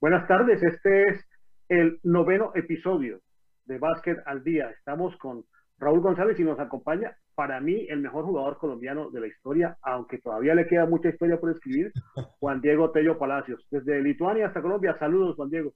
[0.01, 1.25] Buenas tardes, este es
[1.69, 3.21] el noveno episodio
[3.65, 4.71] de Básquet al Día.
[4.71, 5.45] Estamos con
[5.77, 10.17] Raúl González y nos acompaña para mí el mejor jugador colombiano de la historia, aunque
[10.17, 11.93] todavía le queda mucha historia por escribir,
[12.39, 13.63] Juan Diego Tello Palacios.
[13.69, 15.75] Desde Lituania hasta Colombia, saludos Juan Diego.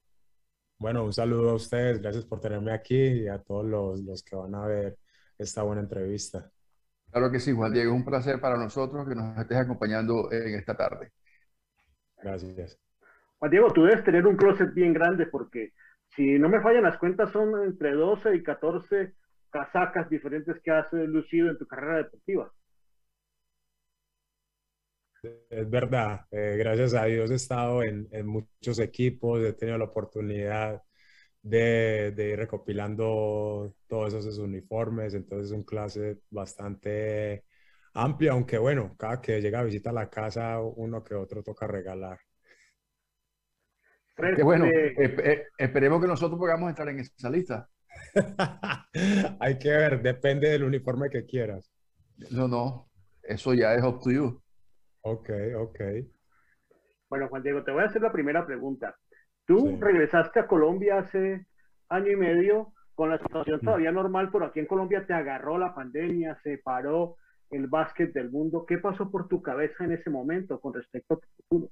[0.80, 4.36] Bueno, un saludo a ustedes, gracias por tenerme aquí y a todos los, los que
[4.36, 4.98] van a ver
[5.38, 6.50] esta buena entrevista.
[7.12, 10.76] Claro que sí, Juan Diego, un placer para nosotros que nos estés acompañando en esta
[10.76, 11.12] tarde.
[12.24, 12.80] Gracias.
[13.38, 15.74] Juan Diego, tú debes tener un closet bien grande porque
[16.16, 19.14] si no me fallan las cuentas son entre 12 y 14
[19.52, 22.52] casacas diferentes que has lucido en tu carrera deportiva.
[25.50, 29.86] Es verdad, eh, gracias a Dios he estado en, en, muchos equipos, he tenido la
[29.86, 30.82] oportunidad
[31.44, 37.46] de, de, ir recopilando todos esos uniformes, entonces es un clase bastante
[37.94, 42.20] amplio, aunque bueno, cada que llega a visitar la casa, uno que otro toca regalar.
[44.36, 47.70] Qué bueno, eh, eh, esperemos que nosotros podamos entrar en esa lista.
[49.40, 51.72] Hay que ver, depende del uniforme que quieras.
[52.32, 52.90] No, no,
[53.24, 54.42] eso ya es up to you.
[55.02, 55.80] Ok, ok.
[57.10, 58.96] Bueno, Juan Diego, te voy a hacer la primera pregunta.
[59.46, 59.78] Tú sí.
[59.80, 61.46] regresaste a Colombia hace
[61.90, 65.74] año y medio con la situación todavía normal, pero aquí en Colombia te agarró la
[65.74, 67.18] pandemia, se paró
[67.50, 68.66] el básquet del mundo.
[68.66, 71.72] ¿Qué pasó por tu cabeza en ese momento con respecto a tu futuro?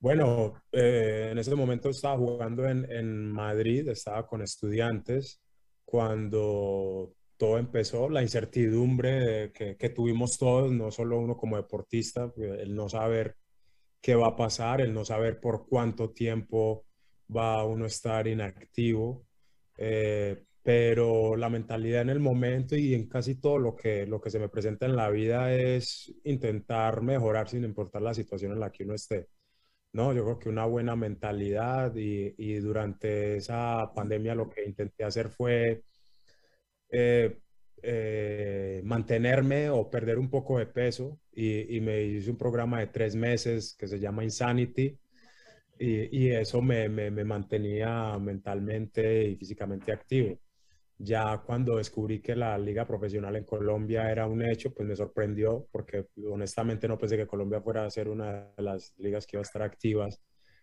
[0.00, 5.42] Bueno, eh, en ese momento estaba jugando en, en, Madrid, estaba con estudiantes,
[5.84, 12.74] cuando todo empezó, la incertidumbre que, que, tuvimos todos, no solo uno como deportista, el
[12.74, 13.36] no saber
[14.00, 16.86] qué va a pasar, el no saber por cuánto tiempo
[17.34, 19.26] va uno a estar inactivo,
[19.76, 24.30] eh, pero la mentalidad en el momento y en casi todo lo que, lo que
[24.30, 28.70] se me presenta en la vida es intentar mejorar sin importar la situación en la
[28.70, 29.28] que uno esté.
[29.92, 35.02] No, yo creo que una buena mentalidad y, y durante esa pandemia lo que intenté
[35.04, 35.82] hacer fue
[36.90, 37.40] eh,
[37.82, 42.88] eh, mantenerme o perder un poco de peso y, y, me hice un programa de
[42.88, 44.98] tres meses que se llama Insanity
[45.78, 50.38] y, y eso me, me, me, mantenía mentalmente y físicamente activo.
[51.02, 55.66] Ya cuando descubrí que la liga profesional en Colombia era un hecho, pues me sorprendió
[55.72, 59.40] porque honestamente no pensé que Colombia fuera a ser una de las ligas que iba
[59.40, 60.20] a estar activas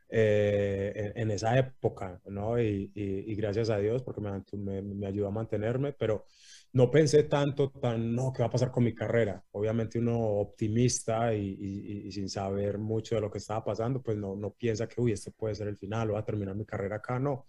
[0.09, 2.61] eh, en, en, esa época, ¿no?
[2.61, 6.25] Y, y, y, gracias a Dios porque me, me, me, ayudó a mantenerme, pero
[6.73, 9.43] no pensé tanto, tan, no, ¿qué va a pasar con mi carrera?
[9.51, 11.57] Obviamente uno optimista y,
[12.05, 15.13] y sin saber mucho de lo que estaba pasando, pues no, no piensa que, uy,
[15.13, 17.47] este puede ser el final, voy a terminar mi carrera acá, no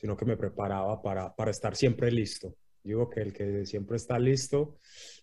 [0.00, 2.56] sino que me preparaba para, para estar siempre listo.
[2.82, 4.78] Digo que el que siempre está listo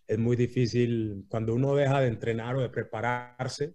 [0.08, 3.74] es muy difícil cuando uno deja de entrenar o de prepararse,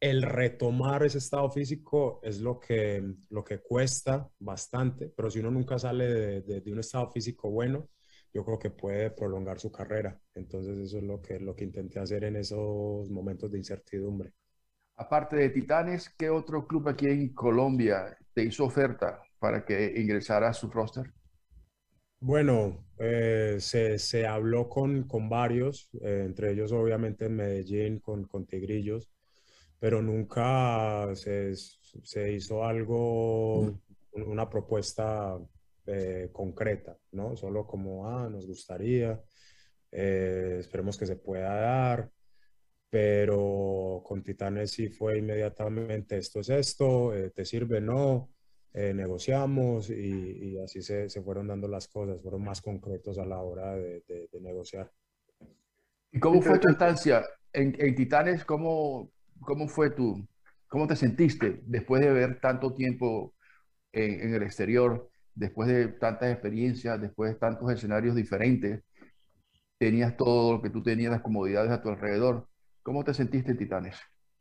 [0.00, 5.50] el retomar ese estado físico es lo que, lo que cuesta bastante, pero si uno
[5.50, 7.88] nunca sale de, de- de un estado físico bueno,
[8.32, 10.18] yo creo que puede prolongar su carrera.
[10.34, 14.32] Entonces eso es lo que, lo que intenté hacer en esos momentos de incertidumbre.
[14.96, 20.48] Aparte de Titanes, ¿qué otro club aquí en Colombia te hizo oferta para que ingresara
[20.50, 21.12] a su roster?
[22.20, 28.24] Bueno, eh, se, se habló con, con varios, eh, entre ellos obviamente en Medellín con,
[28.24, 29.10] con Tigrillos,
[29.78, 33.74] pero nunca se, se hizo algo,
[34.12, 35.38] una propuesta
[35.86, 37.34] eh, concreta, ¿no?
[37.36, 39.18] Solo como, ah, nos gustaría,
[39.90, 42.10] eh, esperemos que se pueda dar,
[42.90, 48.30] pero con Titanes sí fue inmediatamente, esto es esto, eh, te sirve, no,
[48.74, 49.94] eh, negociamos y,
[50.54, 54.02] y así se, se fueron dando las cosas, fueron más concretos a la hora de,
[54.08, 54.92] de- de negociar.
[56.12, 58.44] ¿Y cómo fue tu estancia en, en Titanes?
[58.44, 59.10] ¿Cómo,
[59.40, 60.26] cómo fue tu,
[60.68, 63.34] cómo te sentiste después de ver tanto tiempo
[63.92, 68.82] en, en el exterior, después de tantas experiencias, después de tantos escenarios diferentes?
[69.78, 72.48] Tenías todo lo que tú tenías, las comodidades a tu alrededor.
[72.82, 73.96] ¿Cómo te sentiste en Titanes?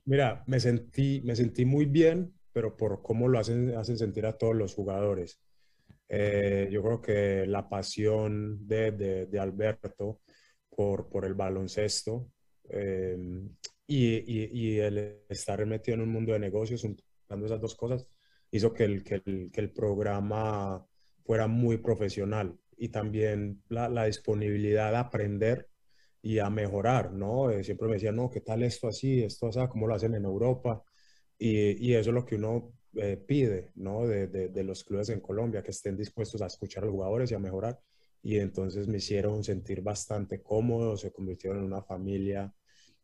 [0.06, 4.38] Mira, me sentí, me sentí muy bien, pero por cómo lo hacen, hacen sentir a
[4.38, 5.42] todos los jugadores.
[6.08, 10.22] Eh, yo creo que la pasión de, de- de Alberto
[10.70, 12.32] por, por el baloncesto
[12.70, 13.18] eh,
[13.88, 18.06] y, y- y el estar metido en un mundo de negocios, juntando esas dos cosas,
[18.52, 20.86] hizo que el, que el, que el programa
[21.26, 25.68] fuera muy profesional y también la, la disponibilidad a aprender
[26.22, 27.50] y a mejorar, ¿no?
[27.50, 30.26] Eh, siempre me decían, no, ¿qué tal esto así, esto así, cómo lo hacen en
[30.26, 30.84] Europa?
[31.40, 34.08] Y, y eso es lo que uno eh, pide, ¿no?
[34.08, 37.32] De, de- de los clubes en Colombia, que estén dispuestos a escuchar a los jugadores
[37.32, 37.80] y a mejorar.
[38.24, 42.54] Y entonces me hicieron sentir bastante cómodo, se convirtieron en una familia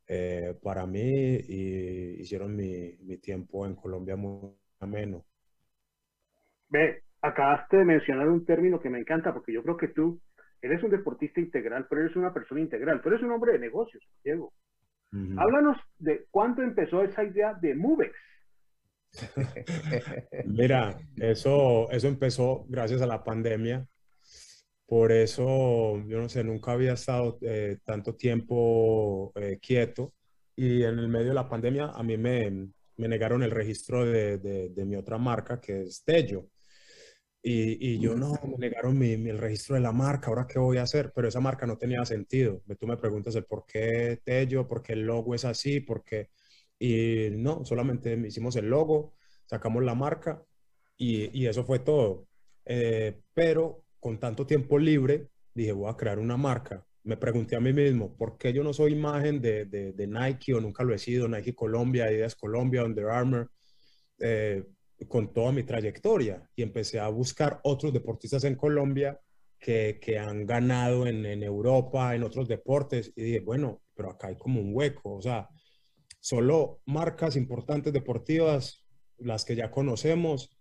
[0.08, 4.52] eh, para mí y hicieron mi, mi tiempo en Colombia muy
[4.82, 5.26] ameno.
[6.70, 10.22] Ve, acabaste de mencionar un término que me encanta porque yo creo que tú
[10.62, 13.02] eres un deportista integral, pero eres una persona integral.
[13.02, 14.54] Tú eres un hombre de negocios, Diego.
[15.38, 18.14] Háblanos de cuándo empezó esa idea de Movex.
[20.46, 23.86] Mira, eso, eso empezó gracias a la pandemia.
[24.88, 30.14] Por eso, yo no sé, nunca había estado eh, tanto tiempo eh, quieto.
[30.56, 34.38] Y en el medio de la pandemia a mí me, me negaron el registro de,
[34.38, 36.48] de- de mi otra marca, que es Tello.
[37.48, 40.58] Y, y yo no, me negaron mi, mi- el registro de la marca, ¿ahora qué
[40.60, 41.12] voy a hacer?
[41.14, 42.62] Pero esa marca no tenía sentido.
[42.80, 46.30] Tú me preguntas el por qué Tello, por qué el logo es así, por qué...
[46.80, 49.16] Y no, solamente hicimos el logo,
[49.46, 50.44] sacamos la marca
[50.98, 52.28] y, y eso fue todo.
[52.66, 56.84] Eh, pero con tanto tiempo libre, dije, voy a crear una marca.
[57.04, 60.54] Me pregunté a mí mismo, ¿por qué yo no soy imagen de, de, de Nike
[60.56, 61.28] o nunca lo he sido?
[61.28, 63.52] Nike Colombia, Adidas Colombia, Under Armour,
[64.20, 64.64] eh,
[65.08, 66.50] con toda mi trayectoria.
[66.56, 69.20] Y empecé a buscar otros deportistas en Colombia
[69.60, 73.12] que, que han ganado en, en Europa, en otros deportes.
[73.16, 75.16] Y dije, bueno, pero acá hay como un hueco.
[75.16, 75.50] O sea,
[76.20, 78.86] solo marcas importantes deportivas,
[79.18, 80.58] las que ya conocemos,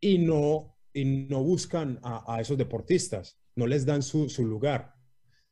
[0.00, 4.94] y no, y no buscan a, esos deportistas, no les dan su, su lugar.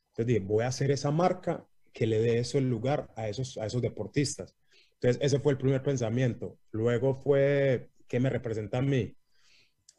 [0.09, 3.59] Entonces dije, voy a hacer esa marca que le dé eso el lugar a esos,
[3.59, 4.55] a esos deportistas.
[4.95, 6.59] Entonces ese fue el primer pensamiento.
[6.71, 9.17] Luego fue, ¿qué me representa a mí?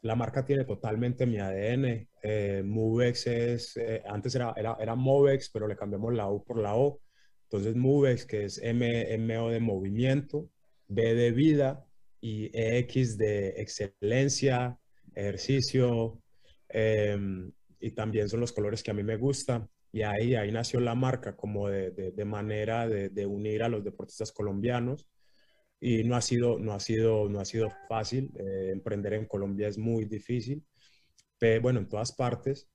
[0.02, 2.08] La marca tiene totalmente mi ADN.
[2.22, 6.58] Eh, Movex es, eh, antes era, era, era Movex, pero le cambiamos la U por
[6.60, 7.00] la O.
[7.44, 10.50] Entonces Movex, que es M, MO de movimiento,
[10.86, 11.84] B de vida
[12.20, 14.78] y EX de excelencia,
[15.14, 16.20] ejercicio,
[16.68, 19.68] em, y también son los colores que a mí me gustan.
[19.92, 24.32] Y ahí, ahí nació la marca como de, de- manera de unir a los deportistas
[24.32, 25.08] colombianos.
[25.80, 28.30] Y no ha sido, no ha sido, no ha sido fácil.
[28.38, 30.64] eh, emprender en Colombia es muy difícil.
[31.38, 32.70] Pe- bueno, en todas partes,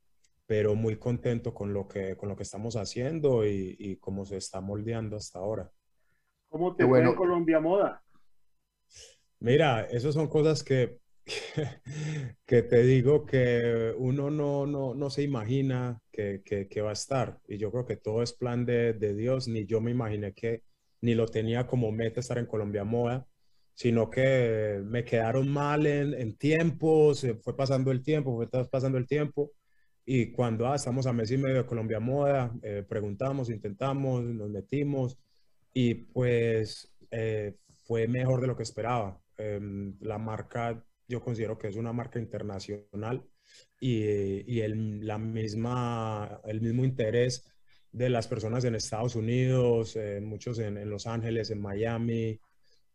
[0.47, 4.37] pero muy contento con lo que, con lo que estamos haciendo y, y cómo se
[4.37, 5.71] está moldeando hasta ahora.
[6.47, 7.09] ¿Cómo te Qué fue bueno.
[7.09, 8.01] en Colombia Moda?
[9.39, 10.97] Mira, esas son cosas que,
[12.45, 16.93] que te digo que uno no, no, no se imagina que, que, que va a
[16.93, 17.39] estar.
[17.47, 19.47] Y yo creo que todo es plan de, de Dios.
[19.47, 20.63] Ni yo me imaginé que,
[21.03, 23.27] ni lo tenía como meta estar en Colombia Moda,
[23.73, 28.97] sino que me quedaron mal en, en tiempo, se fue pasando el tiempo, fue pasando
[28.97, 29.51] el tiempo.
[30.05, 34.49] Y cuando ah, estamos a mes y medio de Colombia Moda, eh, preguntamos, intentamos, nos
[34.49, 35.19] metimos
[35.73, 39.19] y pues eh, fue mejor de lo que esperaba.
[39.37, 43.25] Em, la marca, yo considero que es una marca internacional
[43.77, 47.52] y, y el, la misma, el mismo interés
[47.93, 52.39] de las personas en Estados Unidos, eh, muchos en, Los Ángeles, en Miami,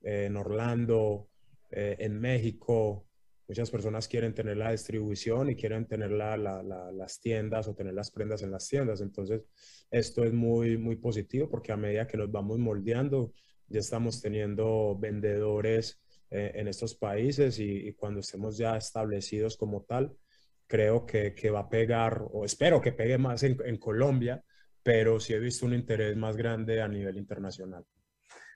[0.02, 1.28] eh, en Orlando,
[1.70, 3.06] eh, en México.
[3.46, 7.74] Muchas personas quieren tener la distribución y quieren tener la- la- la- las tiendas o
[7.74, 9.00] tener las prendas en las tiendas.
[9.00, 9.42] Entonces,
[9.88, 13.32] esto es muy, muy positivo porque a medida que nos vamos moldeando,
[13.68, 16.00] ya estamos teniendo vendedores
[16.30, 20.14] en estos países y, cuando estemos ya establecidos como tal,
[20.66, 24.44] creo que, va a pegar, o espero que pegue más en Colombia,
[24.88, 27.84] pero sí he visto un interés más grande a nivel internacional.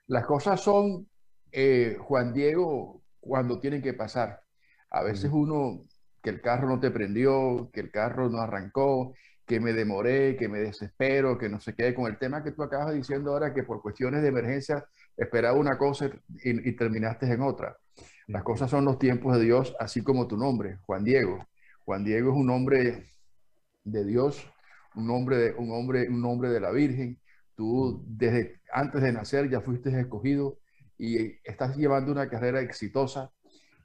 [0.07, 1.07] Las cosas son,
[1.51, 4.41] eh, Juan Diego, cuando tienen que pasar.
[4.89, 5.83] A veces uno,
[6.23, 9.13] que el carro no te prendió, que el carro no arrancó,
[9.45, 12.63] que me demoré, que me desespero, que no se quede con el tema que tú
[12.63, 14.87] acabas diciendo ahora, que por cuestiones de emergencia
[15.19, 17.77] esperaba una cosa y, y terminaste en otra.
[18.29, 21.47] Las cosas son los tiempos de Dios, así como tu nombre, Juan Diego.
[21.85, 23.05] Juan Diego es un hombre
[23.85, 24.51] de Dios,
[24.95, 27.19] un hombre de, un hombre, un hombre de la Virgen.
[27.55, 30.59] Tú desde antes de nacer ya fuiste escogido
[30.99, 33.31] y estás llevando una carrera exitosa.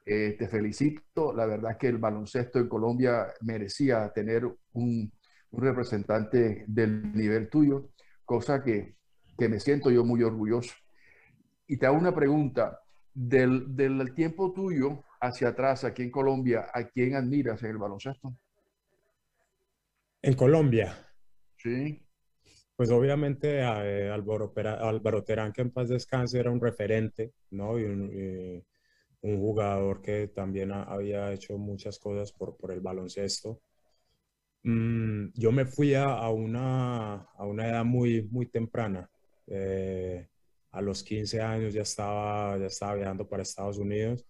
[0.06, 1.34] Eh, te felicito.
[1.34, 5.12] La verdad es que el baloncesto en Colombia merecía tener un,
[5.52, 7.90] un representante del nivel tuyo,
[8.24, 8.96] cosa que,
[9.38, 10.74] que me siento yo muy orgulloso.
[11.68, 12.80] Y te hago una pregunta.
[13.20, 18.38] Del, del tiempo tuyo hacia atrás aquí en Colombia, ¿a quién admiras en el baloncesto?
[20.22, 20.95] En Colombia,
[21.57, 22.02] Sí.
[22.76, 24.53] pues obviamente eh, Álvaro,
[25.23, 27.80] Terán, que en paz descanse, era un referente, ¿no?
[27.80, 28.64] Y un,
[29.22, 33.61] jugador que también ha- había hecho muchas cosas por, por el baloncesto.
[34.64, 39.10] Mm, yo me fui a, a una, a una edad muy, muy temprana.
[39.48, 40.27] Eh,
[40.72, 44.26] a los 15 años ya estaba, ya estaba viajando para Estados Unidos.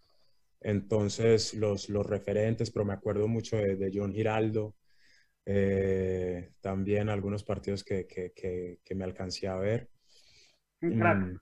[0.61, 4.76] Entonces, los, los referentes, pero me acuerdo mucho de, de John Giraldo,
[5.47, 9.89] eh, también algunos partidos que, que, que, que me alcancé a ver.
[10.81, 11.37] Mm,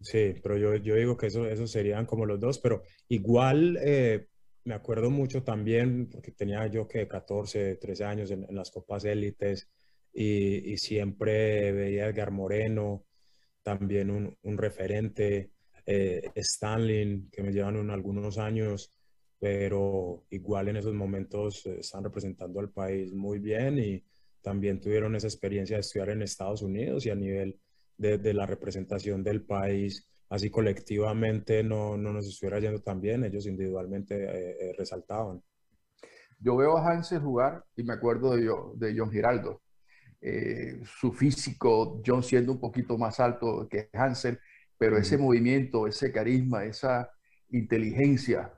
[0.00, 4.26] Sí, pero yo, yo digo que eso, esos serían como los dos, pero igual eh,
[4.64, 9.04] me acuerdo mucho también, porque tenía yo que 14, 13 años en, en las copas
[9.06, 9.68] élites
[10.12, 13.06] y, y siempre veía a Edgar Moreno,
[13.62, 15.52] también un, un referente,
[15.86, 18.92] eh, Stanley, que me llevan un- algunos años,
[19.38, 24.04] pero igual en esos momentos eh, están representando al país muy bien y
[24.42, 27.60] también tuvieron esa experiencia de estudiar en Estados Unidos y a nivel
[27.96, 33.24] de, de la representación del país, así colectivamente no, no nos estuviera yendo tan bien,
[33.24, 35.42] ellos individualmente eh, eh, resaltaban.
[36.38, 39.62] Yo veo a Hansel jugar y me acuerdo de, yo- de John Giraldo.
[40.20, 44.38] Eh, su físico, John siendo un poquito más alto que Hansel,
[44.78, 47.10] pero ese movimiento, ese carisma, esa
[47.50, 48.52] inteligencia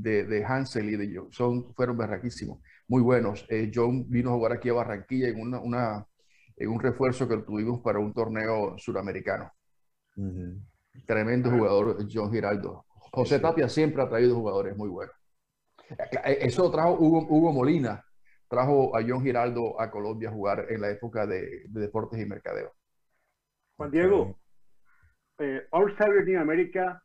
[0.00, 3.44] de, de Hansel y de John son, fueron berraquísimos, muy buenos.
[3.48, 6.06] Eh, John vino a jugar aquí a Barranquilla en, una, una-
[6.56, 9.50] en un refuerzo que tuvimos para un torneo suramericano.
[11.06, 12.84] Tremendo jugador, John Giraldo.
[13.12, 15.14] José Tapia siempre ha traído jugadores muy buenos.
[16.24, 18.04] Eso trajo Hugo, Hugo Molina,
[18.48, 22.26] trajo a John Giraldo a Colombia a jugar en la época de, de deportes y
[22.26, 22.72] mercadeo.
[23.76, 24.38] Juan Diego,
[25.38, 27.02] eh, All Star Team América,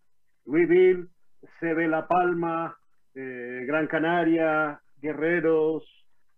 [1.41, 2.77] Louisville, CB La Palma,
[3.15, 5.83] eh, Gran Canaria, Guerreros,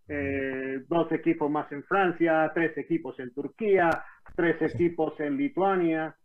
[0.07, 4.03] eh, dos equipos más en Francia, tres equipos en Turquía,
[4.35, 6.15] tres equipos en Lituania.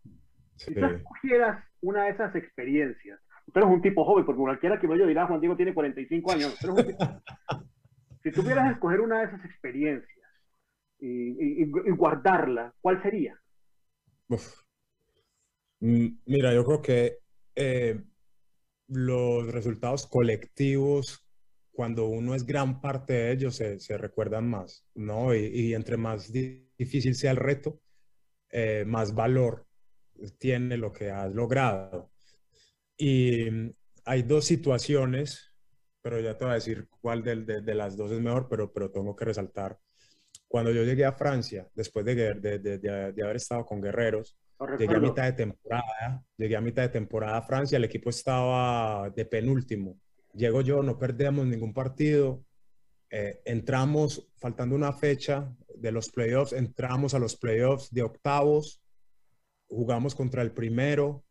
[0.55, 3.19] Si tú escogieras una de esas experiencias,
[3.53, 6.31] tú eres un tipo joven, porque cualquiera que me oye dirá, Juan Diego tiene 45
[6.31, 6.53] años.
[6.63, 7.05] un tipo-
[8.23, 10.29] si tuvieras que escoger una de esas experiencias
[10.99, 13.37] y, y- y guardarla, ¿cuál sería?
[14.29, 14.61] Uf.
[15.81, 17.17] Mira, yo creo que
[17.55, 18.01] eh,
[18.87, 21.25] los resultados colectivos,
[21.71, 25.35] cuando uno es gran parte de ellos, se, se recuerdan más, ¿no?
[25.35, 27.81] Y, y entre más di- difícil sea el reto,
[28.51, 29.65] eh, más valor
[30.39, 32.11] tiene lo que has logrado.
[32.97, 33.71] Y mm,
[34.05, 35.53] hay dos situaciones,
[36.01, 38.91] pero ya te voy a decir cuál de, de las dos es mejor, pero, pero
[38.91, 39.77] tengo que resaltar.
[40.47, 44.37] Cuando yo llegué a Francia, después de, de, haber estado con Guerreros,
[44.77, 49.09] llegué a mitad de temporada, llegué a mitad de temporada a Francia, el equipo estaba
[49.09, 49.99] de penúltimo.
[50.33, 52.43] Llego yo, no perdemos ningún partido,
[53.09, 58.81] eh, entramos, faltando una fecha de los playoffs, entramos a los playoffs de octavos,
[59.67, 61.23] jugamos contra el primero,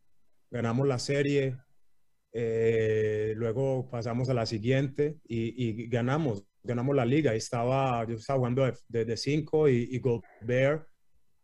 [0.49, 1.57] ganamos la serie,
[2.33, 7.33] eh, luego pasamos a la siguiente y, y ganamos, ganamos la liga.
[7.33, 10.87] Estaba, yo estaba jugando de, de, de cinco y, y Gobert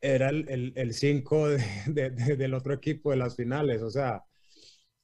[0.01, 3.89] era el, el, el cinco de, de- de- del otro equipo de las finales, o
[3.89, 4.23] sea,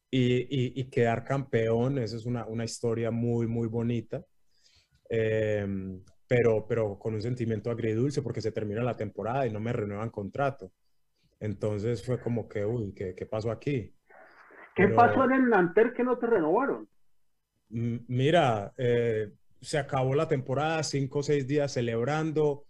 [0.10, 4.24] y, y- y quedar campeón, esa es una, una historia muy, muy bonita,
[5.10, 9.72] Em, pero, pero con un sentimiento agridulce porque se termina la temporada y no me
[9.72, 10.74] renuevan contrato.
[11.40, 13.94] Entonces fue como que, uy, ¿qué, qué pasó aquí?
[14.76, 16.90] ¿Qué Pero- pasó en el Nanter que no te renovaron?
[17.70, 22.67] Mira, eh, se acabó la temporada, cinco o seis días celebrando,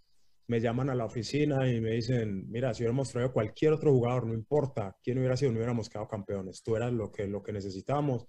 [0.48, 4.26] me llaman a la oficina y me dicen, mira, si hubiéramos traído cualquier otro jugador,
[4.26, 7.52] no importa quién hubiera sido, no hubiéramos quedado campeones, tú eras lo que, lo que
[7.52, 8.26] necesitamos.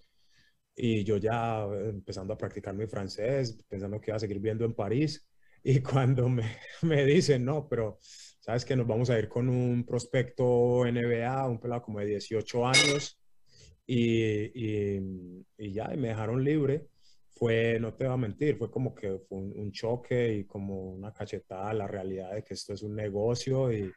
[0.76, 4.66] Y yo ya eh, empezando a practicar mi francés, pensando que iba a seguir viendo
[4.66, 5.28] en París,
[5.64, 9.86] y cuando me, me dicen, no, pero sabes que nos vamos a ir con un
[9.86, 13.20] prospecto NBA, un pelado como de 18 años,
[13.86, 16.88] y, y- y ya, y me dejaron libre.
[17.40, 20.92] Fue, no te voy a mentir, fue como que fue un, un choque y como
[20.92, 23.96] una cachetada a la realidad de que esto es un negocio y,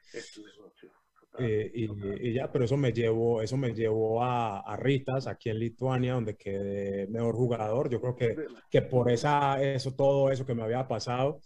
[1.39, 5.49] y, y- y ya, pero eso me llevó, eso me llevó a, a Ritas, aquí
[5.51, 7.89] en Lituania, donde quedé mejor jugador.
[7.91, 8.37] Yo creo que,
[8.71, 11.41] que por esa, eso, todo eso que me había pasado,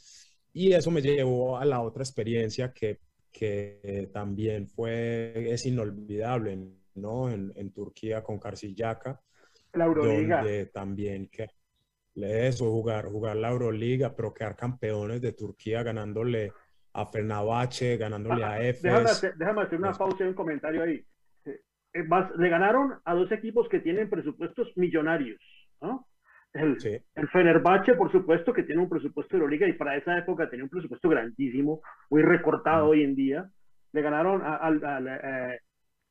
[0.52, 3.00] y eso me llevó a la otra experiencia que,
[3.32, 6.58] que también fue, es inolvidable,
[6.94, 7.30] ¿no?
[7.30, 9.20] En, en Turquía con Karşıyaka,
[9.74, 10.40] La Euroliga.
[10.42, 11.48] donde también que
[12.24, 16.52] eso, jugar, jugar la Euroliga, pero quedar campeones de Turquía ganándole
[16.94, 19.10] a Fenerbahce, ganándole a Déjame Efes.
[19.10, 21.04] hacer, déjame hacer una pausa y un comentario ahí.
[21.44, 25.38] Eh, vas- le ganaron a dos equipos que tienen presupuestos millonarios,
[25.80, 26.06] ¿no?
[26.52, 26.78] El,
[27.14, 30.64] el Fenerbahce, por supuesto, que tiene un presupuesto de Euroliga y para esa época tenía
[30.64, 33.50] un presupuesto grandísimo, muy recortado hoy en día.
[33.92, 35.60] Le ganaron al, al, eh,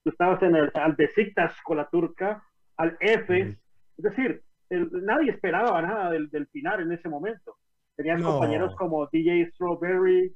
[0.04, 2.44] tú estabas en el, al Besiktas con la turca,
[2.78, 3.58] al Efes.
[3.98, 7.58] Es decir, el- nadie esperaba nada del, del final en ese momento.
[7.96, 8.32] Tenías No.
[8.34, 10.36] compañeros como DJ Strawberry,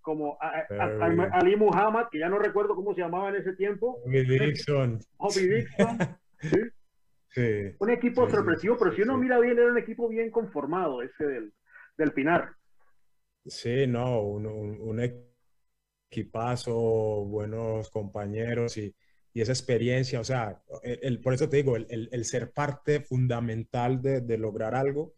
[0.00, 1.30] como a- a- a- Berry.
[1.32, 3.98] Ali Muhammad, que ya no recuerdo cómo se llamaba en ese tiempo.
[4.04, 4.98] Bobby Dixon.
[5.18, 5.98] Bobby Dixon.
[6.40, 6.58] ¿sí?
[7.28, 7.76] Sí.
[7.80, 11.26] Un equipo sí, sorpresivo, pero si uno mira bien, era un equipo bien conformado ese
[11.26, 11.52] del,
[11.98, 12.50] del Pinar.
[13.44, 15.00] Sí, no, un, un- un
[16.10, 18.94] equipazo, buenos compañeros y,
[19.36, 23.00] y esa experiencia, o sea, el, el- por eso te digo, el, el- ser parte
[23.00, 25.14] fundamental de, de lograr algo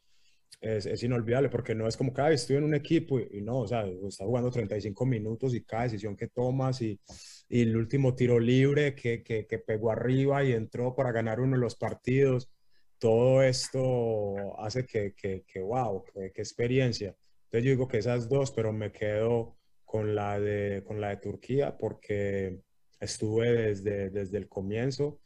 [0.61, 3.43] es, es inolvidable, porque no es como cada vez estoy en un equipo y, y
[3.43, 7.01] no, o sea, está jugando 35 minutos y cada decisión que tomas y,
[7.49, 11.57] y el último tiro libre que, que, que pegó arriba y entró para ganar uno
[11.57, 12.51] de los partidos,
[12.99, 17.15] todo esto hace que, que, que wow, que experiencia.
[17.45, 21.17] Entonces yo digo que esas dos, pero me quedo con la de, con la de
[21.19, 22.61] Turquía porque
[23.01, 25.21] estuve desde, desde el comienzo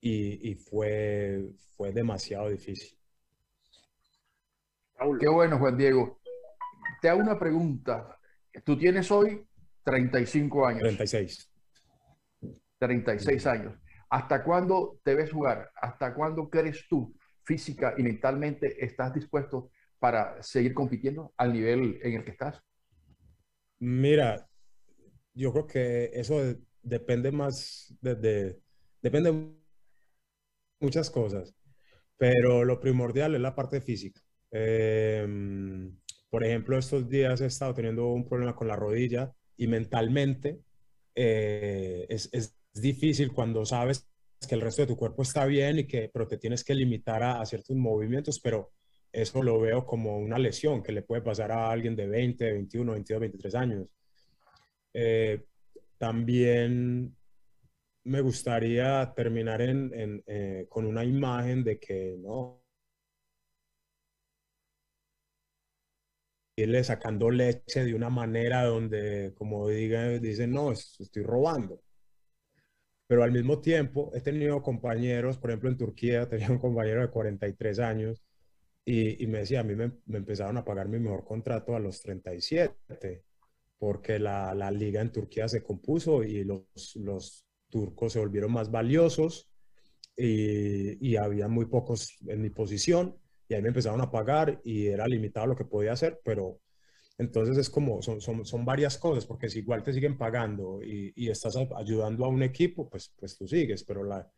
[0.00, 2.98] y, y fue, fue demasiado difícil.
[5.18, 6.20] Qué bueno, Juan Diego.
[7.00, 8.18] Te hago una pregunta.
[8.64, 9.44] Tú tienes hoy
[9.84, 10.82] 35 años.
[10.82, 11.50] 36.
[12.78, 13.78] 36 años.
[14.10, 15.70] ¿Hasta cuándo te ves jugar?
[15.74, 22.14] ¿Hasta cuándo crees tú física y mentalmente estás dispuesto para seguir compitiendo al nivel en
[22.14, 22.62] el que estás?
[23.78, 24.48] Mira,
[25.34, 26.40] yo creo que eso
[26.82, 28.60] depende más de, de-
[29.02, 29.52] depende de
[30.80, 31.54] muchas cosas,
[32.16, 34.20] pero lo primordial es la parte física.
[34.50, 35.96] Em,
[36.30, 40.60] por ejemplo, estos días he estado teniendo un problema con la rodilla y mentalmente
[41.14, 44.08] eh, es, es difícil cuando sabes
[44.48, 47.22] que el resto de tu cuerpo está bien y que, pero te tienes que limitar
[47.22, 48.72] a, a ciertos movimientos, pero
[49.12, 52.92] eso lo veo como una lesión que le puede pasar a alguien de 20, 21,
[52.92, 53.86] 22, 23 años.
[54.94, 55.44] Eh,
[56.02, 57.16] también
[58.04, 62.62] me gustaría terminar en, en, eh, con una imagen de que no
[66.56, 71.82] irle sacando leche de una manera donde, como diga, dicen, no, es- estoy robando.
[73.06, 77.10] Pero al mismo tiempo he tenido compañeros, por ejemplo en Turquía, tenía un compañero de
[77.10, 78.22] 43 años
[78.84, 81.80] y, y me decía, a mí me, me empezaron a pagar mi mejor contrato a
[81.80, 83.24] los 37,
[83.82, 88.70] porque la, la liga en Turquía se compuso y los, los turcos se volvieron más
[88.70, 89.50] valiosos
[90.16, 93.18] y, y había muy pocos en mi posición
[93.48, 96.60] y ahí me empezaron a pagar y era limitado lo que podía hacer, pero
[97.18, 101.12] entonces es como, son, son, son varias cosas, porque si igual te siguen pagando y,
[101.16, 104.30] y estás ayudando a un equipo, pues, pues tú sigues, pero la,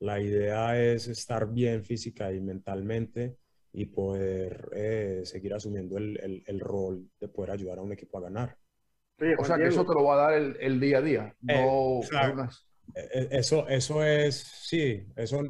[0.00, 3.36] la idea es estar bien física y mentalmente
[3.72, 8.18] y poder eh, seguir asumiendo el, el, el rol de poder ayudar a un equipo
[8.18, 8.58] a ganar.
[9.38, 11.34] O sea, que eso te lo va a dar el, el día a día.
[11.40, 12.32] No, Eh, exacto.
[12.34, 12.64] unas-
[12.94, 15.40] Eh, Eso, eso es, sí, eso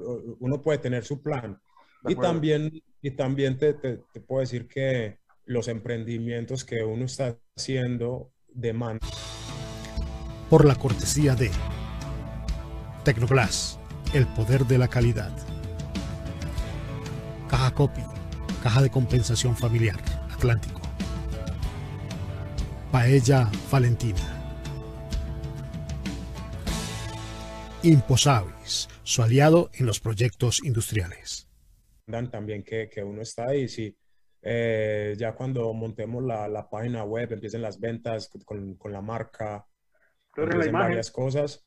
[0.41, 1.61] uno puede tener su plan.
[2.07, 7.37] Y también, y también te, te, te puedo decir que los emprendimientos que uno está
[7.57, 9.09] haciendo demandan.
[10.51, 11.51] por la cortesía de
[13.05, 13.79] Tecnoglass,
[14.15, 15.33] el poder de la calidad.
[17.49, 18.03] Caja Copy,
[18.63, 19.97] caja de compensación familiar,
[20.33, 20.78] Atlántico.
[22.93, 24.19] Paella Valentina.
[27.83, 31.47] Imposavis, su aliado en los proyectos industriales.
[32.31, 33.95] También que, que uno está ahí, sí.
[34.41, 39.67] Eh, ya cuando montemos la, la, página web, empiecen las ventas con, con la marca,
[40.35, 41.67] empiecen varias cosas.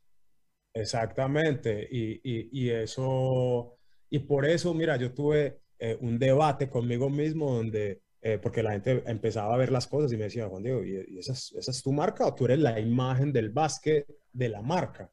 [0.74, 1.88] Exactamente.
[1.92, 3.78] Y, y, y, eso,
[4.10, 8.72] y por eso, mira, yo tuve eh, un debate conmigo mismo donde, eh, porque la
[8.72, 11.72] gente empezaba a ver las cosas y me decía, Juan Diego, ¿y, esa, es, esa,
[11.72, 15.12] es, tu marca o tú eres la imagen del básquet de la marca?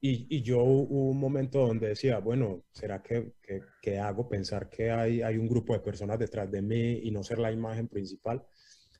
[0.00, 4.68] Y, y, yo hubo un momento donde decía, bueno, ¿será que, que, que, hago pensar
[4.68, 7.86] que hay, hay un grupo de personas detrás de mí y no ser la imagen
[7.86, 8.44] principal?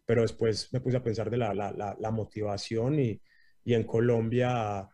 [0.06, 3.20] Pero después me puse a pensar de la, la, la, la motivación y,
[3.64, 4.88] y, en Colombia,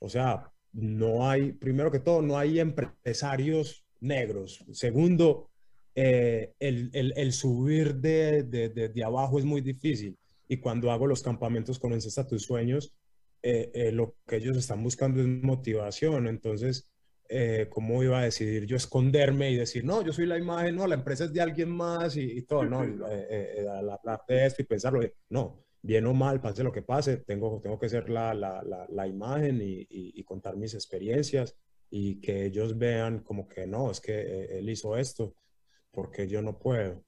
[0.00, 4.64] o sea, no hay, primero que todo, no hay empresarios negros.
[4.72, 5.51] Segundo,
[5.94, 10.16] eh, el, el, el, subir de, de, de, de, abajo es muy difícil.
[10.48, 12.92] Y cuando hago los campamentos con Encesta Tus Sueños,
[13.42, 16.28] eh, eh, lo que ellos están buscando es motivación.
[16.28, 16.88] Entonces,
[17.70, 20.96] ¿cómo iba a decidir yo esconderme y decir, no, yo soy la imagen, no, la
[20.96, 22.84] empresa es de alguien más y, y todo, no,
[23.82, 25.00] la parte de esto y pensarlo,
[25.30, 28.86] no, bien o mal, pase lo que pase, tengo, tengo que ser la, la, la,
[28.86, 31.56] la imagen y, y, y, contar mis experiencias
[31.88, 35.34] y que ellos vean como que no, es que él hizo esto
[35.92, 37.04] porque yo no puedo.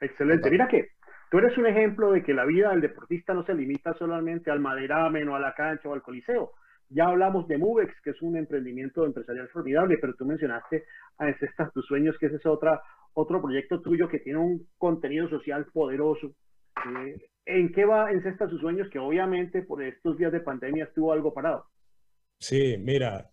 [0.00, 0.50] Excelente.
[0.50, 0.90] Mira que
[1.30, 4.58] Tú eres un ejemplo de que la vida del deportista no se limita solamente al
[4.58, 6.54] maderamen o a la cancha o al coliseo.
[6.88, 10.86] Ya hablamos de Mubex, que es un emprendimiento empresarial formidable, pero tú mencionaste
[11.18, 12.82] a Encestas Tus Sueños, que ese es otra,
[13.14, 16.34] otro proyecto tuyo que tiene un contenido social poderoso.
[16.84, 17.16] Eh,
[17.46, 18.88] ¿En qué va Encestas Tus Sueños?
[18.90, 21.66] Que obviamente por estos días de pandemia estuvo algo parado.
[22.40, 23.30] Sí, mira,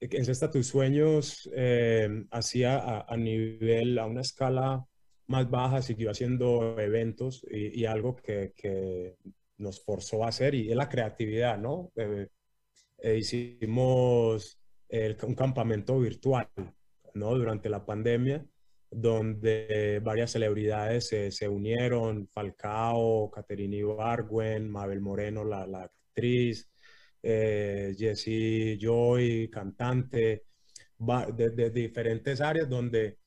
[0.00, 4.86] Encesta Tus Sueños eh, hacía a, nivel, a una escala
[5.26, 9.16] más baja, siguió haciendo eventos y, algo que, que,
[9.58, 11.92] nos forzó a hacer y es la creatividad, ¿no?
[11.94, 12.28] Eh,
[13.02, 14.58] eh, hicimos
[14.88, 16.48] el, un campamento virtual,
[17.12, 17.36] ¿no?
[17.36, 18.42] Durante la pandemia,
[18.90, 26.69] donde varias celebridades se, se unieron, Falcao, Caterina Ibargüen, Mabel Moreno, la, la actriz,
[27.22, 30.44] eh, Jessie Joy, cantante,
[30.98, 33.18] de, de, diferentes áreas donde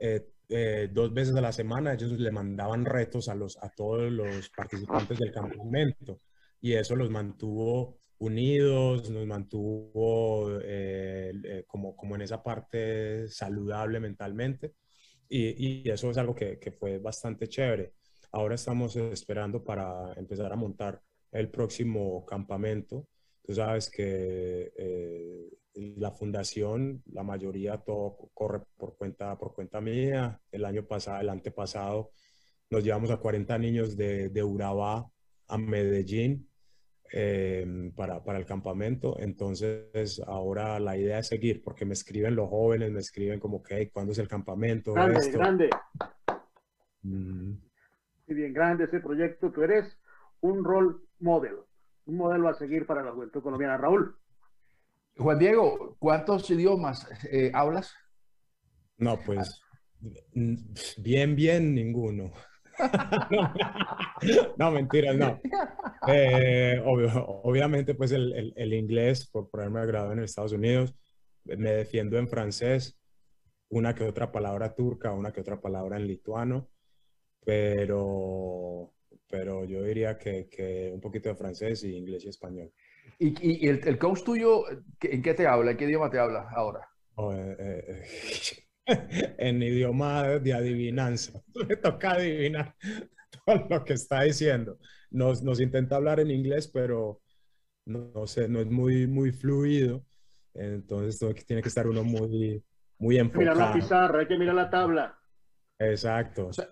[0.00, 4.10] eh, eh, dos veces a la semana ellos le mandaban retos a, los, a todos
[4.10, 6.22] los participantes del campamento
[6.60, 14.00] y eso los mantuvo unidos, nos mantuvo eh, eh, como, como en esa parte saludable
[14.00, 14.74] mentalmente
[15.28, 17.92] y, y eso es algo que, que, fue bastante chévere.
[18.32, 23.06] Ahora estamos esperando para empezar a montar el próximo campamento.
[23.48, 25.48] Tú sabes que eh,
[25.96, 30.38] la fundación, la mayoría todo corre por cuenta, por cuenta mía.
[30.52, 32.10] El año pasado, el antepasado,
[32.68, 35.10] nos llevamos a 40 niños de, de Urabá
[35.46, 36.46] a Medellín
[37.10, 39.18] eh, para, para, el campamento.
[39.18, 43.88] Entonces, ahora la idea es seguir, porque me escriben los jóvenes, me escriben como que,
[43.88, 44.92] ¿cuándo es el campamento?
[44.92, 45.38] Grande, Esto.
[45.38, 45.70] grande.
[47.00, 47.52] Mm.
[48.26, 49.50] Muy bien, grande ese proyecto.
[49.50, 49.98] Tú eres
[50.42, 51.54] un rol model,
[52.08, 53.76] un modelo a seguir para la juventud colombiana.
[53.76, 54.16] Raúl.
[55.16, 57.94] Juan Diego, ¿cuántos idiomas eh, hablas?
[58.96, 59.60] No, pues
[60.96, 62.32] bien, bien, ninguno.
[63.30, 63.54] no,
[64.56, 65.40] no, mentiras, no.
[66.06, 67.08] Eh, obvio,
[67.42, 70.94] obviamente, pues el, el, el, inglés, por, por haberme graduado en Estados Unidos,
[71.44, 72.98] me defiendo en francés,
[73.68, 76.68] una que otra palabra turca, una que otra palabra en lituano,
[77.44, 78.92] pero,
[79.28, 82.72] pero yo diría que, que un poquito de francés y inglés y español.
[83.18, 84.64] ¿Y, y el, el, coach tuyo,
[85.00, 85.72] en qué te habla?
[85.72, 86.88] ¿En qué idioma te habla ahora?
[87.14, 88.04] Oh, eh, eh,
[89.38, 91.42] en idioma de adivinanza.
[91.68, 92.74] Me toca adivinar
[93.44, 94.78] todo lo que está diciendo.
[95.10, 97.20] Nos, nos intenta hablar en inglés, pero
[97.86, 100.04] no, no, sé, no es muy, muy fluido.
[100.54, 102.62] Entonces tiene que estar uno muy,
[102.98, 103.54] muy enfocado.
[103.54, 105.18] Mira la pizarra, hay que mirar la tabla.
[105.78, 106.48] Exacto.
[106.48, 106.68] O sea,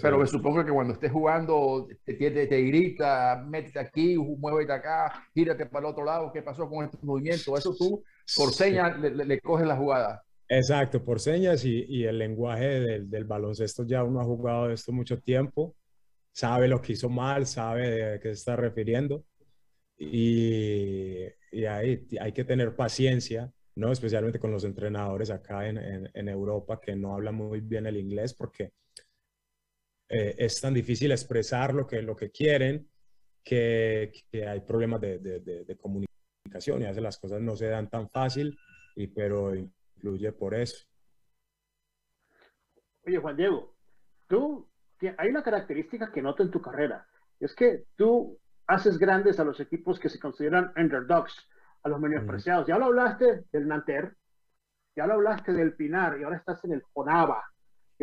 [0.00, 0.20] pero sí.
[0.22, 5.66] me supongo que cuando estés jugando te, te, te, grita, métete aquí, muévete acá, gírate
[5.66, 7.56] para el otro lado, ¿qué pasó con este movimiento?
[7.56, 8.02] Eso tú
[8.36, 9.02] por señas sí.
[9.02, 10.22] le, le, coges la jugada.
[10.48, 14.92] Exacto, por señas y, y el lenguaje del, del, baloncesto ya uno ha jugado esto
[14.92, 15.74] mucho tiempo,
[16.32, 19.24] sabe lo que hizo mal, sabe de qué se está refiriendo
[19.96, 23.92] y, y hay, hay que tener paciencia, ¿no?
[23.92, 27.96] especialmente con los entrenadores acá en, en, en Europa que no hablan muy bien el
[27.96, 28.72] inglés porque
[30.10, 32.88] eh, es tan difícil expresar lo que, lo que quieren
[33.44, 37.54] que, que hay problemas de, de, de, de, comunicación y a veces las cosas no
[37.54, 38.58] se dan tan fácil,
[38.96, 40.84] y, pero influye por eso.
[43.06, 43.76] Oye, Juan Diego,
[44.26, 44.68] tú,
[45.16, 47.06] hay una característica que noto en tu carrera,
[47.38, 51.34] es que tú haces grandes a los equipos que se consideran underdogs,
[51.82, 52.66] a los menospreciados.
[52.66, 54.16] Ya lo hablaste del Nanter,
[54.96, 57.42] ya lo hablaste del Pinar y ahora estás en el Jonava,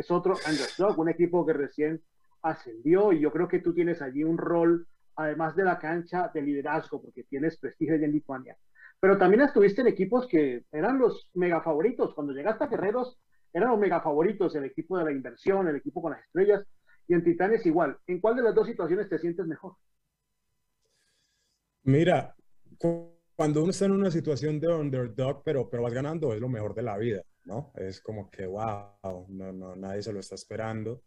[0.02, 2.02] es otro underdog, un equipo que recién
[2.42, 6.42] ascendió y yo creo que tú tienes allí un rol, además de la cancha, de
[6.42, 8.56] liderazgo, porque tienes prestigio en Lituania.
[9.00, 12.14] Pero también estuviste en equipos que eran los mega favoritos.
[12.14, 13.20] Cuando llegaste a Guerreros,
[13.54, 16.64] eran los mega favoritos, el equipo de la inversión, el equipo con las estrellas,
[17.08, 17.98] y en Titanes igual.
[18.06, 19.74] ¿En cuál de las dos situaciones te sientes mejor?
[21.84, 22.36] Mira,
[23.36, 26.74] cuando uno está en una situación de underdog, pero, pero vas ganando, es lo mejor
[26.74, 27.72] de la vida, ¿no?
[27.76, 31.04] Es como que, wow, no, no, nadie se lo está esperando.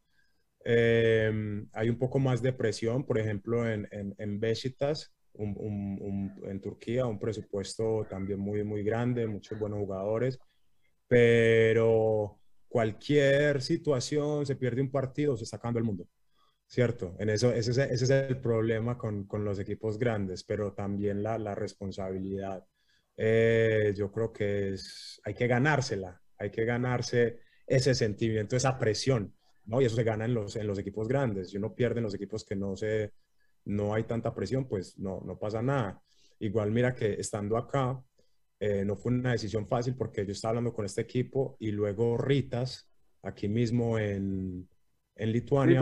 [0.64, 7.06] Em, hay un poco más de presión, por ejemplo, en, en, en Besiktas, en Turquía,
[7.06, 10.38] un presupuesto también muy, muy grande, muchos buenos jugadores,
[11.08, 16.06] pero cualquier situación, se pierde un partido, se está acabando el mundo,
[16.66, 17.16] ¿cierto?
[17.18, 21.38] En eso, ese, ese es el problema con, con, los equipos grandes, pero también la,
[21.38, 22.64] la responsabilidad.
[23.16, 29.34] Eh, yo creo que es, hay que ganársela, hay que ganarse ese sentimiento, esa presión,
[29.66, 29.80] ¿no?
[29.80, 31.50] Y eso se gana en los, en los equipos grandes.
[31.50, 33.12] Si uno pierde en los equipos que no se,
[33.66, 36.02] no hay tanta presión, pues no, no pasa nada.
[36.40, 38.02] Igual mira que estando acá,
[38.58, 42.16] eh, no fue una decisión fácil porque yo estaba hablando con este equipo y luego
[42.16, 42.90] Ritas,
[43.22, 44.66] aquí mismo en,
[45.14, 45.80] en Lituania,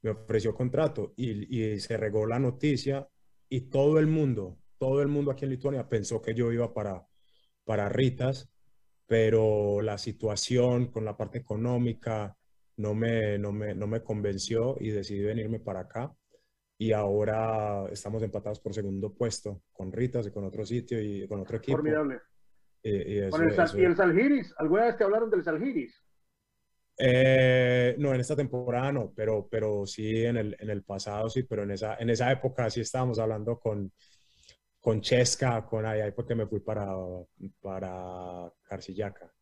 [0.00, 3.06] Me, ofreció, contrato y, y, se regó la noticia
[3.48, 7.04] y todo el mundo, todo el mundo aquí en Lituania pensó que yo iba para,
[7.64, 8.48] para Ritas,
[9.08, 12.36] pero la situación con la parte económica
[12.76, 16.14] no me, no me, no me convenció y decidí venirme para acá
[16.76, 21.40] y ahora estamos empatados por segundo puesto con Ritas y con otro sitio y con
[21.40, 21.78] otro equipo.
[21.78, 22.20] Formidable.
[22.82, 23.30] y, el,
[23.74, 24.54] ¿Y el Salgiris?
[24.58, 26.04] ¿Alguna vez te hablaron del Salgiris?
[26.98, 31.44] Eh, no, en esta temporada no, pero, pero sí en el, en el pasado sí,
[31.44, 33.90] pero en esa, en esa época sí estábamos hablando con,
[34.80, 36.94] con Chesca, con ahí, ahí porque me fui para,
[37.60, 39.32] para Carcillaca.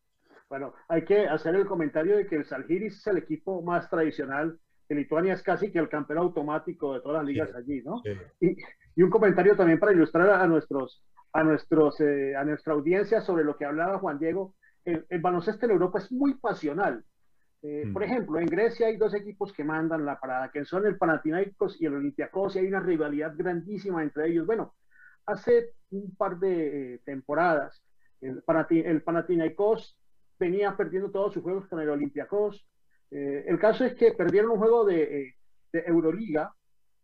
[0.49, 4.59] Bueno, hay que hacer el comentario de que el Salgiris es el equipo más tradicional
[4.87, 8.01] que Lituania es casi que el campeón automático de todas las ligas allí, ¿no?
[8.39, 8.55] Y,
[8.95, 11.03] y, un comentario también para ilustrar a nuestros,
[11.33, 14.55] a nuestros, eh, a nuestra audiencia sobre lo que hablaba Juan Diego.
[14.85, 17.03] El, el baloncesto en Europa es muy pasional.
[17.63, 17.93] Eh, mm.
[17.93, 21.81] Por ejemplo, en Grecia hay dos equipos que mandan la parada, que son el Panathinaikos
[21.81, 24.45] y el Olympiacos, y hay una rivalidad grandísima entre ellos.
[24.45, 24.75] Bueno,
[25.27, 27.83] hace un par de eh, temporadas,
[28.21, 29.97] el, el Panathinaikos
[30.39, 32.67] venía perdiendo todos sus juegos con el Olympiacos,
[33.11, 35.33] eh, el caso es que perdieron un juego de, eh,
[35.71, 36.53] Euroliga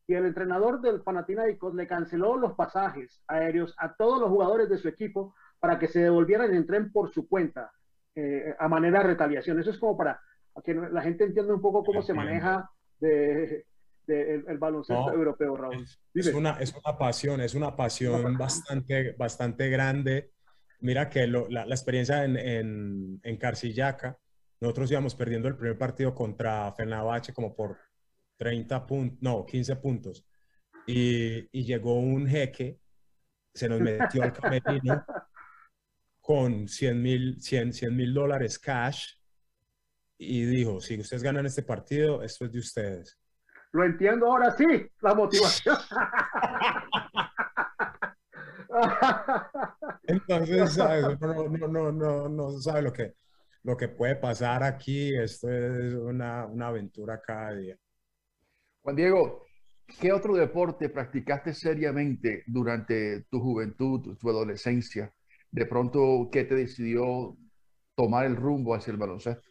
[0.07, 4.77] y el entrenador del Panathinaikos le canceló los pasajes aéreos a todos los jugadores de
[4.77, 7.71] su equipo para que se devolvieran en tren por su cuenta
[8.15, 9.59] eh, a manera de retaliación.
[9.59, 10.19] Eso es como para
[10.63, 12.69] que la gente entienda un poco cómo se maneja
[12.99, 13.65] de,
[14.07, 15.85] el, baloncesto europeo, Raúl.
[16.13, 20.31] Es, una, es una pasión, es una pasión bastante, bastante grande.
[20.79, 24.17] Mira que la, experiencia en, en, en Carcillaca,
[24.59, 27.77] nosotros íbamos perdiendo el primer partido contra Fenerbahce como por
[28.37, 30.25] 30 puntos, no, 15 puntos.
[30.85, 32.79] Y, y, llegó un jeque,
[33.53, 35.05] se nos metió al camerino
[36.19, 39.13] con 100 mil 100, 100 mil dólares cash
[40.17, 43.19] y dijo, si ustedes ganan este partido, esto es de ustedes.
[43.73, 44.65] Lo entiendo ahora sí,
[45.01, 45.77] la motivación.
[50.07, 53.13] Entonces, No, no, no, no, no sabe lo que,
[53.63, 57.77] lo que puede pasar aquí, esto es una, una aventura cada día.
[58.81, 59.45] Juan Diego,
[59.99, 65.13] ¿qué otro deporte practicaste seriamente durante tu juventud, tu adolescencia?
[65.51, 67.37] De pronto, ¿qué te decidió
[67.95, 69.49] tomar el rumbo hacia el baloncesto?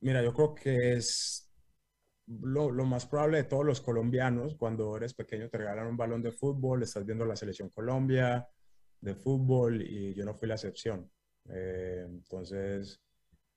[0.00, 1.41] Mira, yo creo que es
[2.26, 4.54] lo, lo, más probable de todos los colombianos.
[4.56, 8.48] Cuando eres pequeño te regalan un balón de fútbol, estás viendo la selección Colombia
[9.00, 11.10] de fútbol y yo no fui la excepción.
[11.48, 13.00] Eh, entonces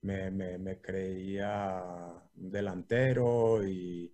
[0.01, 1.83] me, me, creía
[2.33, 4.13] delantero y,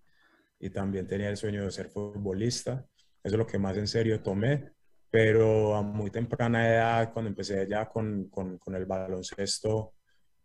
[0.60, 2.86] y, también tenía el sueño de ser futbolista.
[3.24, 4.74] Eso es lo que más en serio tomé.
[5.10, 9.94] Pero a muy temprana edad, cuando empecé ya con, con, con el baloncesto,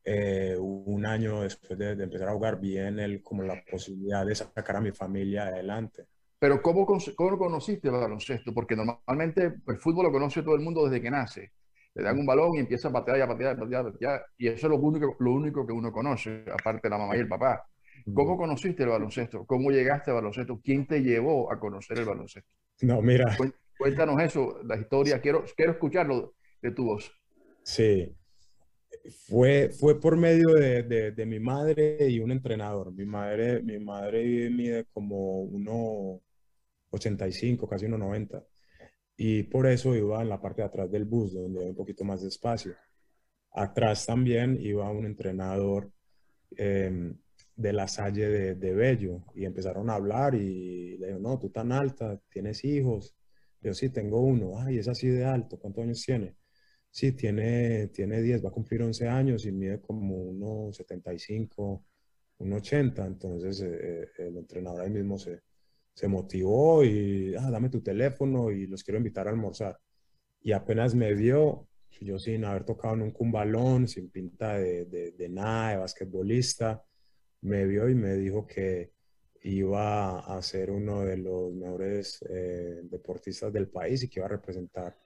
[0.06, 4.76] eh, un año después de, empezar a jugar bien, el, como la posibilidad de sacar
[4.76, 6.06] a mi familia adelante.
[6.38, 8.54] Pero ¿cómo, cómo conociste el baloncesto?
[8.54, 11.52] Porque normalmente el fútbol lo conoce todo el mundo desde que nace
[11.96, 14.26] le dan un balón y empieza a patear y a patear, a patear, a patear,
[14.36, 17.20] y eso es lo único, lo único que uno conoce, aparte de la mamá y
[17.20, 17.66] el papá.
[18.14, 19.46] ¿Cómo conociste el baloncesto?
[19.46, 20.60] ¿Cómo llegaste al baloncesto?
[20.62, 22.48] ¿Quién te llevó a conocer el baloncesto?
[22.82, 23.36] No, mira.
[23.78, 25.20] Cuéntanos eso, la historia.
[25.20, 27.10] Quiero, quiero escucharlo de tu voz.
[27.62, 28.14] Sí.
[29.10, 32.92] Fue, fue por medio de, de, de mi madre y un entrenador.
[32.92, 38.44] Mi madre, mi madre mide como 1,85, casi 1,90.
[39.16, 42.04] Y por eso iba en la parte de atrás del bus, donde hay un poquito
[42.04, 42.74] más de espacio.
[43.52, 45.90] Atrás también iba un entrenador
[46.56, 47.14] eh,
[47.54, 51.48] de la Salle de, de, Bello y empezaron a hablar y le digo, no, tú
[51.50, 53.16] tan alta, tienes hijos.
[53.62, 54.60] Yo sí, tengo uno.
[54.60, 55.58] Ay, es así de alto.
[55.58, 56.36] ¿Cuántos años tiene?
[56.96, 61.84] Sí, tiene, tiene 10, va a cumplir 11 años y mide como 1,75,
[62.38, 63.06] 1,80.
[63.06, 65.42] Entonces eh, el entrenador ahí mismo se,
[65.92, 69.78] se motivó y, ah, dame tu teléfono y los quiero invitar a almorzar.
[70.40, 71.68] Y apenas me vio,
[72.00, 76.82] yo sin haber tocado nunca un balón, sin pinta de, de, de nada, de basquetbolista,
[77.42, 78.92] me vio y me dijo que
[79.42, 84.30] iba a ser uno de los mejores eh, deportistas del país y que iba a
[84.30, 84.96] representar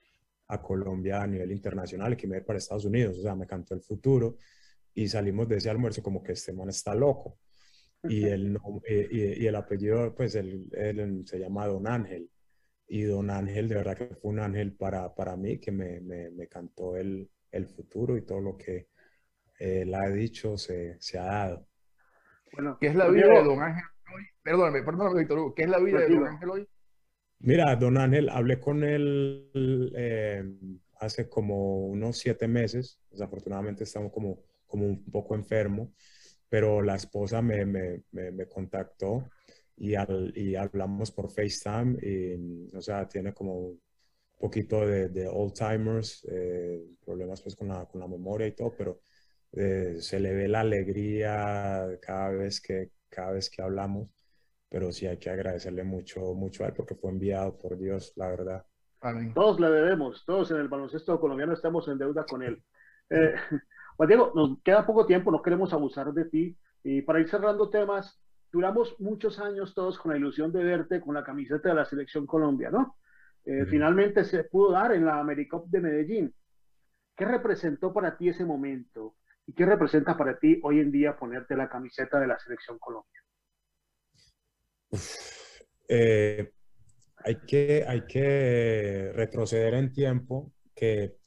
[0.51, 3.17] a Colombia a nivel internacional y que me para Estados Unidos.
[3.19, 4.37] O sea, me cantó el futuro
[4.93, 7.39] y salimos de ese almuerzo como que este man está loco.
[8.03, 8.57] Y el,
[8.87, 12.29] y, y el apellido, pues él, él, se llama Don Ángel.
[12.87, 16.31] Y Don Ángel, de verdad que fue un ángel para, para mí, que me, me,
[16.31, 18.87] me cantó el, el, futuro y todo lo que
[19.59, 21.67] él ha dicho se, se ha dado.
[22.53, 23.83] Bueno, ¿qué es la vida de Don Ángel
[24.13, 24.23] hoy?
[24.41, 25.55] Perdóname, perdóname, Víctor Hugo.
[25.55, 26.67] ¿Qué es la vida de Don Ángel hoy?
[27.43, 29.49] Mira, Don Ángel, hablé con él
[29.95, 30.43] eh,
[30.99, 32.99] hace como unos siete meses.
[33.09, 35.91] Desafortunadamente estamos como, como un poco enfermo,
[36.49, 39.27] pero la esposa me, me, me, contactó
[39.75, 41.97] y, al, y, hablamos por FaceTime.
[42.01, 43.81] Y, o sea, tiene como un
[44.39, 49.01] poquito de, de Alzheimer's, eh, problemas pues con la, con la memoria y todo, pero
[49.53, 54.09] eh, se le ve la alegría cada vez que, cada vez que hablamos,
[54.71, 58.29] pero sí hay que agradecerle mucho, mucho a él porque fue enviado por Dios, la
[58.29, 58.65] verdad.
[59.01, 59.33] Amén.
[59.33, 62.63] Todos le debemos, todos en el baloncesto colombiano estamos en deuda con él.
[63.09, 63.33] Eh,
[63.97, 66.57] Juan Diego, nos queda poco tiempo, no queremos abusar de ti.
[66.83, 68.17] Y para ir cerrando temas,
[68.49, 72.25] duramos muchos años todos con la ilusión de verte con la camiseta de la selección
[72.25, 72.95] Colombia, ¿no?
[73.43, 73.65] Eh.
[73.65, 76.33] Finalmente se pudo dar en la AmeriCup de Medellín.
[77.17, 79.15] ¿Qué representó para ti ese momento?
[79.45, 83.21] ¿Y qué representa para ti hoy en día ponerte la camiseta de la Selección Colombia?
[85.93, 86.51] Eh,
[87.17, 91.17] hay, que, hay que retroceder en tiempo, que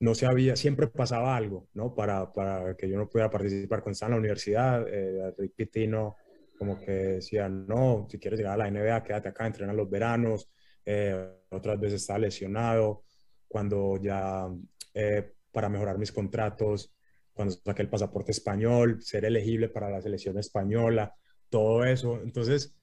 [0.00, 1.94] no se había, siempre pasaba algo, ¿no?
[1.94, 4.84] Para, para que yo no pudiera participar cuando estaba en la universidad.
[4.88, 6.16] Eh, Rick Pitino
[6.62, 10.48] como que decía, no, si quieres llegar a la NBA, quédate acá, entrenar los veranos.
[10.84, 13.02] Eh, otras veces estaba lesionado.
[13.48, 14.46] Cuando ya,
[14.94, 16.94] eh, para mejorar mis contratos,
[17.32, 21.12] cuando saqué el pasaporte español, ser elegible para la selección española,
[21.48, 22.20] todo eso.
[22.22, 22.76] Entonces,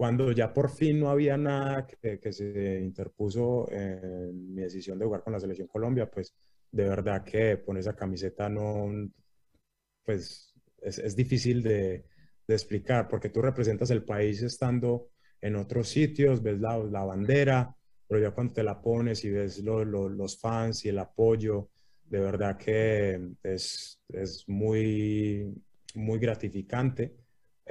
[0.00, 5.04] cuando ya por fin no había nada que, que, se interpuso en mi decisión de
[5.04, 6.34] jugar con la selección Colombia, pues
[6.72, 8.90] de verdad que poner esa camiseta no,
[10.02, 12.06] pues es, es difícil de,
[12.48, 17.76] de, explicar, porque tú representas el país estando en otros sitios, ves la, la bandera,
[18.08, 21.68] pero ya cuando te la pones y ves lo, lo, los fans y el apoyo,
[22.04, 25.62] de verdad que es, es muy,
[25.94, 27.19] muy gratificante.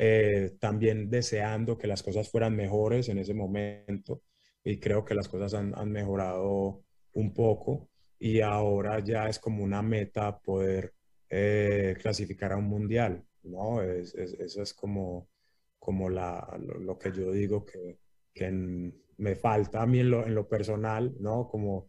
[0.01, 4.21] Eh, también deseando que las cosas fueran mejores en ese momento
[4.63, 9.61] y creo que las cosas han, han, mejorado un poco y ahora ya es como
[9.61, 10.93] una meta poder
[11.29, 13.81] eh, clasificar a un mundial, ¿no?
[13.81, 15.27] Es, es, eso es como,
[15.77, 17.99] como la, lo, lo, que yo digo que,
[18.33, 21.49] que en, me falta a mí en lo, en lo personal, ¿no?
[21.49, 21.87] Como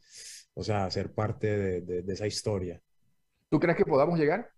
[0.55, 2.82] o sea, ser parte de, de, de, esa historia.
[3.49, 4.51] ¿Tú crees que podamos llegar?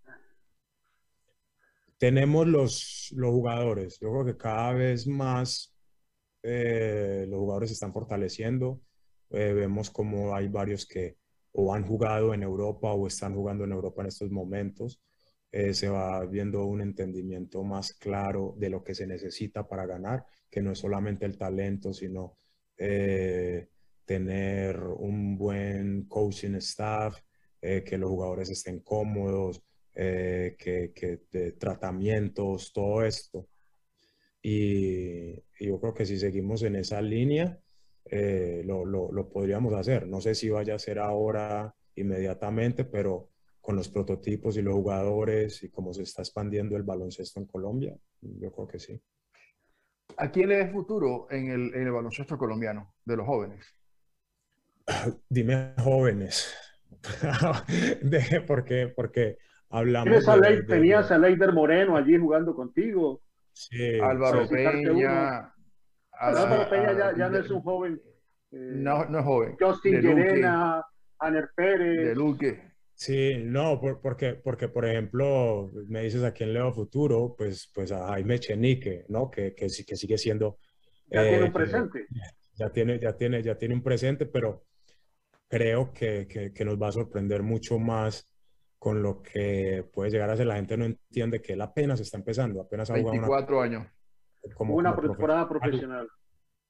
[2.03, 4.01] Tenemos los, los jugadores.
[4.01, 5.73] Yo creo que cada vez más
[6.43, 8.81] eh, los jugadores se están fortaleciendo.
[9.31, 11.17] Eh, vemos como hay varios que
[11.53, 15.01] o han jugado en Europa o están jugando en Europa en estos momentos.
[15.53, 20.27] Eh, se va viendo un entendimiento más claro de lo que se necesita para ganar,
[20.51, 22.37] que no es solamente el talento, sino
[22.79, 23.69] eh,
[24.05, 27.17] tener un buen coaching staff,
[27.61, 29.63] eh, que los jugadores estén cómodos,
[29.95, 33.49] eh, que, que de tratamientos, todo esto.
[34.41, 37.59] Y, y, yo creo que si seguimos en esa línea,
[38.05, 40.07] eh, lo, lo, lo, podríamos hacer.
[40.07, 45.63] No sé si vaya a ser ahora inmediatamente, pero con los prototipos y los jugadores
[45.63, 49.01] y cómo se está expandiendo el baloncesto en Colombia, yo creo que sí.
[50.17, 53.65] ¿A quién le es futuro en el, en el baloncesto colombiano de los jóvenes?
[55.29, 56.53] Dime jóvenes.
[58.47, 58.89] ¿Por qué?
[58.89, 59.39] Porque
[59.73, 60.25] hablamos.
[60.25, 63.23] De, de, tenías a Leider Moreno allí jugando contigo.
[63.53, 65.53] Sí, Álvaro Peña.
[66.13, 68.01] Álvaro Peña ya, ya, no es un joven.
[68.53, 69.57] Eh, no, no es joven.
[69.59, 70.85] Justin Llerena,
[71.19, 72.09] Aner Pérez.
[72.09, 72.73] De Luque.
[72.95, 77.91] Sí, no, por- porque, porque, por ejemplo, me dices a quién leo futuro, pues, pues
[77.91, 79.31] a Jaime Chenique, ¿no?
[79.31, 80.59] Que, que, sí- que sigue siendo...
[81.09, 82.07] Ya tiene eh, un presente.
[82.55, 84.65] ya tiene, ya tiene, ya tiene un presente, pero
[85.49, 88.32] creo que, que, que nos va a sorprender mucho más
[88.83, 90.45] con lo que puede llegar a ser.
[90.45, 93.87] La gente no entiende que él apenas está empezando, apenas ha jugado una 24 años.
[94.57, 96.09] como, una como temporada profesional.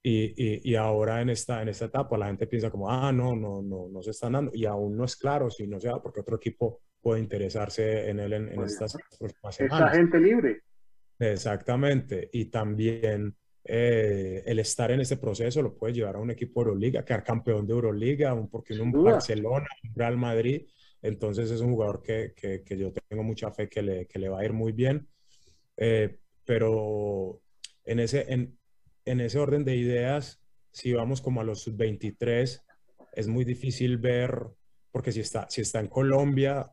[0.02, 3.34] Y, y, y ahora en esta, en esta etapa la gente piensa como, ah, no,
[3.34, 4.50] no, no, no se están dando.
[4.52, 8.20] Y aún no es claro si no se da, porque otro equipo puede interesarse en
[8.20, 9.96] él en, en Bueno, estas próximas Esa semanas.
[9.96, 10.60] gente libre.
[11.18, 12.28] Exactamente.
[12.30, 13.34] Y también
[13.64, 17.24] eh, el estar en este proceso lo puede llevar a un equipo de Euroliga, quedar
[17.24, 18.92] campeón de Euroliga, un, porque un.
[18.92, 20.66] Barcelona, un Real Madrid.
[21.02, 24.40] Entonces es un jugador que, que, yo tengo mucha fe que le, que le va
[24.40, 25.08] a ir muy bien.
[25.76, 27.40] Eh, pero
[27.84, 28.56] en ese, en,
[29.04, 32.62] en ese orden de ideas, si vamos como a los sub-23,
[33.14, 34.38] es muy difícil ver,
[34.90, 36.72] porque si está, si está en Colombia,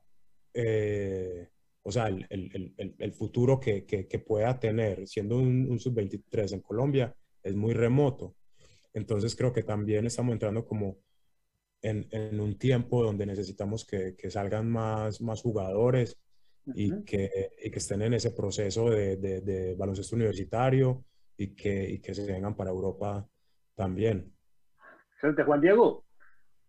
[0.53, 1.49] eh,
[1.84, 6.61] o sea, el, el- el- el- futuro que, que- pueda tener siendo un sub-23 en
[6.61, 8.35] Colombia es muy remoto.
[8.93, 10.97] Entonces creo que también estamos entrando como
[11.81, 16.18] en, en un tiempo donde necesitamos que, que salgan más, más jugadores
[16.76, 21.03] y, que, y que estén en ese proceso de, de- de baloncesto universitario
[21.38, 23.27] y que, y que se vengan para Europa
[23.76, 24.34] también.
[25.14, 26.06] Excelente, Juan Diego.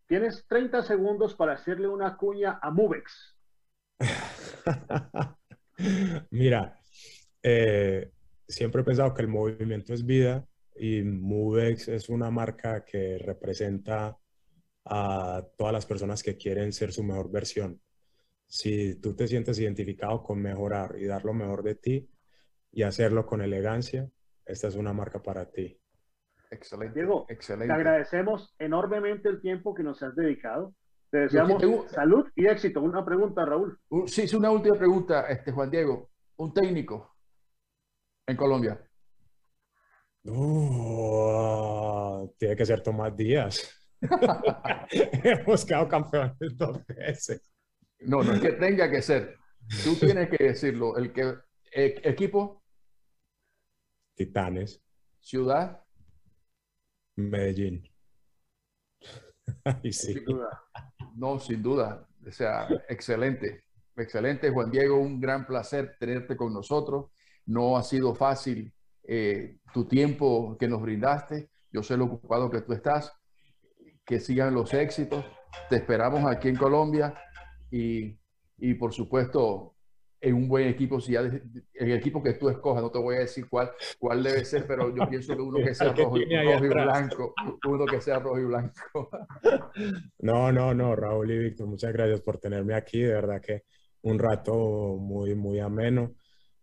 [0.06, 3.36] Tienes 30 segundos para hacerle una cuña a Mubex.
[6.30, 6.78] Mira,
[7.42, 8.10] eh,
[8.46, 10.46] siempre he pensado que el movimiento es vida
[10.76, 14.16] y Movex es una marca que representa
[14.84, 17.80] a todas las personas que quieren ser su mejor versión.
[18.46, 22.10] Si tú te sientes identificado con mejorar y dar lo mejor de ti
[22.72, 24.08] y hacerlo con elegancia,
[24.44, 25.78] esta es una marca para ti.
[26.50, 26.98] Excelente.
[26.98, 27.72] Diego, excelente.
[27.72, 30.74] te agradecemos enormemente el tiempo que nos has dedicado.
[31.10, 32.80] Te deseamos tengo- salud y éxito.
[32.82, 33.78] Una pregunta, Raúl.
[34.06, 36.10] Sí, es una última pregunta, este, Juan Diego.
[36.36, 37.16] Un técnico
[38.26, 38.80] en Colombia.
[40.24, 43.76] Uh, tiene que ser Tomás Díaz.
[44.90, 47.50] Hemos quedado campeones dos veces.
[48.00, 49.36] No, no es que tenga que ser.
[49.84, 50.96] Tú tienes que decirlo.
[50.96, 51.34] El que
[51.72, 52.62] e- equipo,
[54.14, 54.82] Titanes,
[55.20, 55.82] ciudad,
[57.16, 57.86] Medellín.
[59.82, 60.14] Y sí.
[60.14, 60.62] Sin duda.
[61.16, 62.06] no, sin duda.
[62.26, 63.64] O sea, excelente.
[63.96, 64.98] Excelente, Juan Diego.
[64.98, 67.10] Un gran placer tenerte con nosotros.
[67.46, 68.72] No ha sido fácil
[69.02, 71.50] eh, tu tiempo que nos brindaste.
[71.72, 73.12] Yo sé lo ocupado que tú estás.
[74.10, 75.24] Que sigan los éxitos.
[75.68, 77.14] Te esperamos aquí en Colombia
[77.70, 78.18] y,
[78.58, 79.76] y por supuesto
[80.20, 81.40] en un buen equipo, si ya de-
[81.74, 83.70] el equipo que tú escojas, no te voy a decir cuál,
[84.00, 86.68] cuál debe ser, pero yo pienso que uno que sea que rojo, y- rojo y
[86.70, 87.34] blanco,
[87.68, 89.10] uno que sea rojo y blanco.
[90.18, 93.00] No, no, no, Raúl y Víctor, muchas gracias por tenerme aquí.
[93.00, 93.62] De verdad que
[94.02, 96.16] un rato muy, muy ameno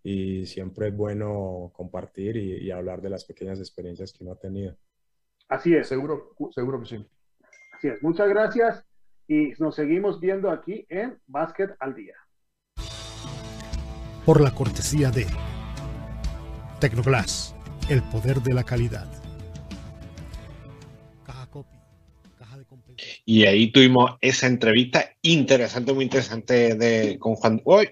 [0.04, 4.38] y siempre es bueno compartir y, y hablar de las pequeñas experiencias que uno ha
[4.40, 4.76] tenido.
[5.48, 5.88] Así es.
[5.88, 7.08] Seguro, seguro que sí.
[7.78, 8.02] Así es.
[8.02, 8.84] Muchas gracias
[9.28, 12.16] y nos seguimos viendo aquí en Básquet al Día.
[14.28, 15.26] por la cortesía de
[16.82, 17.56] Tecnoglass,
[17.88, 19.08] el poder de la calidad.
[21.26, 21.78] Caja Copy,
[22.38, 23.24] caja de compensación.
[23.24, 27.62] Y ahí tuvimos esa entrevista interesante, muy interesante de, con Juan.
[27.64, 27.92] ¡Uy!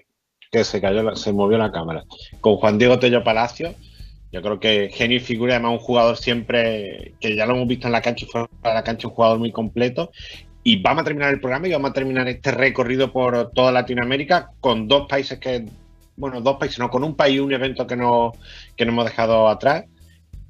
[0.50, 2.04] Que se cayó, se movió la cámara.
[2.42, 3.74] Con Juan Diego Tello Palacio.
[4.36, 7.86] Yo creo que genio y figura, además un jugador siempre que ya lo hemos visto
[7.86, 10.10] en la cancha y fuera de la cancha, un jugador muy completo.
[10.62, 14.50] Y vamos a terminar el programa y vamos a terminar este recorrido por toda Latinoamérica
[14.60, 15.64] con dos países que,
[16.16, 18.34] bueno, dos países, no, con un país y un evento que no,
[18.76, 19.86] que no hemos dejado atrás.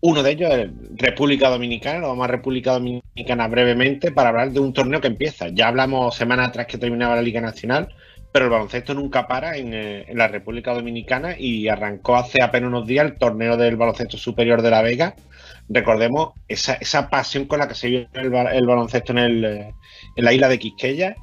[0.01, 4.59] Uno de ellos es República Dominicana, lo vamos a República Dominicana brevemente para hablar de
[4.59, 5.51] un torneo que empieza.
[5.51, 7.95] Ya hablamos semana atrás que terminaba la Liga Nacional,
[8.37, 12.69] pero el baloncesto nunca para en, eh, en la República Dominicana y arrancó hace apenas
[12.69, 15.17] unos días el torneo del baloncesto superior de La Vega.
[15.71, 19.75] Recordemos esa, esa pasión con la que se vio el baloncesto en, el, eh,
[20.17, 21.17] en la isla de Quisqueya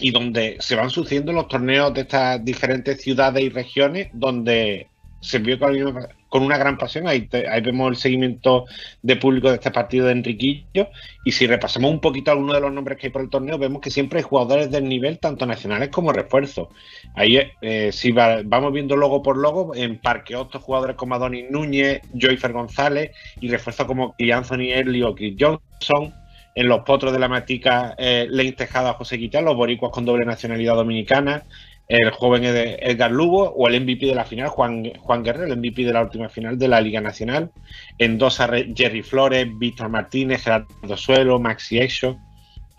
[0.00, 4.86] y donde se van sucediendo los torneos de estas diferentes ciudades y regiones donde
[5.20, 7.06] se vio con, la misma- con una gran pasión.
[7.06, 8.64] Ahí, te- ahí vemos el seguimiento
[9.02, 10.88] de público de este partido de Enriquillo.
[11.26, 13.82] Y si repasamos un poquito algunos de los nombres que hay por el torneo, vemos
[13.82, 16.68] que siempre hay jugadores del nivel, tanto nacionales como refuerzos.
[17.14, 21.50] Ahí, eh, si va- vamos viendo logo por logo, en Parque Otto, jugadores como Adonis
[21.50, 26.14] Núñez, Joyfer González y refuerzos como Anthony Early o Chris Johnson.
[26.52, 30.24] En los potros de la matica, eh, Lane Tejada, José Quital, los boricuas con doble
[30.24, 31.44] nacionalidad dominicana,
[31.90, 35.58] el joven Ed- Edgar Lugo o el MVP de la final, Juan, Juan Guerrero, el
[35.58, 37.50] MVP de la última final de la Liga Nacional.
[37.98, 38.38] En dos,
[38.76, 42.16] Jerry Flores, Víctor Martínez, Gerardo Suelo, Maxi Exo.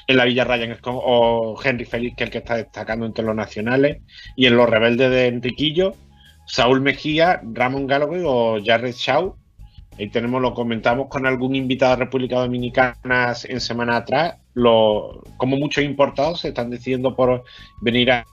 [0.08, 3.36] en la Villa Ryan o Henry Félix, que es el que está destacando entre los
[3.36, 3.98] nacionales,
[4.36, 5.94] y en los rebeldes de Enriquillo,
[6.46, 9.36] Saúl Mejía, Ramón Galloway o Jared Shaw.
[9.98, 15.57] Ahí tenemos, lo comentamos con algún invitado de República Dominicana en semana atrás, lo, como
[15.57, 17.44] muchos importados se están decidiendo por
[17.82, 18.26] venir a,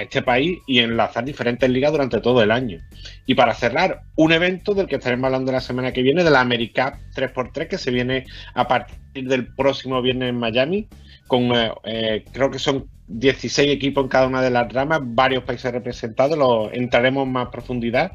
[0.00, 2.78] este país y enlazar diferentes ligas durante todo el año.
[3.26, 6.40] Y para cerrar, un evento del que estaremos hablando la semana que viene, de la
[6.40, 8.24] AmeriCup 3x3, que se viene
[8.54, 10.88] a partir del próximo viernes en Miami,
[11.26, 15.44] con eh, eh, creo que son 16 equipos en cada una de las ramas, varios
[15.44, 18.12] países representados, lo entraremos en más profundidad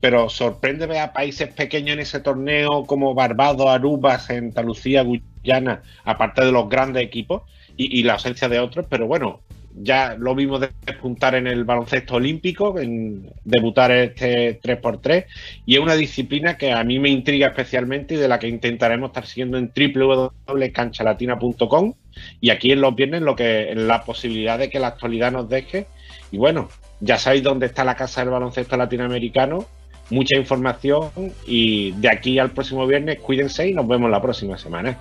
[0.00, 5.82] pero sorprende ver a países pequeños en ese torneo como Barbados, Aruba, Santa Lucía, Guyana,
[6.04, 7.42] aparte de los grandes equipos
[7.76, 9.40] y, la ausencia de otros, pero bueno,
[9.74, 15.26] ya lo vimos despuntar en el baloncesto olímpico, en debutar este 3x3,
[15.66, 19.10] y es una disciplina que a mí me intriga especialmente y de la que intentaremos
[19.10, 21.92] estar siguiendo en www.canchalatina.com
[22.40, 25.86] y aquí en los viernes lo que la posibilidad de que la actualidad nos deje.
[26.30, 26.70] Y bueno,
[27.00, 29.66] ya sabéis dónde está la casa del baloncesto latinoamericano
[30.10, 31.10] mucha información
[31.46, 34.98] y de aquí al próximo viernes cuídense y nos vemos la próxima semana.